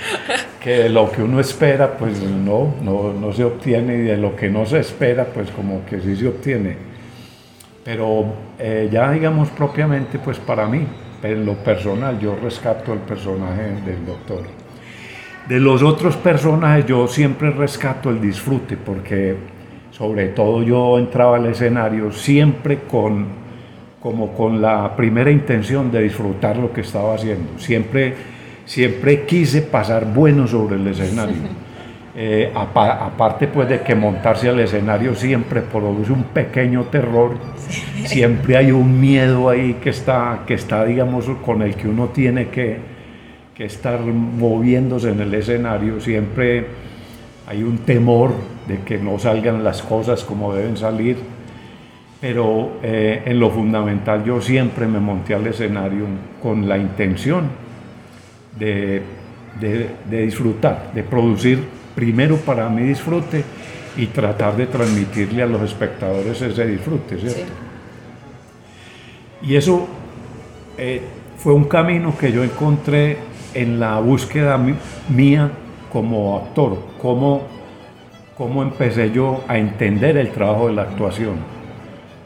que 0.61 0.89
lo 0.89 1.11
que 1.11 1.23
uno 1.23 1.41
espera, 1.41 1.97
pues 1.97 2.21
no, 2.23 2.75
no, 2.83 3.33
se 3.33 3.45
obtiene 3.45 3.95
y 3.95 4.03
de 4.03 4.17
lo 4.17 4.35
que 4.37 4.51
no 4.51 4.67
se 4.67 4.81
espera, 4.81 5.25
pues 5.25 5.51
como 5.51 5.85
que 5.87 6.01
sí 6.01 6.17
se 6.17 6.29
obtiene. 6.29 6.77
Pero 7.87 8.25
eh, 8.59 8.89
ya 8.93 9.13
digamos 9.13 9.49
propiamente, 9.51 10.19
pues 10.19 10.41
para 10.41 10.67
mí, 10.67 10.85
en 11.23 11.47
lo 11.47 11.55
personal, 11.55 12.19
yo 12.19 12.37
rescato 12.43 12.93
el 12.93 12.99
personaje 12.99 13.81
del 13.87 14.05
doctor. 14.05 14.43
De 15.49 15.61
los 15.61 15.85
otros 15.85 16.17
personajes 16.17 16.85
yo 16.85 17.07
siempre 17.07 17.51
rescato 17.53 18.11
el 18.11 18.21
disfrute, 18.21 18.77
porque 18.77 19.37
sobre 19.93 20.31
todo 20.31 20.65
yo 20.65 20.99
entraba 20.99 21.37
al 21.37 21.47
escenario 21.47 22.11
siempre 22.11 22.81
con, 22.81 23.27
como 24.01 24.33
con 24.33 24.61
la 24.61 24.97
primera 24.97 25.31
intención 25.31 25.93
de 25.93 26.03
disfrutar 26.03 26.57
lo 26.57 26.73
que 26.73 26.81
estaba 26.81 27.15
haciendo. 27.15 27.57
Siempre 27.59 28.15
siempre 28.65 29.25
quise 29.25 29.63
pasar 29.63 30.13
bueno 30.13 30.49
sobre 30.49 30.75
el 30.75 30.89
escenario. 30.89 31.37
Eh, 32.19 32.51
aparte 32.55 33.47
pues 33.47 33.69
de 33.69 33.83
que 33.83 33.95
montarse 33.95 34.49
al 34.49 34.59
escenario 34.59 35.15
siempre 35.15 35.61
produce 35.61 36.13
un 36.13 36.25
pequeño 36.25 36.85
terror, 36.85 37.33
siempre 38.07 38.57
hay 38.57 38.71
un 38.71 38.99
miedo 38.99 39.51
ahí 39.51 39.75
que 39.75 39.91
está, 39.91 40.45
que 40.47 40.55
está 40.55 40.87
digamos, 40.87 41.27
con 41.45 41.61
el 41.61 41.75
que 41.75 41.87
uno 41.87 42.07
tiene 42.09 42.49
que, 42.49 42.79
que 43.55 43.67
estar 43.67 44.01
moviéndose 44.01 45.11
en 45.11 45.21
el 45.21 45.35
escenario, 45.35 46.01
siempre 46.01 46.65
hay 47.47 47.63
un 47.63 47.79
temor 47.79 48.33
de 48.67 48.79
que 48.79 48.97
no 48.97 49.19
salgan 49.19 49.63
las 49.63 49.83
cosas 49.83 50.25
como 50.25 50.55
deben 50.55 50.79
salir, 50.79 51.19
pero 52.19 52.79
eh, 52.83 53.25
en 53.27 53.39
lo 53.39 53.51
fundamental 53.51 54.25
yo 54.25 54.41
siempre 54.41 54.87
me 54.87 55.01
monté 55.01 55.35
al 55.35 55.47
escenario 55.47 56.07
con 56.43 56.67
la 56.67 56.79
intención 56.79 57.51
de, 58.59 59.03
disfrutar, 60.11 60.93
de 60.95 61.03
producir 61.03 61.76
primero 61.97 62.37
para 62.37 62.69
mí 62.69 62.83
disfrute 62.83 63.43
y 63.97 64.07
tratar 64.09 64.57
de 64.57 64.67
transmitirle 64.67 65.43
a 65.43 65.47
los 65.47 65.63
espectadores 65.63 66.41
ese 66.41 66.67
disfrute, 66.67 67.19
¿cierto? 67.19 67.53
Y 69.43 69.57
eso 69.57 69.89
eh, 70.77 71.01
fue 71.39 71.55
un 71.55 71.65
camino 71.65 72.17
que 72.17 72.31
yo 72.31 72.45
encontré 72.45 73.17
en 73.55 73.81
la 73.81 73.99
búsqueda 73.99 74.61
mía 75.09 75.51
como 75.91 76.37
actor, 76.37 76.79
cómo, 77.01 77.43
cómo 78.37 78.63
empecé 78.63 79.11
yo 79.11 79.43
a 79.49 79.57
entender 79.57 80.19
el 80.19 80.31
trabajo 80.31 80.69
de 80.69 80.75
la 80.75 80.83
actuación. 80.83 81.37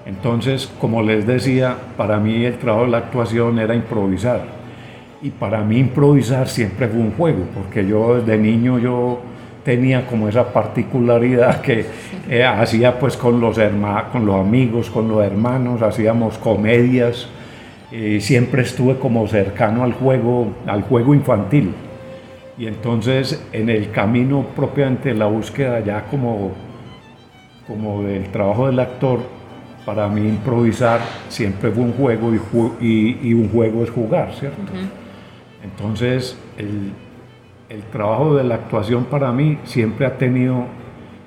Entonces, 0.06 0.68
como 0.80 1.02
les 1.02 1.24
decía, 1.26 1.76
para 1.96 2.18
mí 2.18 2.44
el 2.44 2.58
trabajo 2.58 2.86
de 2.86 2.90
la 2.90 2.98
actuación 2.98 3.60
era 3.60 3.76
improvisar 3.76 4.42
y 5.22 5.30
para 5.30 5.60
mí 5.62 5.78
improvisar 5.78 6.48
siempre 6.48 6.88
fue 6.88 6.98
un 6.98 7.12
juego, 7.12 7.44
porque 7.54 7.86
yo 7.86 8.16
desde 8.16 8.38
niño 8.38 8.78
yo 8.78 9.20
tenía 9.64 10.06
como 10.06 10.28
esa 10.28 10.52
particularidad 10.52 11.60
que 11.60 11.86
eh, 12.28 12.44
hacía 12.44 12.98
pues 12.98 13.16
con 13.16 13.40
los, 13.40 13.58
con 14.12 14.26
los 14.26 14.36
amigos, 14.36 14.90
con 14.90 15.08
los 15.08 15.22
hermanos, 15.22 15.82
hacíamos 15.82 16.38
comedias, 16.38 17.28
y 17.92 18.20
siempre 18.20 18.62
estuve 18.62 18.96
como 18.96 19.26
cercano 19.26 19.82
al 19.82 19.92
juego, 19.92 20.52
al 20.66 20.82
juego 20.82 21.14
infantil. 21.14 21.74
Y 22.56 22.66
entonces 22.66 23.44
en 23.52 23.68
el 23.70 23.90
camino 23.90 24.46
propiamente 24.54 25.10
de 25.10 25.14
la 25.14 25.26
búsqueda 25.26 25.80
ya 25.80 26.04
como, 26.06 26.52
como 27.66 28.02
del 28.02 28.30
trabajo 28.30 28.66
del 28.66 28.78
actor, 28.78 29.20
para 29.84 30.08
mí 30.08 30.20
improvisar 30.20 31.00
siempre 31.28 31.70
fue 31.70 31.82
un 31.82 31.92
juego 31.94 32.32
y, 32.80 33.18
y, 33.22 33.34
un 33.34 33.48
juego 33.48 33.82
es 33.82 33.90
jugar, 33.90 34.32
¿cierto? 34.34 34.72
Entonces, 35.64 36.38
el, 36.58 36.92
trabajo 37.84 38.34
de 38.34 38.44
la 38.44 38.56
actuación 38.56 39.04
para 39.04 39.30
mí 39.30 39.58
siempre 39.64 40.04
ha 40.04 40.18
tenido 40.18 40.66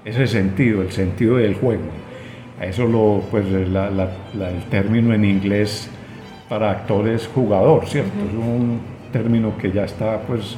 ese 0.04 0.28
sentido, 0.28 0.82
el 0.82 0.91
sentido 0.91 1.38
del 1.38 1.56
juego. 1.56 1.84
A 2.60 2.66
eso 2.66 2.86
lo, 2.86 3.24
pues, 3.32 3.46
el 3.48 4.64
término 4.70 5.14
en 5.14 5.26
inglés 5.26 5.89
para 6.50 6.72
actores 6.72 7.30
jugador, 7.34 7.86
¿cierto? 7.86 8.12
Es 8.28 8.34
un 8.34 8.82
término 9.12 9.58
que 9.58 9.72
ya 9.72 9.86
está, 9.86 10.20
pues, 10.20 10.58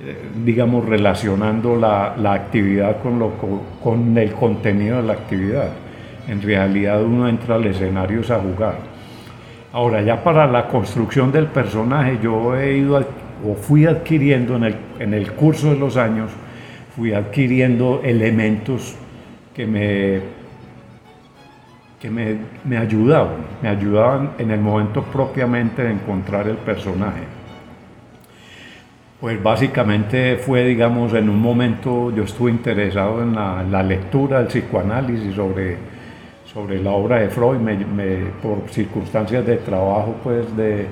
eh, 0.00 0.16
digamos, 0.44 0.84
relacionando 0.84 1.74
la, 1.74 2.14
actividad 2.32 3.02
con, 3.02 3.18
lo, 3.18 3.32
con 3.82 4.16
el 4.16 4.32
contenido 4.32 4.98
de 4.98 5.02
la 5.02 5.14
actividad. 5.14 5.70
En 6.28 6.40
realidad 6.40 7.02
uno 7.02 7.28
entra 7.28 7.56
al 7.56 7.66
escenario 7.66 8.20
a 8.20 8.38
jugar. 8.38 8.76
Ahora, 9.72 10.00
ya 10.02 10.22
para 10.22 10.46
la 10.46 10.68
construcción 10.68 11.32
del 11.32 11.46
personaje, 11.46 12.18
yo 12.22 12.56
he 12.56 12.76
ido 12.76 12.96
o 13.46 13.54
fui 13.54 13.86
adquiriendo 13.86 14.56
en 14.56 14.64
el, 14.64 14.76
en 14.98 15.14
el 15.14 15.32
curso 15.32 15.70
de 15.70 15.78
los 15.78 15.96
años, 15.96 16.30
fui 16.96 17.12
adquiriendo 17.12 18.00
elementos 18.04 18.94
que 19.54 19.66
me, 19.66 20.20
que 22.00 22.10
me, 22.10 22.36
me 22.64 22.78
ayudaban, 22.78 23.36
me 23.62 23.68
ayudaban 23.68 24.30
en 24.38 24.50
el 24.50 24.60
momento 24.60 25.02
propiamente 25.02 25.82
de 25.82 25.92
encontrar 25.92 26.48
el 26.48 26.56
personaje. 26.56 27.22
Pues 29.20 29.42
básicamente 29.42 30.36
fue, 30.36 30.64
digamos, 30.64 31.12
en 31.14 31.28
un 31.28 31.40
momento 31.40 32.14
yo 32.14 32.22
estuve 32.22 32.52
interesado 32.52 33.22
en 33.22 33.34
la, 33.34 33.64
la 33.64 33.82
lectura 33.82 34.38
del 34.38 34.46
psicoanálisis 34.46 35.34
sobre 35.34 35.98
sobre 36.52 36.82
la 36.82 36.90
obra 36.90 37.20
de 37.20 37.28
Freud, 37.28 37.58
me, 37.58 37.76
por 38.42 38.68
circunstancias 38.70 39.44
de 39.46 39.56
trabajo, 39.58 40.16
pues 40.24 40.56
de, 40.56 40.86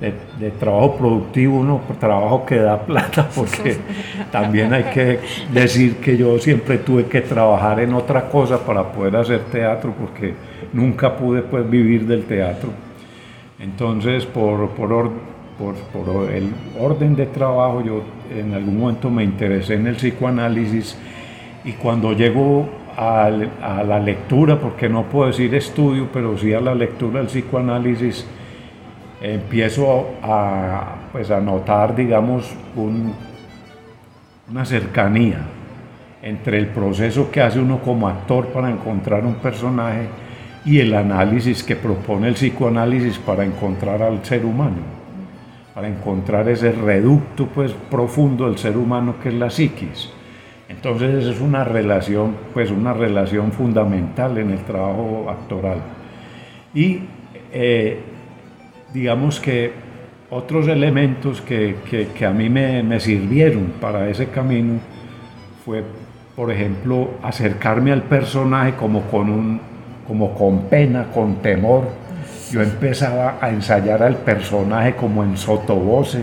de, 0.00 0.50
trabajo 0.52 0.96
productivo, 0.96 1.64
¿no? 1.64 1.80
trabajo 1.98 2.46
que 2.46 2.56
da 2.56 2.78
plata, 2.78 3.28
porque 3.34 3.76
también 4.30 4.72
hay 4.72 4.84
que 4.84 5.18
decir 5.52 5.96
que 5.96 6.16
yo 6.16 6.38
siempre 6.38 6.78
tuve 6.78 7.06
que 7.06 7.20
trabajar 7.20 7.80
en 7.80 7.94
otra 7.94 8.28
cosa 8.28 8.64
para 8.64 8.92
poder 8.92 9.16
hacer 9.16 9.40
teatro, 9.50 9.92
porque 9.98 10.34
nunca 10.72 11.16
pude 11.16 11.42
pues 11.42 11.68
vivir 11.68 12.06
del 12.06 12.24
teatro. 12.24 12.70
Entonces, 13.58 14.24
por, 14.24 14.70
por, 14.70 15.10
por, 15.58 15.74
por 15.74 16.30
el 16.30 16.52
orden 16.78 17.16
de 17.16 17.26
trabajo, 17.26 17.82
yo 17.82 18.02
en 18.30 18.54
algún 18.54 18.78
momento 18.78 19.10
me 19.10 19.24
interesé 19.24 19.74
en 19.74 19.88
el 19.88 19.96
psicoanálisis 19.96 20.96
y 21.64 21.72
cuando 21.72 22.12
llego 22.12 22.68
a, 22.96 23.30
la 23.30 24.00
lectura, 24.00 24.58
porque 24.58 24.88
no 24.88 25.04
puedo 25.04 25.28
decir 25.28 25.54
estudio, 25.54 26.08
pero 26.12 26.36
sí 26.36 26.52
a 26.52 26.60
la 26.60 26.74
lectura 26.74 27.20
del 27.20 27.28
psicoanálisis, 27.28 28.26
empiezo 29.20 30.10
a, 30.22 30.94
pues, 31.12 31.30
a 31.30 31.40
notar, 31.40 31.94
digamos, 31.94 32.54
una 34.48 34.64
cercanía 34.64 35.40
entre 36.22 36.58
el 36.58 36.68
proceso 36.68 37.30
que 37.30 37.40
hace 37.40 37.60
uno 37.60 37.80
como 37.80 38.08
actor 38.08 38.48
para 38.48 38.70
encontrar 38.70 39.24
un 39.24 39.34
personaje 39.34 40.08
y 40.64 40.80
el 40.80 40.94
análisis 40.94 41.62
que 41.62 41.76
propone 41.76 42.28
el 42.28 42.34
psicoanálisis 42.34 43.18
para 43.18 43.44
encontrar 43.44 44.02
al 44.02 44.24
ser 44.24 44.44
humano, 44.44 44.82
para 45.74 45.88
encontrar 45.88 46.48
ese 46.48 46.72
reducto 46.72 47.46
pues 47.46 47.72
profundo 47.90 48.46
del 48.46 48.58
ser 48.58 48.76
humano 48.76 49.16
que 49.22 49.28
es 49.28 49.34
la 49.34 49.50
psiquis. 49.50 50.10
Entonces 50.68 51.24
es 51.24 51.40
una 51.40 51.64
relación, 51.64 52.36
pues 52.52 52.70
una 52.70 52.92
relación 52.92 53.52
fundamental 53.52 54.36
en 54.36 54.50
el 54.50 54.58
trabajo 54.64 55.26
actoral. 55.30 55.78
Y 56.74 57.00
eh, 57.52 58.00
digamos 58.92 59.40
que 59.40 59.72
otros 60.30 60.68
elementos 60.68 61.40
que, 61.40 61.76
a 62.26 62.30
mí 62.30 62.50
me, 62.50 63.00
sirvieron 63.00 63.72
para 63.80 64.08
ese 64.08 64.28
camino 64.28 64.80
fue, 65.64 65.82
por 66.36 66.52
ejemplo, 66.52 67.10
acercarme 67.22 67.92
al 67.92 68.02
personaje 68.02 68.74
como 68.74 69.02
con, 69.02 69.30
un, 69.30 69.60
como 70.06 70.34
con 70.34 70.64
pena, 70.64 71.06
con 71.12 71.36
temor. 71.36 71.84
Yo 72.50 72.62
empezaba 72.62 73.38
a 73.40 73.50
ensayar 73.50 74.02
al 74.02 74.16
personaje 74.16 74.94
como 74.94 75.24
en 75.24 75.36
sotovoce 75.36 76.20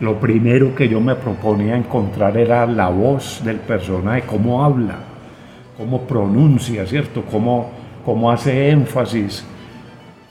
lo 0.00 0.20
primero 0.20 0.74
que 0.74 0.88
yo 0.88 1.00
me 1.00 1.16
proponía 1.16 1.76
encontrar 1.76 2.36
era 2.36 2.66
la 2.66 2.88
voz 2.88 3.42
del 3.44 3.56
personaje, 3.56 4.22
cómo 4.26 4.64
habla, 4.64 4.94
cómo 5.76 6.02
pronuncia, 6.02 6.86
¿cierto? 6.86 7.24
Cómo, 7.30 7.70
cómo 8.04 8.30
hace 8.30 8.70
énfasis, 8.70 9.44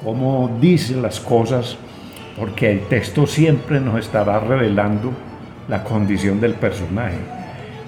cómo 0.03 0.57
dice 0.61 0.95
las 0.95 1.19
cosas, 1.19 1.77
porque 2.37 2.71
el 2.71 2.81
texto 2.81 3.25
siempre 3.25 3.79
nos 3.79 3.99
estará 3.99 4.39
revelando 4.39 5.11
la 5.67 5.83
condición 5.83 6.39
del 6.39 6.53
personaje. 6.53 7.17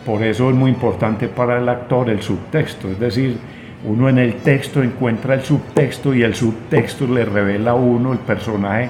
por 0.06 0.24
eso 0.24 0.50
es 0.50 0.56
muy 0.56 0.72
importante 0.72 1.28
para 1.28 1.60
el 1.60 1.70
actor 1.70 2.10
el 2.10 2.22
subtexto, 2.22 2.90
es 2.90 3.00
decir, 3.00 3.38
uno 3.86 4.10
en 4.10 4.18
el 4.18 4.36
texto 4.36 4.82
encuentra 4.82 5.36
el 5.36 5.42
subtexto 5.42 6.14
y 6.16 6.24
el 6.24 6.34
subtexto 6.34 7.06
le 7.06 7.26
revela 7.26 7.72
a 7.72 7.76
uno 7.76 8.14
el 8.14 8.20
personaje 8.20 8.90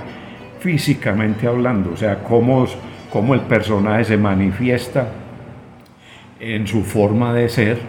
físicamente 0.59 1.47
hablando, 1.47 1.91
o 1.93 1.97
sea, 1.97 2.23
cómo, 2.23 2.65
cómo 3.11 3.33
el 3.33 3.41
personaje 3.41 4.05
se 4.05 4.17
manifiesta 4.17 5.07
en 6.39 6.65
su 6.67 6.83
forma 6.83 7.33
de 7.33 7.49
ser 7.49 7.79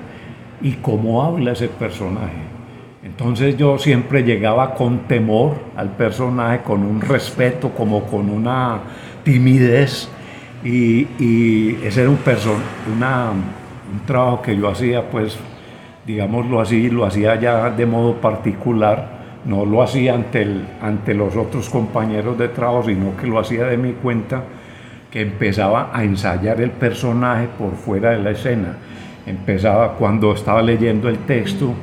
y 0.61 0.73
cómo 0.73 1.23
habla 1.23 1.53
ese 1.53 1.69
personaje. 1.69 2.60
Entonces 3.03 3.57
yo 3.57 3.79
siempre 3.79 4.23
llegaba 4.23 4.75
con 4.75 5.09
temor 5.09 5.57
al 5.75 5.89
personaje, 5.97 6.61
con 6.63 6.83
un 6.85 7.01
respeto, 7.01 7.71
como 7.71 8.05
con 8.05 8.29
una 8.29 8.81
timidez, 9.25 10.11
y, 10.63 11.77
ese 11.83 12.03
era 12.03 12.11
un, 12.11 12.19
una, 12.95 13.31
un 13.31 14.07
trabajo 14.07 14.43
que 14.43 14.55
yo 14.55 14.69
hacía, 14.69 15.09
pues, 15.11 15.39
digámoslo 16.07 16.61
así, 16.61 16.91
lo 16.91 17.07
hacía 17.07 17.41
ya 17.41 17.71
de 17.71 17.87
modo 17.87 18.17
particular, 18.17 19.21
no 19.47 19.65
lo 19.65 19.83
hacía 19.83 20.15
ante, 20.15 20.43
el, 20.43 20.67
ante 20.83 21.15
los 21.15 21.35
otros 21.37 21.71
compañeros 21.71 22.37
de 22.37 22.49
trabajo, 22.49 22.85
sino 22.85 23.17
que 23.17 23.27
lo 23.27 23.39
hacía 23.39 23.65
de 23.65 23.79
mi 23.79 23.93
cuenta, 23.93 24.43
que 25.11 25.23
empezaba 25.23 25.91
a 25.95 26.05
ensayar 26.05 26.61
el 26.61 26.71
personaje 26.71 27.49
por 27.59 27.73
fuera 27.73 28.11
de 28.11 28.19
la 28.19 28.33
escena. 28.33 28.77
Empezaba 29.27 29.95
cuando 29.95 30.35
estaba 30.35 30.61
leyendo 30.61 31.09
el 31.09 31.19
texto, 31.21 31.75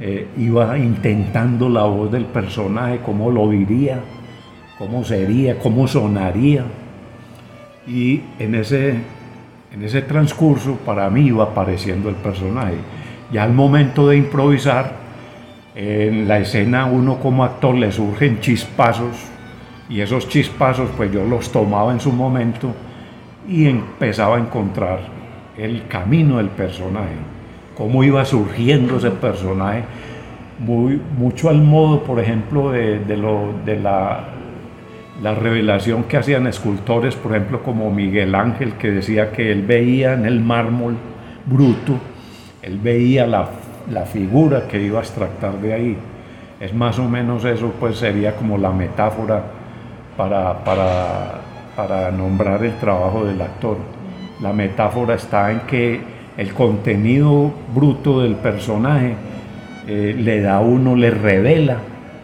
eh, 0.00 0.28
iba 0.36 0.78
intentando 0.78 1.68
la 1.68 1.84
voz 1.84 2.10
del 2.10 2.24
personaje, 2.24 3.00
cómo 3.04 3.30
lo 3.30 3.48
diría, 3.50 4.00
cómo 4.78 5.04
sería, 5.04 5.58
cómo 5.58 5.88
sonaría. 5.88 6.64
Y 7.86 8.22
en 8.38 8.54
ese, 8.54 8.90
en 9.72 9.82
ese 9.82 10.02
transcurso 10.02 10.76
para 10.84 11.08
mí 11.10 11.26
iba 11.26 11.44
apareciendo 11.44 12.08
el 12.08 12.16
personaje. 12.16 12.76
Ya 13.32 13.44
al 13.44 13.52
momento 13.52 14.08
de 14.08 14.16
improvisar, 14.16 15.08
en 15.74 16.26
la 16.26 16.38
escena 16.38 16.86
uno 16.86 17.18
como 17.20 17.44
actor 17.44 17.74
le 17.74 17.92
surgen 17.92 18.40
chispazos 18.40 19.16
y 19.88 20.00
esos 20.00 20.28
chispazos 20.28 20.90
pues 20.96 21.12
yo 21.12 21.24
los 21.24 21.52
tomaba 21.52 21.92
en 21.92 22.00
su 22.00 22.10
momento 22.12 22.74
y 23.48 23.66
empezaba 23.66 24.36
a 24.36 24.40
encontrar 24.40 25.00
el 25.56 25.86
camino 25.86 26.38
del 26.38 26.48
personaje, 26.48 27.14
cómo 27.78 28.02
iba 28.02 28.24
surgiendo 28.24 28.96
ese 28.96 29.12
personaje, 29.12 29.84
muy, 30.58 31.00
mucho 31.16 31.48
al 31.48 31.62
modo, 31.62 32.02
por 32.02 32.18
ejemplo, 32.18 32.72
de, 32.72 33.00
la 33.80 34.24
la 35.22 35.34
revelación 35.34 36.04
que 36.04 36.16
hacían 36.16 36.46
escultores, 36.46 37.16
por 37.16 37.32
ejemplo, 37.32 37.62
como 37.62 37.90
Miguel 37.90 38.34
Ángel, 38.36 38.74
que 38.74 38.90
decía 38.90 39.32
que 39.32 39.50
él 39.50 39.62
veía 39.62 40.12
en 40.12 40.26
el 40.26 40.40
mármol 40.40 40.96
bruto, 41.44 41.94
él 42.62 42.78
veía 42.78 43.26
la, 43.26 43.48
figura 44.04 44.68
que 44.68 44.80
iba 44.80 45.00
a 45.00 45.02
extractar 45.02 45.54
de 45.54 45.72
ahí. 45.72 45.96
Es 46.60 46.72
más 46.72 46.98
o 46.98 47.08
menos 47.08 47.44
eso, 47.44 47.72
pues 47.80 47.96
sería 47.96 48.36
como 48.36 48.58
la 48.58 48.70
metáfora 48.70 49.42
para, 50.16 50.62
para 51.74 52.10
nombrar 52.12 52.64
el 52.64 52.76
trabajo 52.78 53.24
del 53.24 53.40
actor. 53.40 53.76
La 54.40 54.52
metáfora 54.52 55.14
está 55.14 55.50
en 55.50 55.60
que 55.60 56.17
el 56.38 56.54
contenido 56.54 57.52
bruto 57.74 58.22
del 58.22 58.36
personaje 58.36 59.14
eh, 59.88 60.14
le 60.16 60.40
da 60.40 60.58
a 60.58 60.60
uno, 60.60 60.94
le 60.94 61.10
revela 61.10 61.78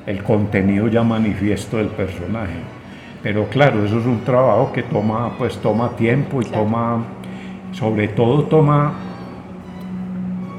el 0.06 0.22
contenido 0.22 0.86
ya 0.86 1.02
manifiesto 1.02 1.78
del 1.78 1.88
personaje. 1.88 2.54
Pero 3.24 3.48
claro, 3.48 3.84
eso 3.84 3.98
es 3.98 4.06
un 4.06 4.20
trabajo 4.20 4.70
que 4.72 4.84
toma, 4.84 5.36
pues, 5.36 5.58
toma 5.58 5.96
tiempo 5.96 6.40
y 6.40 6.44
toma, 6.44 7.02
sobre 7.72 8.06
todo 8.08 8.44
toma, 8.44 8.94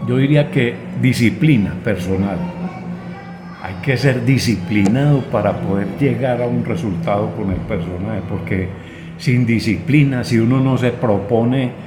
yo 0.06 0.18
diría 0.18 0.52
que 0.52 0.76
disciplina 1.02 1.76
personal. 1.82 2.38
Hay 3.64 3.76
que 3.82 3.96
ser 3.96 4.26
disciplinado 4.26 5.22
para 5.32 5.54
poder 5.54 5.88
llegar 5.98 6.42
a 6.42 6.48
un 6.48 6.66
resultado 6.66 7.32
con 7.38 7.52
el 7.52 7.60
personaje, 7.60 8.22
porque 8.28 8.68
sin 9.18 9.46
disciplina, 9.46 10.26
si 10.26 10.40
uno 10.40 10.60
no 10.60 10.78
se 10.78 10.92
propone 10.92 11.85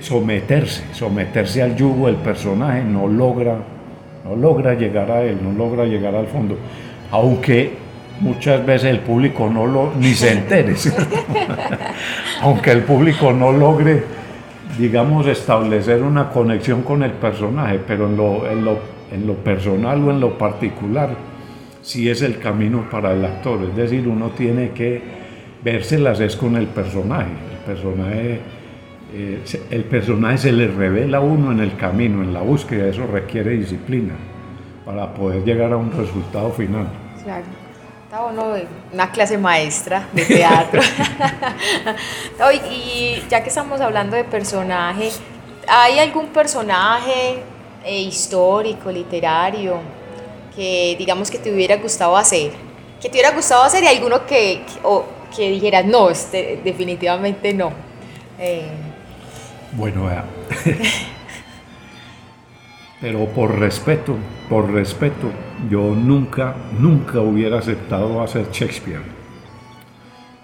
someterse, 0.00 0.82
someterse 0.92 1.62
al 1.62 1.76
yugo 1.76 2.06
del 2.06 2.16
personaje, 2.16 2.82
no 2.84 3.06
logra, 3.06 3.56
no 4.24 4.36
logra 4.36 4.74
llegar 4.74 5.10
a 5.10 5.22
él, 5.22 5.38
no 5.42 5.52
logra 5.52 5.84
llegar 5.84 6.14
al 6.14 6.26
fondo. 6.26 6.56
Aunque 7.10 7.72
muchas 8.20 8.64
veces 8.64 8.90
el 8.90 9.00
público 9.00 9.48
no 9.48 9.66
lo, 9.66 9.92
ni 9.98 10.14
se 10.14 10.32
entere, 10.32 10.74
aunque 12.42 12.70
el 12.72 12.82
público 12.82 13.32
no 13.32 13.52
logre, 13.52 14.04
digamos, 14.78 15.26
establecer 15.26 16.02
una 16.02 16.30
conexión 16.30 16.82
con 16.82 17.02
el 17.02 17.12
personaje, 17.12 17.80
pero 17.86 18.06
en 18.06 18.16
lo, 18.16 18.50
en 18.50 18.64
lo, 18.64 18.78
en 19.12 19.26
lo 19.26 19.34
personal 19.34 20.02
o 20.02 20.10
en 20.10 20.20
lo 20.20 20.38
particular, 20.38 21.10
sí 21.82 22.08
es 22.08 22.22
el 22.22 22.38
camino 22.38 22.88
para 22.90 23.12
el 23.12 23.24
actor, 23.24 23.58
es 23.68 23.76
decir, 23.76 24.06
uno 24.06 24.30
tiene 24.30 24.70
que 24.70 25.20
vérselas 25.62 26.20
es 26.20 26.36
con 26.36 26.56
el 26.56 26.66
personaje, 26.66 27.30
el 27.52 27.74
personaje... 27.74 28.59
Eh, 29.12 29.42
el 29.70 29.84
personaje 29.84 30.38
se 30.38 30.52
le 30.52 30.68
revela 30.68 31.18
a 31.18 31.20
uno 31.20 31.50
en 31.50 31.60
el 31.60 31.76
camino, 31.76 32.22
en 32.22 32.32
la 32.32 32.42
búsqueda, 32.42 32.86
eso 32.86 33.06
requiere 33.06 33.50
disciplina 33.52 34.14
para 34.84 35.12
poder 35.12 35.44
llegar 35.44 35.72
a 35.72 35.76
un 35.76 35.90
resultado 35.90 36.50
final. 36.52 36.86
Claro. 37.24 37.44
Está 38.04 38.22
bueno, 38.22 38.54
una 38.92 39.10
clase 39.10 39.38
maestra 39.38 40.08
de 40.12 40.24
teatro. 40.24 40.80
y 42.72 43.22
ya 43.28 43.42
que 43.42 43.48
estamos 43.48 43.80
hablando 43.80 44.16
de 44.16 44.24
personaje, 44.24 45.10
¿hay 45.68 45.98
algún 45.98 46.26
personaje 46.28 47.42
eh, 47.84 48.00
histórico, 48.00 48.90
literario, 48.90 49.78
que 50.54 50.96
digamos 50.98 51.30
que 51.30 51.38
te 51.38 51.52
hubiera 51.52 51.76
gustado 51.76 52.16
hacer? 52.16 52.50
Que 53.00 53.08
te 53.08 53.12
hubiera 53.14 53.30
gustado 53.30 53.62
hacer 53.62 53.84
y 53.84 53.86
alguno 53.86 54.26
que, 54.26 54.62
o, 54.82 55.04
que 55.36 55.48
dijeras, 55.50 55.84
no, 55.84 56.10
este, 56.10 56.60
definitivamente 56.64 57.54
no. 57.54 57.72
Eh. 58.38 58.89
Bueno, 59.72 60.08
pero 63.00 63.26
por 63.26 63.58
respeto, 63.58 64.16
por 64.48 64.70
respeto, 64.70 65.30
yo 65.70 65.94
nunca, 65.94 66.56
nunca 66.78 67.20
hubiera 67.20 67.58
aceptado 67.58 68.20
hacer 68.20 68.50
Shakespeare, 68.50 69.02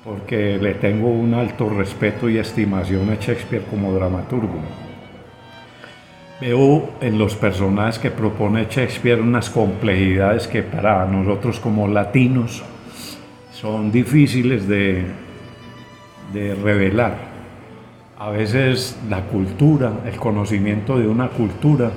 porque 0.05 0.59
le 0.59 0.75
tengo 0.75 1.09
un 1.09 1.35
alto 1.35 1.69
respeto 1.69 2.31
y 2.31 2.39
estimación 2.39 3.11
a 3.11 3.17
Shakespeare 3.17 3.65
como 3.69 3.93
dramaturgo. 3.93 4.61
Veo 6.41 6.91
en 7.01 7.19
los 7.19 7.35
personajes 7.35 7.99
que 7.99 8.11
propone 8.11 8.67
Shakespeare 8.71 9.21
unas 9.21 9.51
complejidades 9.51 10.47
que 10.47 10.63
para 10.63 11.05
nosotros 11.07 11.59
como 11.59 11.89
latinos 11.89 12.63
son 13.53 13.91
difíciles 13.91 14.69
de, 14.69 15.05
de 16.33 16.55
revelar. 16.55 17.36
A 18.19 18.31
veces 18.31 18.97
la 19.11 19.21
cultura, 19.25 19.93
el 20.07 20.17
conocimiento 20.17 20.99
de 20.99 21.07
una 21.07 21.29
cultura, 21.29 21.91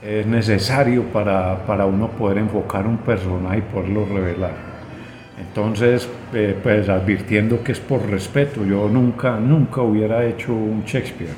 es 0.00 0.24
necesario 0.24 1.02
para, 1.12 1.66
para, 1.66 1.84
uno 1.84 2.08
poder 2.08 2.38
enfocar 2.38 2.86
un 2.86 2.98
personaje 2.98 3.58
y 3.58 3.62
poderlo 3.62 4.06
revelar. 4.06 4.54
Entonces, 5.36 6.08
eh, 6.32 6.56
pues 6.62 6.88
advirtiendo 6.88 7.62
que 7.64 7.72
es 7.72 7.80
por 7.80 8.08
respeto, 8.08 8.64
yo 8.64 8.88
nunca, 8.88 9.38
nunca 9.40 9.82
hubiera 9.82 10.24
hecho 10.24 10.54
un 10.54 10.84
Shakespeare. 10.84 11.34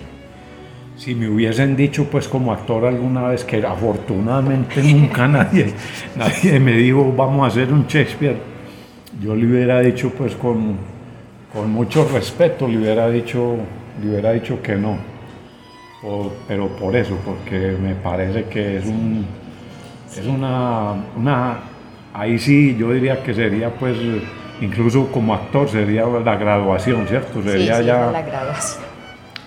Si 0.96 1.14
me 1.14 1.28
hubiesen 1.28 1.74
dicho, 1.74 2.04
pues 2.10 2.28
como 2.28 2.52
actor 2.52 2.84
alguna 2.84 3.28
vez, 3.28 3.42
que 3.42 3.64
afortunadamente 3.64 4.82
nunca 4.82 5.26
nadie, 5.28 5.72
nadie 6.14 6.60
me 6.60 6.72
dijo, 6.72 7.10
vamos 7.16 7.44
a 7.44 7.46
hacer 7.46 7.72
un 7.72 7.86
Shakespeare, 7.86 8.36
yo 9.18 9.34
le 9.34 9.46
hubiera 9.46 9.80
dicho, 9.80 10.10
pues 10.10 10.36
con, 10.36 10.76
con 11.52 11.70
mucho 11.70 12.08
respeto, 12.08 12.66
le 12.66 12.78
hubiera 12.78 13.08
dicho, 13.10 13.56
le 14.02 14.10
hubiera 14.10 14.32
dicho 14.32 14.60
que 14.62 14.76
no 14.76 15.12
pero 16.48 16.68
por 16.68 16.96
eso, 16.96 17.16
porque 17.24 17.76
me 17.80 17.94
parece 17.94 18.44
que 18.44 18.78
es 18.78 18.86
un 18.86 19.24
es 20.10 20.26
una, 20.26 20.94
una 21.16 21.58
ahí 22.12 22.38
sí 22.38 22.76
yo 22.78 22.92
diría 22.92 23.22
que 23.22 23.32
sería 23.32 23.70
pues 23.70 23.96
incluso 24.60 25.06
como 25.08 25.32
actor 25.32 25.68
sería 25.68 26.04
la 26.06 26.36
graduación, 26.36 27.06
¿cierto? 27.06 27.42
Sería 27.42 27.80
ya 27.80 28.10
la 28.10 28.22
graduación. 28.22 28.84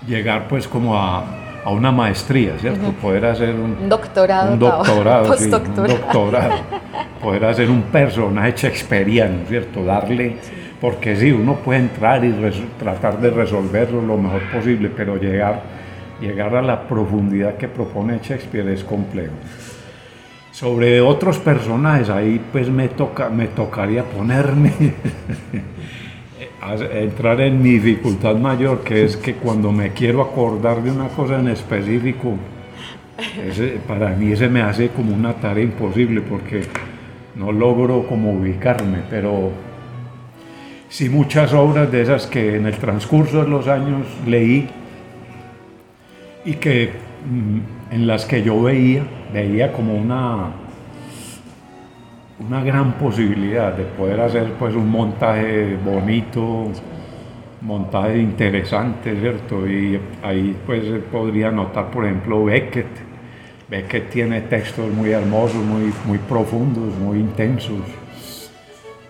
llegar 0.07 0.47
pues 0.47 0.67
como 0.67 0.97
a, 0.97 1.23
a 1.63 1.69
una 1.71 1.91
maestría, 1.91 2.57
¿cierto? 2.57 2.91
Poder 3.01 3.25
hacer 3.25 3.53
un, 3.53 3.89
doctorado, 3.89 4.53
un 4.53 4.59
doctorado, 4.59 5.33
sí, 5.37 5.45
un 5.45 5.87
doctorado, 5.87 6.55
poder 7.21 7.45
hacer 7.45 7.69
un 7.69 7.81
personaje 7.83 8.53
shakespeariano, 8.55 9.45
¿cierto? 9.47 9.83
Darle, 9.83 10.37
porque 10.85 11.15
sí, 11.15 11.31
uno 11.31 11.55
puede 11.55 11.79
entrar 11.79 12.23
y 12.23 12.31
tratar 12.77 13.19
de 13.19 13.31
resolverlo 13.31 14.03
lo 14.03 14.17
mejor 14.17 14.43
posible, 14.51 14.91
pero 14.95 15.17
llegar 15.17 15.63
llegar 16.21 16.55
a 16.55 16.61
la 16.61 16.87
profundidad 16.87 17.55
que 17.55 17.67
propone 17.67 18.19
Shakespeare 18.21 18.69
es 18.69 18.83
complejo. 18.83 19.33
Sobre 20.51 21.01
otros 21.01 21.39
personajes, 21.39 22.11
ahí 22.11 22.39
pues 22.51 22.69
me, 22.69 22.89
toca, 22.89 23.29
me 23.29 23.47
tocaría 23.47 24.03
ponerme 24.03 24.73
entrar 26.93 27.41
en 27.41 27.63
mi 27.63 27.79
dificultad 27.79 28.35
mayor, 28.35 28.83
que 28.83 29.05
es 29.05 29.17
que 29.17 29.33
cuando 29.33 29.71
me 29.71 29.89
quiero 29.89 30.21
acordar 30.21 30.83
de 30.83 30.91
una 30.91 31.07
cosa 31.07 31.39
en 31.39 31.47
específico, 31.47 32.37
para 33.87 34.11
mí 34.11 34.35
se 34.35 34.49
me 34.49 34.61
hace 34.61 34.89
como 34.89 35.15
una 35.15 35.33
tarea 35.33 35.63
imposible 35.63 36.21
porque 36.21 36.61
no 37.33 37.51
logro 37.51 38.07
como 38.07 38.33
ubicarme, 38.33 38.99
pero 39.09 39.65
sí 40.89 41.09
muchas 41.09 41.53
obras 41.53 41.91
de 41.91 42.01
esas 42.01 42.27
que 42.27 42.55
en 42.55 42.65
el 42.65 42.77
transcurso 42.77 43.43
de 43.43 43.49
los 43.49 43.67
años 43.67 44.05
leí 44.25 44.69
y 46.45 46.53
que 46.53 46.91
mm, 47.29 47.93
en 47.93 48.07
las 48.07 48.25
que 48.25 48.43
yo 48.43 48.61
veía, 48.61 49.03
veía 49.33 49.71
como 49.71 49.95
una, 49.95 50.51
una 52.39 52.63
gran 52.63 52.93
posibilidad 52.93 53.73
de 53.73 53.83
poder 53.83 54.19
hacer 54.21 54.53
pues 54.59 54.75
un 54.75 54.89
montaje 54.89 55.77
bonito, 55.83 56.71
montaje 57.61 58.19
interesante, 58.19 59.19
¿cierto? 59.19 59.67
Y 59.67 59.99
ahí 60.23 60.55
pues 60.65 60.83
podría 61.11 61.51
notar, 61.51 61.89
por 61.89 62.05
ejemplo, 62.05 62.45
Beckett. 62.45 62.87
Beckett 63.67 64.09
tiene 64.11 64.41
textos 64.41 64.91
muy 64.93 65.11
hermosos, 65.11 65.63
muy, 65.63 65.91
muy 66.05 66.19
profundos, 66.19 66.95
muy 66.99 67.19
intensos. 67.19 67.81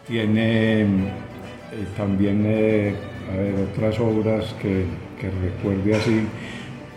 Tiene 0.07 0.85
también 1.97 2.43
eh, 2.45 2.95
otras 3.72 3.99
obras 3.99 4.53
que, 4.61 4.85
que 5.19 5.30
recuerde 5.30 5.95
así. 5.95 6.27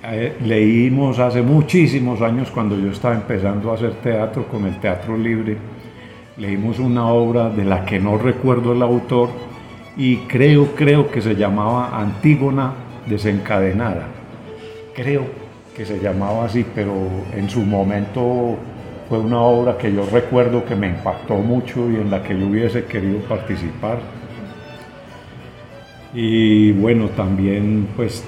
Eh, 0.04 0.36
leímos 0.44 1.18
hace 1.18 1.42
muchísimos 1.42 2.22
años 2.22 2.50
cuando 2.50 2.78
yo 2.78 2.90
estaba 2.90 3.14
empezando 3.14 3.70
a 3.70 3.74
hacer 3.74 3.94
teatro 3.94 4.46
con 4.46 4.64
el 4.64 4.78
Teatro 4.78 5.16
Libre, 5.16 5.56
leímos 6.36 6.78
una 6.78 7.08
obra 7.08 7.50
de 7.50 7.64
la 7.64 7.84
que 7.84 7.98
no 7.98 8.16
recuerdo 8.16 8.72
el 8.72 8.82
autor 8.82 9.28
y 9.96 10.18
creo, 10.28 10.76
creo 10.76 11.10
que 11.10 11.20
se 11.20 11.34
llamaba 11.34 11.98
Antígona 12.00 12.72
desencadenada. 13.06 14.06
Creo 14.94 15.26
que 15.76 15.84
se 15.84 15.98
llamaba 15.98 16.44
así, 16.44 16.64
pero 16.74 16.92
en 17.34 17.50
su 17.50 17.60
momento 17.60 18.56
fue 19.08 19.18
una 19.18 19.40
obra 19.40 19.76
que 19.76 19.92
yo 19.92 20.06
recuerdo 20.06 20.64
que 20.64 20.76
me 20.76 20.88
impactó 20.88 21.34
mucho 21.34 21.90
y 21.90 21.96
en 21.96 22.10
la 22.10 22.22
que 22.22 22.38
yo 22.38 22.46
hubiese 22.46 22.84
querido 22.84 23.18
participar. 23.20 23.98
Y 26.20 26.72
bueno, 26.72 27.10
también 27.10 27.90
pues 27.94 28.24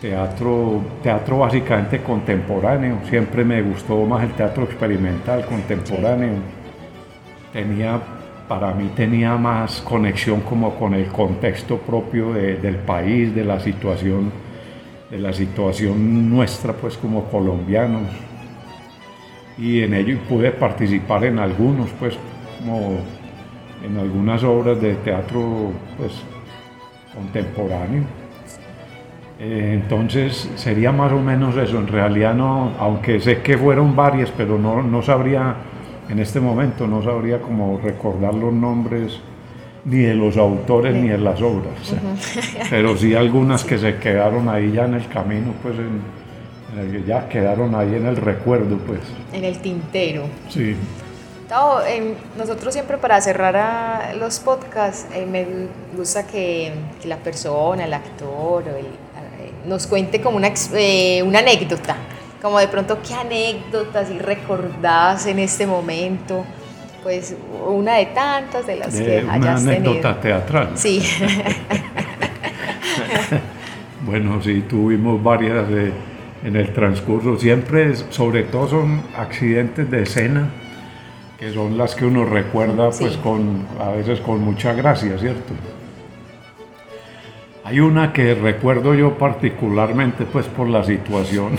teatro, 0.00 0.80
teatro 1.02 1.40
básicamente 1.40 2.02
contemporáneo. 2.02 3.00
Siempre 3.10 3.44
me 3.44 3.60
gustó 3.60 4.02
más 4.06 4.24
el 4.24 4.32
teatro 4.32 4.64
experimental 4.64 5.44
contemporáneo. 5.44 6.36
Tenía, 7.52 8.00
para 8.48 8.72
mí 8.72 8.92
tenía 8.96 9.36
más 9.36 9.82
conexión 9.82 10.40
como 10.40 10.74
con 10.76 10.94
el 10.94 11.08
contexto 11.08 11.76
propio 11.76 12.32
del 12.32 12.76
país, 12.76 13.34
de 13.34 13.44
la 13.44 13.60
situación, 13.60 14.32
de 15.10 15.18
la 15.18 15.34
situación 15.34 16.30
nuestra 16.30 16.72
pues 16.72 16.96
como 16.96 17.24
colombianos. 17.24 18.08
Y 19.58 19.82
en 19.82 19.92
ello 19.92 20.16
pude 20.26 20.50
participar 20.50 21.26
en 21.26 21.38
algunos 21.38 21.90
pues 21.98 22.16
como 22.58 23.00
en 23.84 23.98
algunas 23.98 24.42
obras 24.44 24.80
de 24.80 24.94
teatro 24.94 25.72
pues 25.98 26.24
contemporáneo. 27.14 28.02
Eh, 29.38 29.72
entonces 29.74 30.48
sería 30.54 30.92
más 30.92 31.12
o 31.12 31.20
menos 31.20 31.56
eso. 31.56 31.78
En 31.78 31.88
realidad 31.88 32.34
no, 32.34 32.72
aunque 32.78 33.20
sé 33.20 33.42
que 33.42 33.58
fueron 33.58 33.96
varias, 33.96 34.30
pero 34.36 34.58
no, 34.58 34.82
no 34.82 35.02
sabría, 35.02 35.56
en 36.08 36.18
este 36.18 36.40
momento 36.40 36.86
no 36.86 37.02
sabría 37.02 37.40
cómo 37.40 37.80
recordar 37.82 38.34
los 38.34 38.52
nombres 38.52 39.20
ni 39.84 39.98
de 39.98 40.14
los 40.14 40.36
autores 40.36 40.94
ni 40.94 41.08
de 41.08 41.18
las 41.18 41.42
obras. 41.42 41.94
Pero 42.70 42.96
sí 42.96 43.14
algunas 43.14 43.64
que 43.64 43.76
se 43.76 43.96
quedaron 43.96 44.48
ahí 44.48 44.72
ya 44.72 44.86
en 44.86 44.94
el 44.94 45.06
camino, 45.08 45.52
pues 45.62 45.74
ya 47.06 47.28
quedaron 47.28 47.74
ahí 47.74 47.94
en 47.94 48.06
el 48.06 48.16
recuerdo, 48.16 48.78
pues. 48.78 49.00
En 49.34 49.44
el 49.44 49.58
tintero. 49.58 50.22
Sí 50.48 50.74
nosotros 52.36 52.72
siempre 52.72 52.98
para 52.98 53.20
cerrar 53.20 54.14
los 54.16 54.40
podcasts 54.40 55.06
eh, 55.14 55.26
me 55.26 55.46
gusta 55.96 56.26
que, 56.26 56.72
la 57.04 57.18
persona, 57.18 57.84
el 57.84 57.94
actor, 57.94 58.64
eh, 58.66 58.82
nos 59.66 59.86
cuente 59.86 60.20
como 60.20 60.36
una, 60.36 60.52
eh, 60.74 61.22
una 61.22 61.40
anécdota, 61.40 61.96
como 62.40 62.58
de 62.58 62.68
pronto 62.68 62.98
qué 63.06 63.14
anécdotas 63.14 64.10
y 64.10 64.18
recordás 64.18 65.26
en 65.26 65.38
este 65.38 65.66
momento, 65.66 66.44
pues 67.02 67.36
una 67.66 67.96
de 67.96 68.06
tantas 68.06 68.66
de 68.66 68.76
las 68.76 68.94
que 68.94 69.18
hayas 69.18 69.62
una 69.62 69.72
anécdota 69.72 70.20
teatral. 70.20 70.70
Sí. 70.74 71.02
bueno, 74.06 74.42
sí, 74.42 74.64
tuvimos 74.68 75.22
varias 75.22 75.66
en 76.42 76.56
el 76.56 76.72
transcurso, 76.72 77.38
siempre, 77.38 77.94
sobre 77.96 78.44
todo 78.44 78.68
son 78.68 79.02
accidentes 79.16 79.90
de 79.90 80.02
escena 80.02 80.48
que 81.44 81.52
son 81.52 81.76
las 81.76 81.94
que 81.94 82.06
uno 82.06 82.24
recuerda 82.24 82.88
pues 82.88 83.18
con, 83.18 83.66
a 83.78 83.90
veces 83.90 84.18
con 84.20 84.40
mucha 84.40 84.72
gracia, 84.72 85.18
¿cierto? 85.18 85.52
Hay 87.64 87.80
una 87.80 88.14
que 88.14 88.34
recuerdo 88.34 88.94
yo 88.94 89.18
particularmente 89.18 90.24
pues 90.24 90.46
por 90.46 90.70
la 90.70 90.82
situación, 90.82 91.58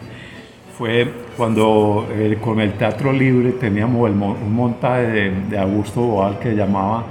fue 0.78 1.12
cuando 1.36 2.08
eh, 2.10 2.38
con 2.40 2.58
el 2.58 2.72
Teatro 2.72 3.12
Libre 3.12 3.52
teníamos 3.52 4.10
un 4.10 4.54
montaje 4.54 5.30
de, 5.30 5.58
Augusto 5.58 6.00
Boal 6.00 6.38
que 6.38 6.54
llamaba 6.54 7.04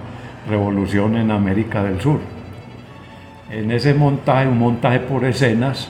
Revolución 0.50 1.18
en 1.18 1.30
América 1.30 1.84
del 1.84 2.02
Sur. 2.02 2.20
En 3.52 3.70
ese 3.70 3.94
montaje, 3.94 4.48
un 4.48 4.58
montaje 4.58 5.02
por 5.02 5.24
escenas, 5.24 5.88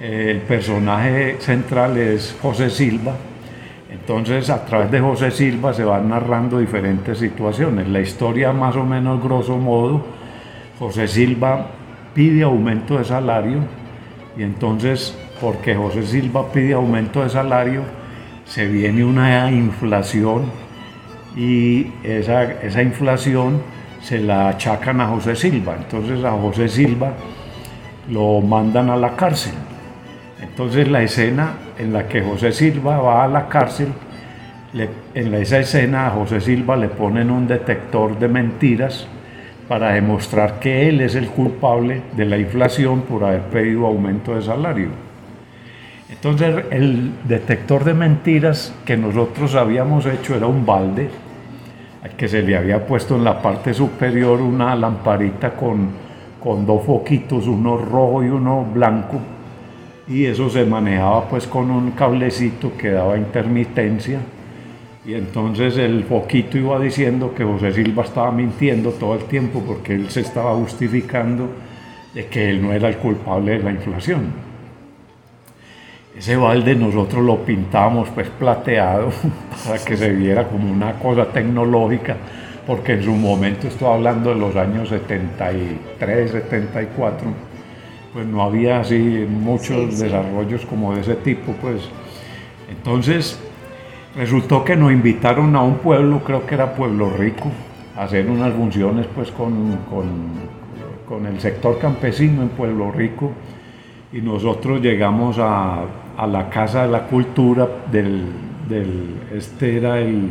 eh, 0.00 0.32
el 0.32 0.38
personaje 0.38 1.36
central 1.38 1.96
es 1.98 2.36
José 2.42 2.68
Silva, 2.68 3.14
entonces, 4.00 4.50
a 4.50 4.64
través 4.64 4.90
de 4.90 5.00
José 5.00 5.30
Silva 5.30 5.72
se 5.72 5.84
van 5.84 6.08
narrando 6.08 6.58
diferentes 6.58 7.18
situaciones. 7.18 7.88
La 7.88 8.00
historia, 8.00 8.52
más 8.52 8.76
o 8.76 8.84
menos 8.84 9.22
grosso 9.22 9.56
modo, 9.56 10.04
José 10.78 11.08
Silva 11.08 11.66
pide 12.14 12.42
aumento 12.42 12.98
de 12.98 13.04
salario 13.04 13.58
y 14.36 14.42
entonces, 14.42 15.16
porque 15.40 15.74
José 15.74 16.06
Silva 16.06 16.52
pide 16.52 16.74
aumento 16.74 17.22
de 17.22 17.30
salario, 17.30 17.82
se 18.44 18.66
viene 18.66 19.04
una 19.04 19.50
inflación 19.50 20.44
y 21.34 21.88
esa, 22.04 22.44
esa 22.44 22.82
inflación 22.82 23.62
se 24.02 24.20
la 24.20 24.50
achacan 24.50 25.00
a 25.00 25.08
José 25.08 25.34
Silva. 25.34 25.74
Entonces, 25.76 26.22
a 26.24 26.32
José 26.32 26.68
Silva 26.68 27.12
lo 28.10 28.40
mandan 28.40 28.90
a 28.90 28.96
la 28.96 29.16
cárcel. 29.16 29.54
Entonces 30.40 30.88
la 30.88 31.02
escena 31.02 31.54
en 31.78 31.92
la 31.92 32.08
que 32.08 32.22
José 32.22 32.52
Silva 32.52 32.98
va 32.98 33.24
a 33.24 33.28
la 33.28 33.48
cárcel, 33.48 33.88
en 35.14 35.34
esa 35.34 35.58
escena 35.58 36.08
a 36.08 36.10
José 36.10 36.40
Silva 36.40 36.76
le 36.76 36.88
ponen 36.88 37.30
un 37.30 37.46
detector 37.46 38.18
de 38.18 38.28
mentiras 38.28 39.06
para 39.68 39.92
demostrar 39.92 40.58
que 40.60 40.88
él 40.88 41.00
es 41.00 41.14
el 41.14 41.28
culpable 41.28 42.02
de 42.16 42.24
la 42.24 42.38
inflación 42.38 43.02
por 43.02 43.24
haber 43.24 43.42
pedido 43.42 43.86
aumento 43.86 44.34
de 44.34 44.42
salario. 44.42 44.88
Entonces 46.08 46.66
el 46.70 47.12
detector 47.24 47.84
de 47.84 47.94
mentiras 47.94 48.74
que 48.84 48.96
nosotros 48.96 49.54
habíamos 49.54 50.06
hecho 50.06 50.34
era 50.36 50.46
un 50.46 50.64
balde 50.64 51.08
al 52.04 52.10
que 52.10 52.28
se 52.28 52.42
le 52.42 52.56
había 52.56 52.86
puesto 52.86 53.16
en 53.16 53.24
la 53.24 53.42
parte 53.42 53.74
superior 53.74 54.40
una 54.40 54.76
lamparita 54.76 55.54
con, 55.54 55.88
con 56.42 56.64
dos 56.64 56.84
foquitos, 56.84 57.46
uno 57.48 57.76
rojo 57.78 58.22
y 58.22 58.28
uno 58.28 58.64
blanco 58.72 59.18
y 60.08 60.24
eso 60.24 60.48
se 60.48 60.64
manejaba 60.64 61.28
pues 61.28 61.46
con 61.46 61.70
un 61.70 61.92
cablecito 61.92 62.76
que 62.76 62.90
daba 62.90 63.16
intermitencia 63.16 64.20
y 65.06 65.14
entonces 65.14 65.76
el 65.78 66.02
foquito 66.02 66.58
iba 66.58 66.80
diciendo 66.80 67.32
que 67.32 67.44
José 67.44 67.72
Silva 67.72 68.02
estaba 68.02 68.32
mintiendo 68.32 68.90
todo 68.90 69.14
el 69.14 69.24
tiempo 69.24 69.62
porque 69.64 69.94
él 69.94 70.10
se 70.10 70.20
estaba 70.20 70.54
justificando 70.56 71.48
de 72.12 72.26
que 72.26 72.50
él 72.50 72.60
no 72.60 72.72
era 72.72 72.88
el 72.88 72.96
culpable 72.96 73.52
de 73.52 73.62
la 73.62 73.70
inflación. 73.70 74.32
Ese 76.16 76.36
balde 76.36 76.74
nosotros 76.74 77.22
lo 77.22 77.44
pintamos 77.44 78.08
pues 78.08 78.28
plateado 78.30 79.10
para 79.64 79.78
que 79.84 79.96
se 79.96 80.10
viera 80.10 80.48
como 80.48 80.72
una 80.72 80.94
cosa 80.94 81.26
tecnológica, 81.26 82.16
porque 82.66 82.94
en 82.94 83.04
su 83.04 83.12
momento, 83.12 83.68
estoy 83.68 83.86
hablando 83.86 84.30
de 84.30 84.40
los 84.40 84.56
años 84.56 84.88
73, 84.88 86.30
74, 86.30 87.28
pues 88.16 88.26
no 88.26 88.42
había 88.42 88.80
así 88.80 89.26
muchos 89.28 89.98
desarrollos 89.98 90.64
como 90.64 90.94
de 90.94 91.02
ese 91.02 91.16
tipo, 91.16 91.52
pues. 91.60 91.82
Entonces, 92.70 93.38
resultó 94.16 94.64
que 94.64 94.74
nos 94.74 94.90
invitaron 94.90 95.54
a 95.54 95.60
un 95.60 95.74
pueblo, 95.74 96.20
creo 96.24 96.46
que 96.46 96.54
era 96.54 96.74
Pueblo 96.74 97.10
Rico, 97.10 97.50
a 97.94 98.04
hacer 98.04 98.26
unas 98.30 98.54
funciones 98.54 99.06
pues 99.14 99.30
con, 99.30 99.80
con, 101.06 101.26
el 101.26 101.38
sector 101.40 101.78
campesino 101.78 102.40
en 102.40 102.48
Pueblo 102.48 102.90
Rico 102.90 103.32
y 104.10 104.22
nosotros 104.22 104.80
llegamos 104.80 105.36
a, 105.38 105.82
a 106.16 106.26
la 106.26 106.48
Casa 106.48 106.86
de 106.86 106.92
la 106.92 107.08
Cultura 107.08 107.68
del, 107.92 108.24
del, 108.66 109.20
este 109.34 109.76
era 109.76 109.98
el, 109.98 110.30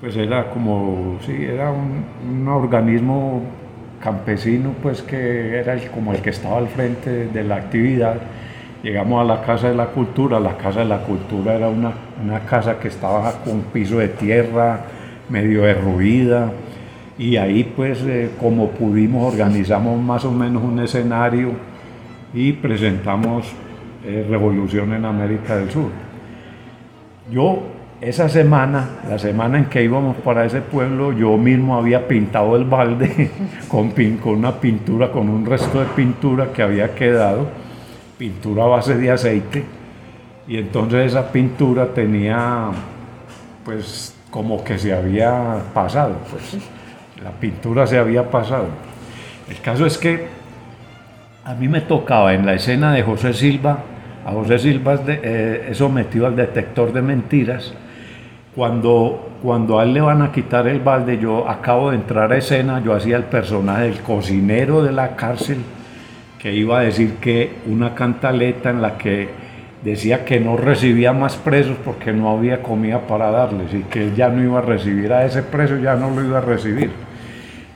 pues 0.00 0.16
era 0.16 0.50
como, 0.50 1.18
sí, 1.24 1.36
era 1.40 1.70
un, 1.70 2.04
un 2.28 2.48
organismo 2.48 3.42
campesino, 4.02 4.74
pues 4.82 5.02
que 5.02 5.58
era 5.58 5.74
el, 5.74 5.90
como 5.90 6.12
el 6.12 6.20
que 6.20 6.30
estaba 6.30 6.58
al 6.58 6.68
frente 6.68 7.26
de 7.26 7.44
la 7.44 7.56
actividad, 7.56 8.16
llegamos 8.82 9.20
a 9.20 9.24
la 9.24 9.42
Casa 9.42 9.68
de 9.68 9.74
la 9.74 9.86
Cultura. 9.86 10.40
La 10.40 10.56
Casa 10.56 10.80
de 10.80 10.86
la 10.86 11.02
Cultura 11.02 11.54
era 11.54 11.68
una, 11.68 11.92
una 12.22 12.40
casa 12.40 12.78
que 12.78 12.88
estaba 12.88 13.32
con 13.44 13.62
piso 13.72 13.98
de 13.98 14.08
tierra, 14.08 14.80
medio 15.28 15.62
derruida, 15.62 16.50
y 17.18 17.36
ahí 17.36 17.64
pues 17.64 18.02
eh, 18.02 18.30
como 18.40 18.70
pudimos 18.70 19.32
organizamos 19.32 20.00
más 20.00 20.24
o 20.24 20.32
menos 20.32 20.62
un 20.62 20.78
escenario 20.78 21.52
y 22.32 22.52
presentamos 22.52 23.52
eh, 24.06 24.26
Revolución 24.28 24.94
en 24.94 25.04
América 25.04 25.56
del 25.56 25.70
Sur. 25.70 25.90
Yo 27.30 27.62
esa 28.00 28.30
semana, 28.30 29.00
la 29.08 29.18
semana 29.18 29.58
en 29.58 29.66
que 29.66 29.82
íbamos 29.82 30.16
para 30.16 30.46
ese 30.46 30.62
pueblo, 30.62 31.12
yo 31.12 31.36
mismo 31.36 31.76
había 31.76 32.08
pintado 32.08 32.56
el 32.56 32.64
balde 32.64 33.30
con, 33.68 33.92
una 34.24 34.58
pintura, 34.58 35.10
con 35.10 35.28
un 35.28 35.44
resto 35.44 35.80
de 35.80 35.86
pintura 35.86 36.50
que 36.52 36.62
había 36.62 36.94
quedado, 36.94 37.48
pintura 38.16 38.64
a 38.64 38.68
base 38.68 38.96
de 38.96 39.10
aceite, 39.10 39.64
y 40.48 40.56
entonces 40.56 41.12
esa 41.12 41.30
pintura 41.30 41.88
tenía, 41.88 42.70
pues, 43.64 44.16
como 44.30 44.64
que 44.64 44.78
se 44.78 44.94
había 44.94 45.58
pasado, 45.74 46.16
pues, 46.30 46.56
la 47.22 47.32
pintura 47.32 47.86
se 47.86 47.98
había 47.98 48.30
pasado. 48.30 48.68
El 49.48 49.60
caso 49.60 49.84
es 49.84 49.98
que 49.98 50.26
a 51.44 51.54
mí 51.54 51.68
me 51.68 51.82
tocaba 51.82 52.32
en 52.32 52.46
la 52.46 52.54
escena 52.54 52.94
de 52.94 53.02
José 53.02 53.34
Silva, 53.34 53.78
a 54.24 54.32
José 54.32 54.58
Silva 54.58 54.94
es, 54.94 55.00
eh, 55.06 55.70
sometido 55.72 56.26
al 56.26 56.36
detector 56.36 56.92
de 56.92 57.02
mentiras, 57.02 57.74
cuando, 58.60 59.30
cuando 59.42 59.80
a 59.80 59.84
él 59.84 59.94
le 59.94 60.02
van 60.02 60.20
a 60.20 60.32
quitar 60.32 60.68
el 60.68 60.80
balde, 60.80 61.16
yo 61.16 61.48
acabo 61.48 61.92
de 61.92 61.96
entrar 61.96 62.30
a 62.30 62.36
escena, 62.36 62.82
yo 62.84 62.92
hacía 62.92 63.16
el 63.16 63.24
personaje 63.24 63.84
del 63.84 64.00
cocinero 64.00 64.82
de 64.82 64.92
la 64.92 65.16
cárcel, 65.16 65.62
que 66.38 66.52
iba 66.52 66.80
a 66.80 66.82
decir 66.82 67.14
que 67.22 67.54
una 67.64 67.94
cantaleta 67.94 68.68
en 68.68 68.82
la 68.82 68.98
que 68.98 69.30
decía 69.82 70.26
que 70.26 70.40
no 70.40 70.58
recibía 70.58 71.14
más 71.14 71.36
presos 71.36 71.78
porque 71.82 72.12
no 72.12 72.28
había 72.28 72.62
comida 72.62 73.00
para 73.00 73.30
darles 73.30 73.72
y 73.72 73.80
que 73.84 74.08
él 74.08 74.14
ya 74.14 74.28
no 74.28 74.42
iba 74.42 74.58
a 74.58 74.62
recibir 74.62 75.10
a 75.10 75.24
ese 75.24 75.42
preso, 75.42 75.78
ya 75.78 75.94
no 75.94 76.10
lo 76.10 76.22
iba 76.22 76.36
a 76.36 76.42
recibir. 76.42 76.90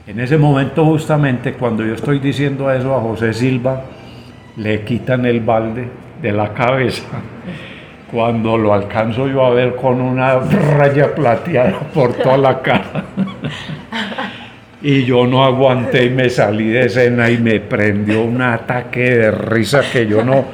En 0.05 0.19
ese 0.19 0.37
momento 0.37 0.85
justamente 0.85 1.53
cuando 1.53 1.83
yo 1.83 1.95
estoy 1.95 2.19
diciendo 2.19 2.71
eso 2.71 2.95
a 2.95 3.01
José 3.01 3.33
Silva, 3.33 3.85
le 4.57 4.83
quitan 4.83 5.25
el 5.25 5.39
balde 5.39 5.87
de 6.21 6.31
la 6.31 6.53
cabeza 6.53 7.05
cuando 8.15 8.57
lo 8.57 8.73
alcanzo 8.73 9.27
yo 9.27 9.45
a 9.45 9.49
ver 9.49 9.75
con 9.75 9.99
una 9.99 10.39
raya 10.39 11.13
plateada 11.13 11.79
por 11.93 12.13
toda 12.13 12.37
la 12.37 12.61
cara. 12.61 13.03
Y 14.81 15.03
yo 15.03 15.27
no 15.27 15.43
aguanté 15.43 16.05
y 16.05 16.09
me 16.11 16.29
salí 16.29 16.69
de 16.69 16.85
escena 16.85 17.29
y 17.29 17.37
me 17.37 17.59
prendió 17.59 18.23
un 18.23 18.41
ataque 18.41 19.01
de 19.01 19.31
risa 19.31 19.81
que 19.91 20.07
yo 20.07 20.23
no, 20.23 20.45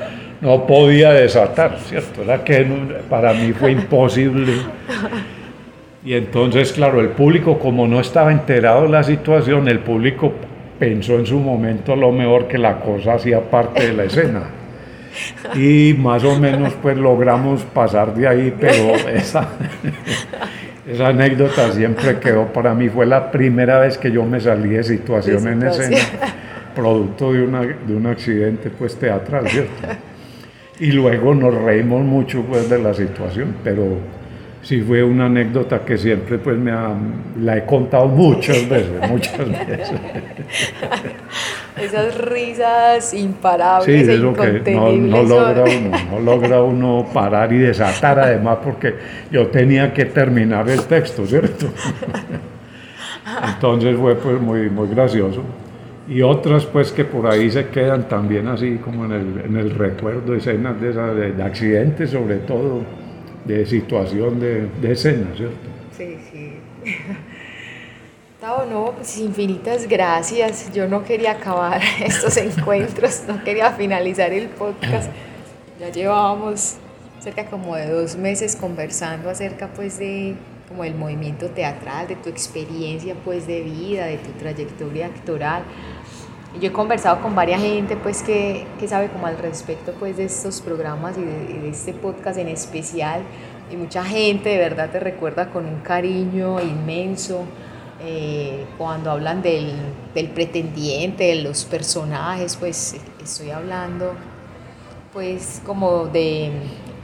no 0.41 0.65
podía 0.65 1.11
desatar, 1.11 1.77
¿cierto? 1.85 2.23
Era 2.23 2.43
que 2.43 2.65
para 3.07 3.31
mí 3.33 3.53
fue 3.53 3.73
imposible. 3.73 4.53
Y 6.03 6.15
entonces, 6.15 6.73
claro, 6.73 6.99
el 6.99 7.09
público, 7.09 7.59
como 7.59 7.87
no 7.87 7.99
estaba 7.99 8.31
enterado 8.31 8.83
de 8.83 8.89
la 8.89 9.03
situación, 9.03 9.67
el 9.67 9.79
público 9.81 10.33
pensó 10.79 11.13
en 11.13 11.27
su 11.27 11.37
momento 11.37 11.95
lo 11.95 12.11
mejor 12.11 12.47
que 12.47 12.57
la 12.57 12.79
cosa 12.79 13.13
hacía 13.13 13.39
parte 13.39 13.85
de 13.85 13.93
la 13.93 14.05
escena 14.05 14.60
y 15.55 15.93
más 15.97 16.23
o 16.23 16.39
menos 16.39 16.73
pues 16.81 16.97
logramos 16.97 17.63
pasar 17.63 18.13
de 18.15 18.27
ahí, 18.27 18.55
pero 18.59 18.95
esa, 19.09 19.49
esa 20.87 21.07
anécdota 21.07 21.71
siempre 21.71 22.19
quedó 22.19 22.45
para 22.47 22.73
mí, 22.73 22.89
fue 22.89 23.05
la 23.05 23.31
primera 23.31 23.79
vez 23.79 23.97
que 23.97 24.11
yo 24.11 24.23
me 24.23 24.39
salí 24.39 24.69
de 24.69 24.83
situación 24.83 25.47
en 25.47 25.63
escena, 25.63 25.97
producto 26.75 27.33
de, 27.33 27.43
una, 27.43 27.61
de 27.61 27.95
un 27.95 28.07
accidente 28.07 28.69
pues 28.69 28.95
teatral, 28.95 29.47
¿cierto? 29.47 29.87
Y 30.79 30.91
luego 30.91 31.35
nos 31.35 31.53
reímos 31.53 32.03
mucho 32.03 32.43
pues 32.43 32.69
de 32.69 32.79
la 32.79 32.93
situación, 32.93 33.55
pero 33.63 33.97
sí 34.63 34.81
fue 34.81 35.03
una 35.03 35.25
anécdota 35.25 35.79
que 35.85 35.97
siempre 35.97 36.37
pues 36.37 36.57
me 36.57 36.71
la 37.41 37.57
he 37.57 37.65
contado 37.65 38.07
muchas 38.07 38.67
veces, 38.67 39.09
muchas 39.09 39.37
veces. 39.37 39.91
Esas 41.79 42.17
risas 42.17 43.13
imparables 43.13 44.05
sí, 44.05 44.11
e 44.11 44.15
incontenibles. 44.15 45.11
no, 45.11 45.23
logra 45.23 45.63
uno, 45.63 45.97
no 46.11 46.19
logra 46.19 46.63
uno 46.63 47.07
parar 47.13 47.53
y 47.53 47.59
desatar 47.59 48.19
además 48.19 48.57
porque 48.63 48.95
yo 49.31 49.47
tenía 49.47 49.93
que 49.93 50.05
terminar 50.05 50.69
el 50.69 50.83
texto, 50.83 51.25
¿cierto? 51.25 51.67
Entonces 53.55 53.95
fue 53.97 54.15
pues 54.15 54.41
muy, 54.41 54.69
muy 54.69 54.89
gracioso. 54.89 55.43
Y 56.09 56.21
otras 56.21 56.65
pues 56.65 56.91
que 56.91 57.05
por 57.05 57.27
ahí 57.27 57.49
se 57.49 57.67
quedan 57.67 58.07
también 58.09 58.47
así 58.47 58.77
como 58.83 59.05
en 59.05 59.11
el, 59.13 59.41
en 59.45 59.55
el 59.55 59.71
recuerdo, 59.71 60.35
escenas 60.35 60.79
de, 60.81 60.91
de 61.31 61.43
accidentes 61.43 62.09
sobre 62.09 62.37
todo 62.37 62.81
de 63.45 63.65
situación 63.65 64.39
de, 64.39 64.67
de 64.81 64.91
escena, 64.91 65.27
¿cierto? 65.35 65.55
Sí, 65.97 66.17
sí. 66.31 66.57
Tavo, 68.41 68.65
no, 68.65 68.93
pues 68.93 69.19
infinitas 69.19 69.87
gracias. 69.87 70.73
Yo 70.73 70.87
no 70.87 71.03
quería 71.03 71.33
acabar 71.33 71.79
estos 72.03 72.37
encuentros, 72.37 73.21
no 73.27 73.43
quería 73.43 73.71
finalizar 73.73 74.33
el 74.33 74.47
podcast. 74.49 75.11
Ya 75.79 75.89
llevábamos 75.89 76.77
cerca 77.19 77.45
como 77.45 77.75
de 77.75 77.87
dos 77.87 78.15
meses 78.15 78.55
conversando 78.55 79.29
acerca 79.29 79.67
pues 79.67 79.99
de 79.99 80.35
como 80.67 80.83
el 80.83 80.95
movimiento 80.95 81.51
teatral, 81.51 82.07
de 82.07 82.15
tu 82.15 82.29
experiencia 82.29 83.13
pues 83.23 83.45
de 83.45 83.61
vida, 83.61 84.07
de 84.07 84.17
tu 84.17 84.31
trayectoria 84.31 85.05
actoral. 85.05 85.61
Yo 86.59 86.69
he 86.69 86.71
conversado 86.71 87.21
con 87.21 87.35
varias 87.35 87.61
gente 87.61 87.95
pues 87.95 88.23
que, 88.23 88.65
que 88.79 88.87
sabe 88.87 89.09
como 89.09 89.27
al 89.27 89.37
respecto 89.37 89.93
pues 89.99 90.17
de 90.17 90.23
estos 90.23 90.61
programas 90.61 91.15
y 91.15 91.21
de, 91.21 91.69
este 91.69 91.93
podcast 91.93 92.39
en 92.39 92.47
especial 92.47 93.21
y 93.71 93.75
mucha 93.75 94.03
gente 94.03 94.49
de 94.49 94.57
verdad 94.57 94.89
te 94.89 94.99
recuerda 94.99 95.51
con 95.51 95.67
un 95.67 95.81
cariño 95.81 96.59
inmenso 96.59 97.45
eh, 98.03 98.65
cuando 98.77 99.11
hablan 99.11 99.41
del, 99.41 99.73
del, 100.13 100.29
pretendiente, 100.29 101.25
de 101.25 101.35
los 101.35 101.65
personajes, 101.65 102.55
pues 102.55 102.95
estoy 103.23 103.51
hablando 103.51 104.13
pues 105.13 105.61
como 105.65 106.05
de, 106.05 106.51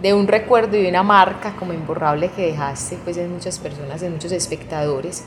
de, 0.01 0.13
un 0.13 0.27
recuerdo 0.27 0.77
y 0.77 0.83
de 0.83 0.89
una 0.89 1.03
marca 1.03 1.55
como 1.57 1.73
imborrable 1.73 2.29
que 2.29 2.47
dejaste 2.47 2.97
pues 3.03 3.17
en 3.17 3.33
muchas 3.33 3.59
personas, 3.59 4.01
en 4.01 4.13
muchos 4.13 4.31
espectadores 4.31 5.25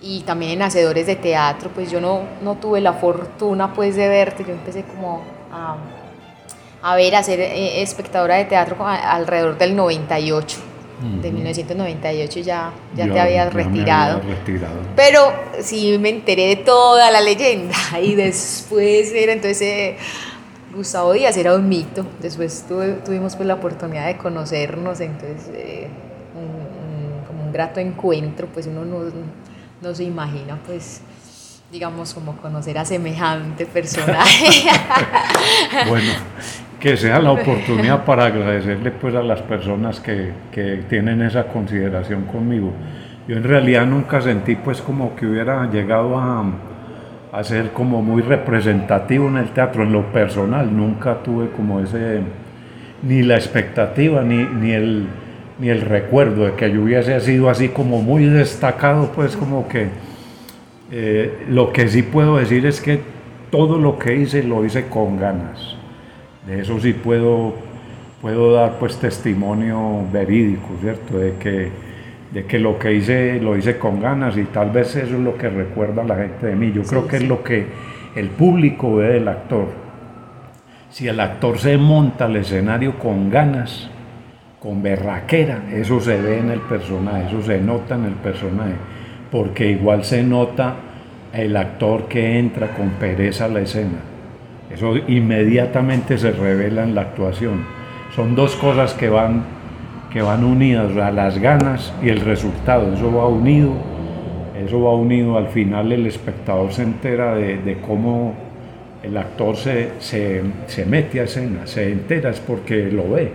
y 0.00 0.20
también 0.20 0.52
en 0.52 0.62
hacedores 0.62 1.06
de 1.06 1.16
teatro, 1.16 1.70
pues 1.74 1.90
yo 1.90 2.00
no, 2.00 2.20
no 2.42 2.56
tuve 2.56 2.80
la 2.80 2.92
fortuna 2.92 3.72
pues 3.72 3.96
de 3.96 4.08
verte, 4.08 4.44
yo 4.44 4.52
empecé 4.52 4.84
como 4.84 5.22
a, 5.50 5.76
a 6.82 6.94
ver, 6.94 7.14
a 7.16 7.22
ser 7.22 7.40
eh, 7.40 7.80
espectadora 7.80 8.36
de 8.36 8.44
teatro 8.44 8.76
alrededor 8.86 9.56
del 9.56 9.74
98. 9.74 10.73
De 11.20 11.30
1998 11.30 12.40
ya, 12.40 12.72
ya, 12.94 13.12
te 13.12 13.20
habías 13.20 13.52
retirado. 13.52 14.20
retirado. 14.20 14.80
Pero 14.96 15.20
sí 15.60 15.98
me 15.98 16.08
enteré 16.08 16.46
de 16.46 16.56
toda 16.56 17.10
la 17.10 17.20
leyenda 17.20 17.74
y 18.02 18.14
después 18.14 19.12
era 19.12 19.32
entonces 19.32 19.60
eh, 19.62 19.96
Gustavo 20.74 21.12
Díaz 21.12 21.36
era 21.36 21.54
un 21.54 21.68
mito. 21.68 22.06
Después 22.20 22.64
tuvimos 23.04 23.36
pues 23.36 23.46
la 23.46 23.54
oportunidad 23.54 24.06
de 24.06 24.16
conocernos, 24.16 25.00
entonces 25.00 25.50
eh, 25.52 25.88
como 27.26 27.44
un 27.44 27.52
grato 27.52 27.80
encuentro, 27.80 28.46
pues 28.52 28.66
uno 28.66 28.84
no 28.84 29.10
no 29.84 29.94
se 29.94 30.04
imagina, 30.04 30.58
pues, 30.66 31.02
digamos, 31.70 32.14
como 32.14 32.36
conocer 32.38 32.78
a 32.78 32.84
semejante 32.84 33.66
personaje. 33.78 34.68
bueno, 35.88 36.12
que 36.84 36.98
sea 36.98 37.18
la 37.18 37.32
oportunidad 37.32 38.04
para 38.04 38.26
agradecerle 38.26 38.90
pues 38.90 39.14
a 39.14 39.22
las 39.22 39.40
personas 39.40 40.00
que, 40.00 40.32
que, 40.52 40.82
tienen 40.86 41.22
esa 41.22 41.44
consideración 41.44 42.24
conmigo. 42.24 42.74
Yo 43.26 43.38
en 43.38 43.42
realidad 43.42 43.86
nunca 43.86 44.20
sentí 44.20 44.54
pues 44.54 44.82
como 44.82 45.16
que 45.16 45.24
hubiera 45.24 45.64
llegado 45.70 46.18
a, 46.18 46.44
a 47.32 47.42
ser 47.42 47.70
como 47.70 48.02
muy 48.02 48.20
representativo 48.20 49.28
en 49.28 49.38
el 49.38 49.48
teatro, 49.48 49.84
en 49.84 49.92
lo 49.92 50.12
personal, 50.12 50.76
nunca 50.76 51.22
tuve 51.22 51.48
como 51.56 51.80
ese, 51.80 52.20
ni 53.02 53.22
la 53.22 53.36
expectativa, 53.36 54.22
ni, 54.22 54.44
ni 54.44 54.72
el 54.72 55.06
ni 55.58 55.70
el 55.70 55.80
recuerdo 55.80 56.44
de 56.44 56.52
que 56.52 56.70
yo 56.70 56.82
hubiese 56.82 57.18
sido 57.20 57.48
así 57.48 57.70
como 57.70 58.02
muy 58.02 58.26
destacado, 58.26 59.10
pues 59.14 59.38
como 59.38 59.68
que 59.68 59.88
eh, 60.92 61.46
lo 61.48 61.72
que 61.72 61.88
sí 61.88 62.02
puedo 62.02 62.36
decir 62.36 62.66
es 62.66 62.82
que 62.82 63.00
todo 63.50 63.78
lo 63.78 63.98
que 63.98 64.16
hice 64.16 64.42
lo 64.42 64.66
hice 64.66 64.88
con 64.88 65.18
ganas. 65.18 65.73
De 66.46 66.60
eso 66.60 66.78
sí 66.78 66.92
puedo, 66.92 67.54
puedo 68.20 68.52
dar 68.52 68.78
pues 68.78 68.96
testimonio 68.98 70.02
verídico, 70.12 70.68
¿cierto? 70.80 71.18
De 71.18 71.34
que, 71.34 71.70
de 72.32 72.44
que 72.44 72.58
lo 72.58 72.78
que 72.78 72.94
hice 72.94 73.40
lo 73.40 73.56
hice 73.56 73.78
con 73.78 74.00
ganas 74.00 74.36
y 74.36 74.44
tal 74.44 74.70
vez 74.70 74.94
eso 74.96 75.14
es 75.14 75.20
lo 75.20 75.36
que 75.38 75.48
recuerda 75.48 76.04
la 76.04 76.16
gente 76.16 76.46
de 76.46 76.56
mí. 76.56 76.70
Yo 76.72 76.82
creo 76.82 77.06
que 77.06 77.16
es 77.16 77.26
lo 77.26 77.42
que 77.42 77.66
el 78.14 78.28
público 78.28 78.96
ve 78.96 79.14
del 79.14 79.28
actor. 79.28 79.68
Si 80.90 81.08
el 81.08 81.18
actor 81.18 81.58
se 81.58 81.76
monta 81.76 82.26
al 82.26 82.36
escenario 82.36 82.98
con 82.98 83.30
ganas, 83.30 83.88
con 84.60 84.82
berraquera, 84.82 85.64
eso 85.72 86.00
se 86.00 86.20
ve 86.20 86.38
en 86.38 86.50
el 86.50 86.60
personaje, 86.60 87.26
eso 87.28 87.42
se 87.42 87.60
nota 87.60 87.96
en 87.96 88.04
el 88.04 88.14
personaje, 88.14 88.74
porque 89.30 89.70
igual 89.70 90.04
se 90.04 90.22
nota 90.22 90.76
el 91.32 91.56
actor 91.56 92.06
que 92.06 92.38
entra 92.38 92.68
con 92.68 92.90
pereza 92.90 93.46
a 93.46 93.48
la 93.48 93.60
escena. 93.60 94.13
Eso 94.72 94.96
inmediatamente 94.96 96.18
se 96.18 96.32
revela 96.32 96.82
en 96.84 96.94
la 96.94 97.02
actuación. 97.02 97.64
Son 98.14 98.34
dos 98.34 98.56
cosas 98.56 98.94
que 98.94 99.08
van, 99.08 99.44
que 100.12 100.22
van 100.22 100.44
unidas, 100.44 100.94
las 100.94 101.38
ganas 101.38 101.92
y 102.02 102.08
el 102.08 102.20
resultado. 102.20 102.92
Eso 102.94 103.12
va 103.12 103.26
unido, 103.26 103.72
eso 104.64 104.82
va 104.82 104.94
unido. 104.94 105.36
Al 105.36 105.48
final 105.48 105.92
el 105.92 106.06
espectador 106.06 106.72
se 106.72 106.82
entera 106.82 107.34
de, 107.34 107.78
cómo 107.86 108.34
el 109.02 109.16
actor 109.16 109.56
se, 109.56 109.92
se, 109.98 110.84
mete 110.86 111.20
a 111.20 111.24
escena, 111.24 111.66
se 111.66 111.92
entera 111.92 112.30
es 112.30 112.40
porque 112.40 112.90
lo 112.90 113.10
ve, 113.10 113.32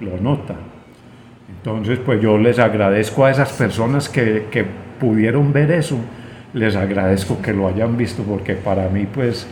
lo 0.00 0.18
nota. 0.20 0.54
Entonces, 1.48 2.00
pues 2.04 2.20
yo 2.20 2.38
les 2.38 2.58
agradezco 2.58 3.24
a 3.24 3.30
esas 3.30 3.52
personas 3.52 4.08
que, 4.08 4.46
que 4.50 4.64
pudieron 4.98 5.52
ver 5.52 5.70
eso 5.70 5.98
les 6.54 6.76
agradezco 6.76 7.40
que 7.40 7.52
lo 7.52 7.68
hayan 7.68 7.96
visto 7.96 8.22
porque 8.22 8.54
para 8.54 8.88
mí 8.88 9.06
pues 9.12 9.46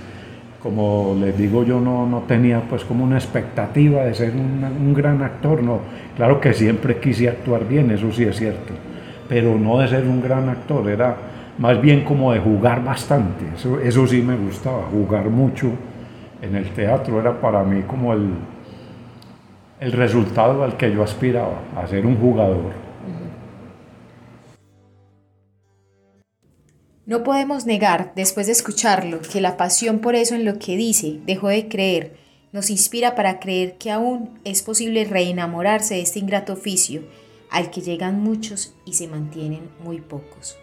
como 0.63 1.17
les 1.19 1.37
digo 1.37 1.65
yo 1.65 1.81
no, 1.81 2.07
no 2.07 2.21
tenía 2.21 2.61
pues 2.69 2.85
como 2.85 3.05
una 3.05 3.17
expectativa 3.17 4.05
de 4.05 4.15
ser 4.15 4.33
un, 4.35 4.93
gran 4.95 5.23
actor, 5.23 5.63
no, 5.63 5.81
claro 6.17 6.41
que 6.41 6.53
siempre 6.53 6.99
quise 6.99 7.29
actuar 7.29 7.67
bien, 7.67 7.91
eso 7.91 8.13
sí 8.13 8.25
es 8.25 8.37
cierto, 8.37 8.75
pero 9.29 9.59
no 9.59 9.79
de 9.79 9.89
ser 9.89 10.05
un 10.05 10.23
gran 10.23 10.49
actor, 10.49 10.89
era 10.89 11.17
más 11.59 11.81
bien 11.81 12.05
como 12.05 12.33
de 12.33 12.41
jugar 12.41 12.85
bastante, 12.85 13.45
eso, 13.55 13.81
eso 13.81 14.07
sí 14.07 14.23
me 14.23 14.37
gustaba, 14.37 14.83
jugar 14.91 15.31
mucho 15.31 15.69
en 16.43 16.57
el 16.57 16.71
teatro 16.71 17.21
era 17.21 17.41
para 17.41 17.63
mí 17.65 17.83
como 17.83 18.13
el, 18.13 18.31
el 19.81 19.93
resultado 19.93 20.63
al 20.63 20.77
que 20.77 20.93
yo 20.93 21.03
aspiraba, 21.03 21.61
a 21.77 21.87
ser 21.87 22.05
un 22.07 22.17
jugador. 22.17 22.90
No 27.11 27.25
podemos 27.25 27.67
negar, 27.67 28.13
después 28.15 28.47
de 28.47 28.53
escucharlo, 28.53 29.21
que 29.21 29.41
la 29.41 29.57
pasión 29.57 29.99
por 29.99 30.15
eso 30.15 30.37
en 30.37 30.45
lo 30.45 30.61
que 30.61 30.77
dice 30.77 31.19
dejó 31.27 31.49
de 31.49 31.67
creer, 31.67 32.15
nos 32.53 32.71
inspira 32.71 33.17
para 33.17 33.41
creer 33.41 33.79
que 33.79 33.91
aún 33.91 34.39
es 34.45 34.63
posible 34.63 35.05
reenamorarse 35.05 35.95
de 35.95 36.03
este 36.03 36.21
ingrato 36.21 36.53
oficio 36.53 37.03
al 37.51 37.73
que 37.73 37.81
llegan 37.81 38.21
muchos 38.21 38.75
y 38.85 38.93
se 38.93 39.09
mantienen 39.09 39.71
muy 39.83 40.01
pocos. 40.01 40.57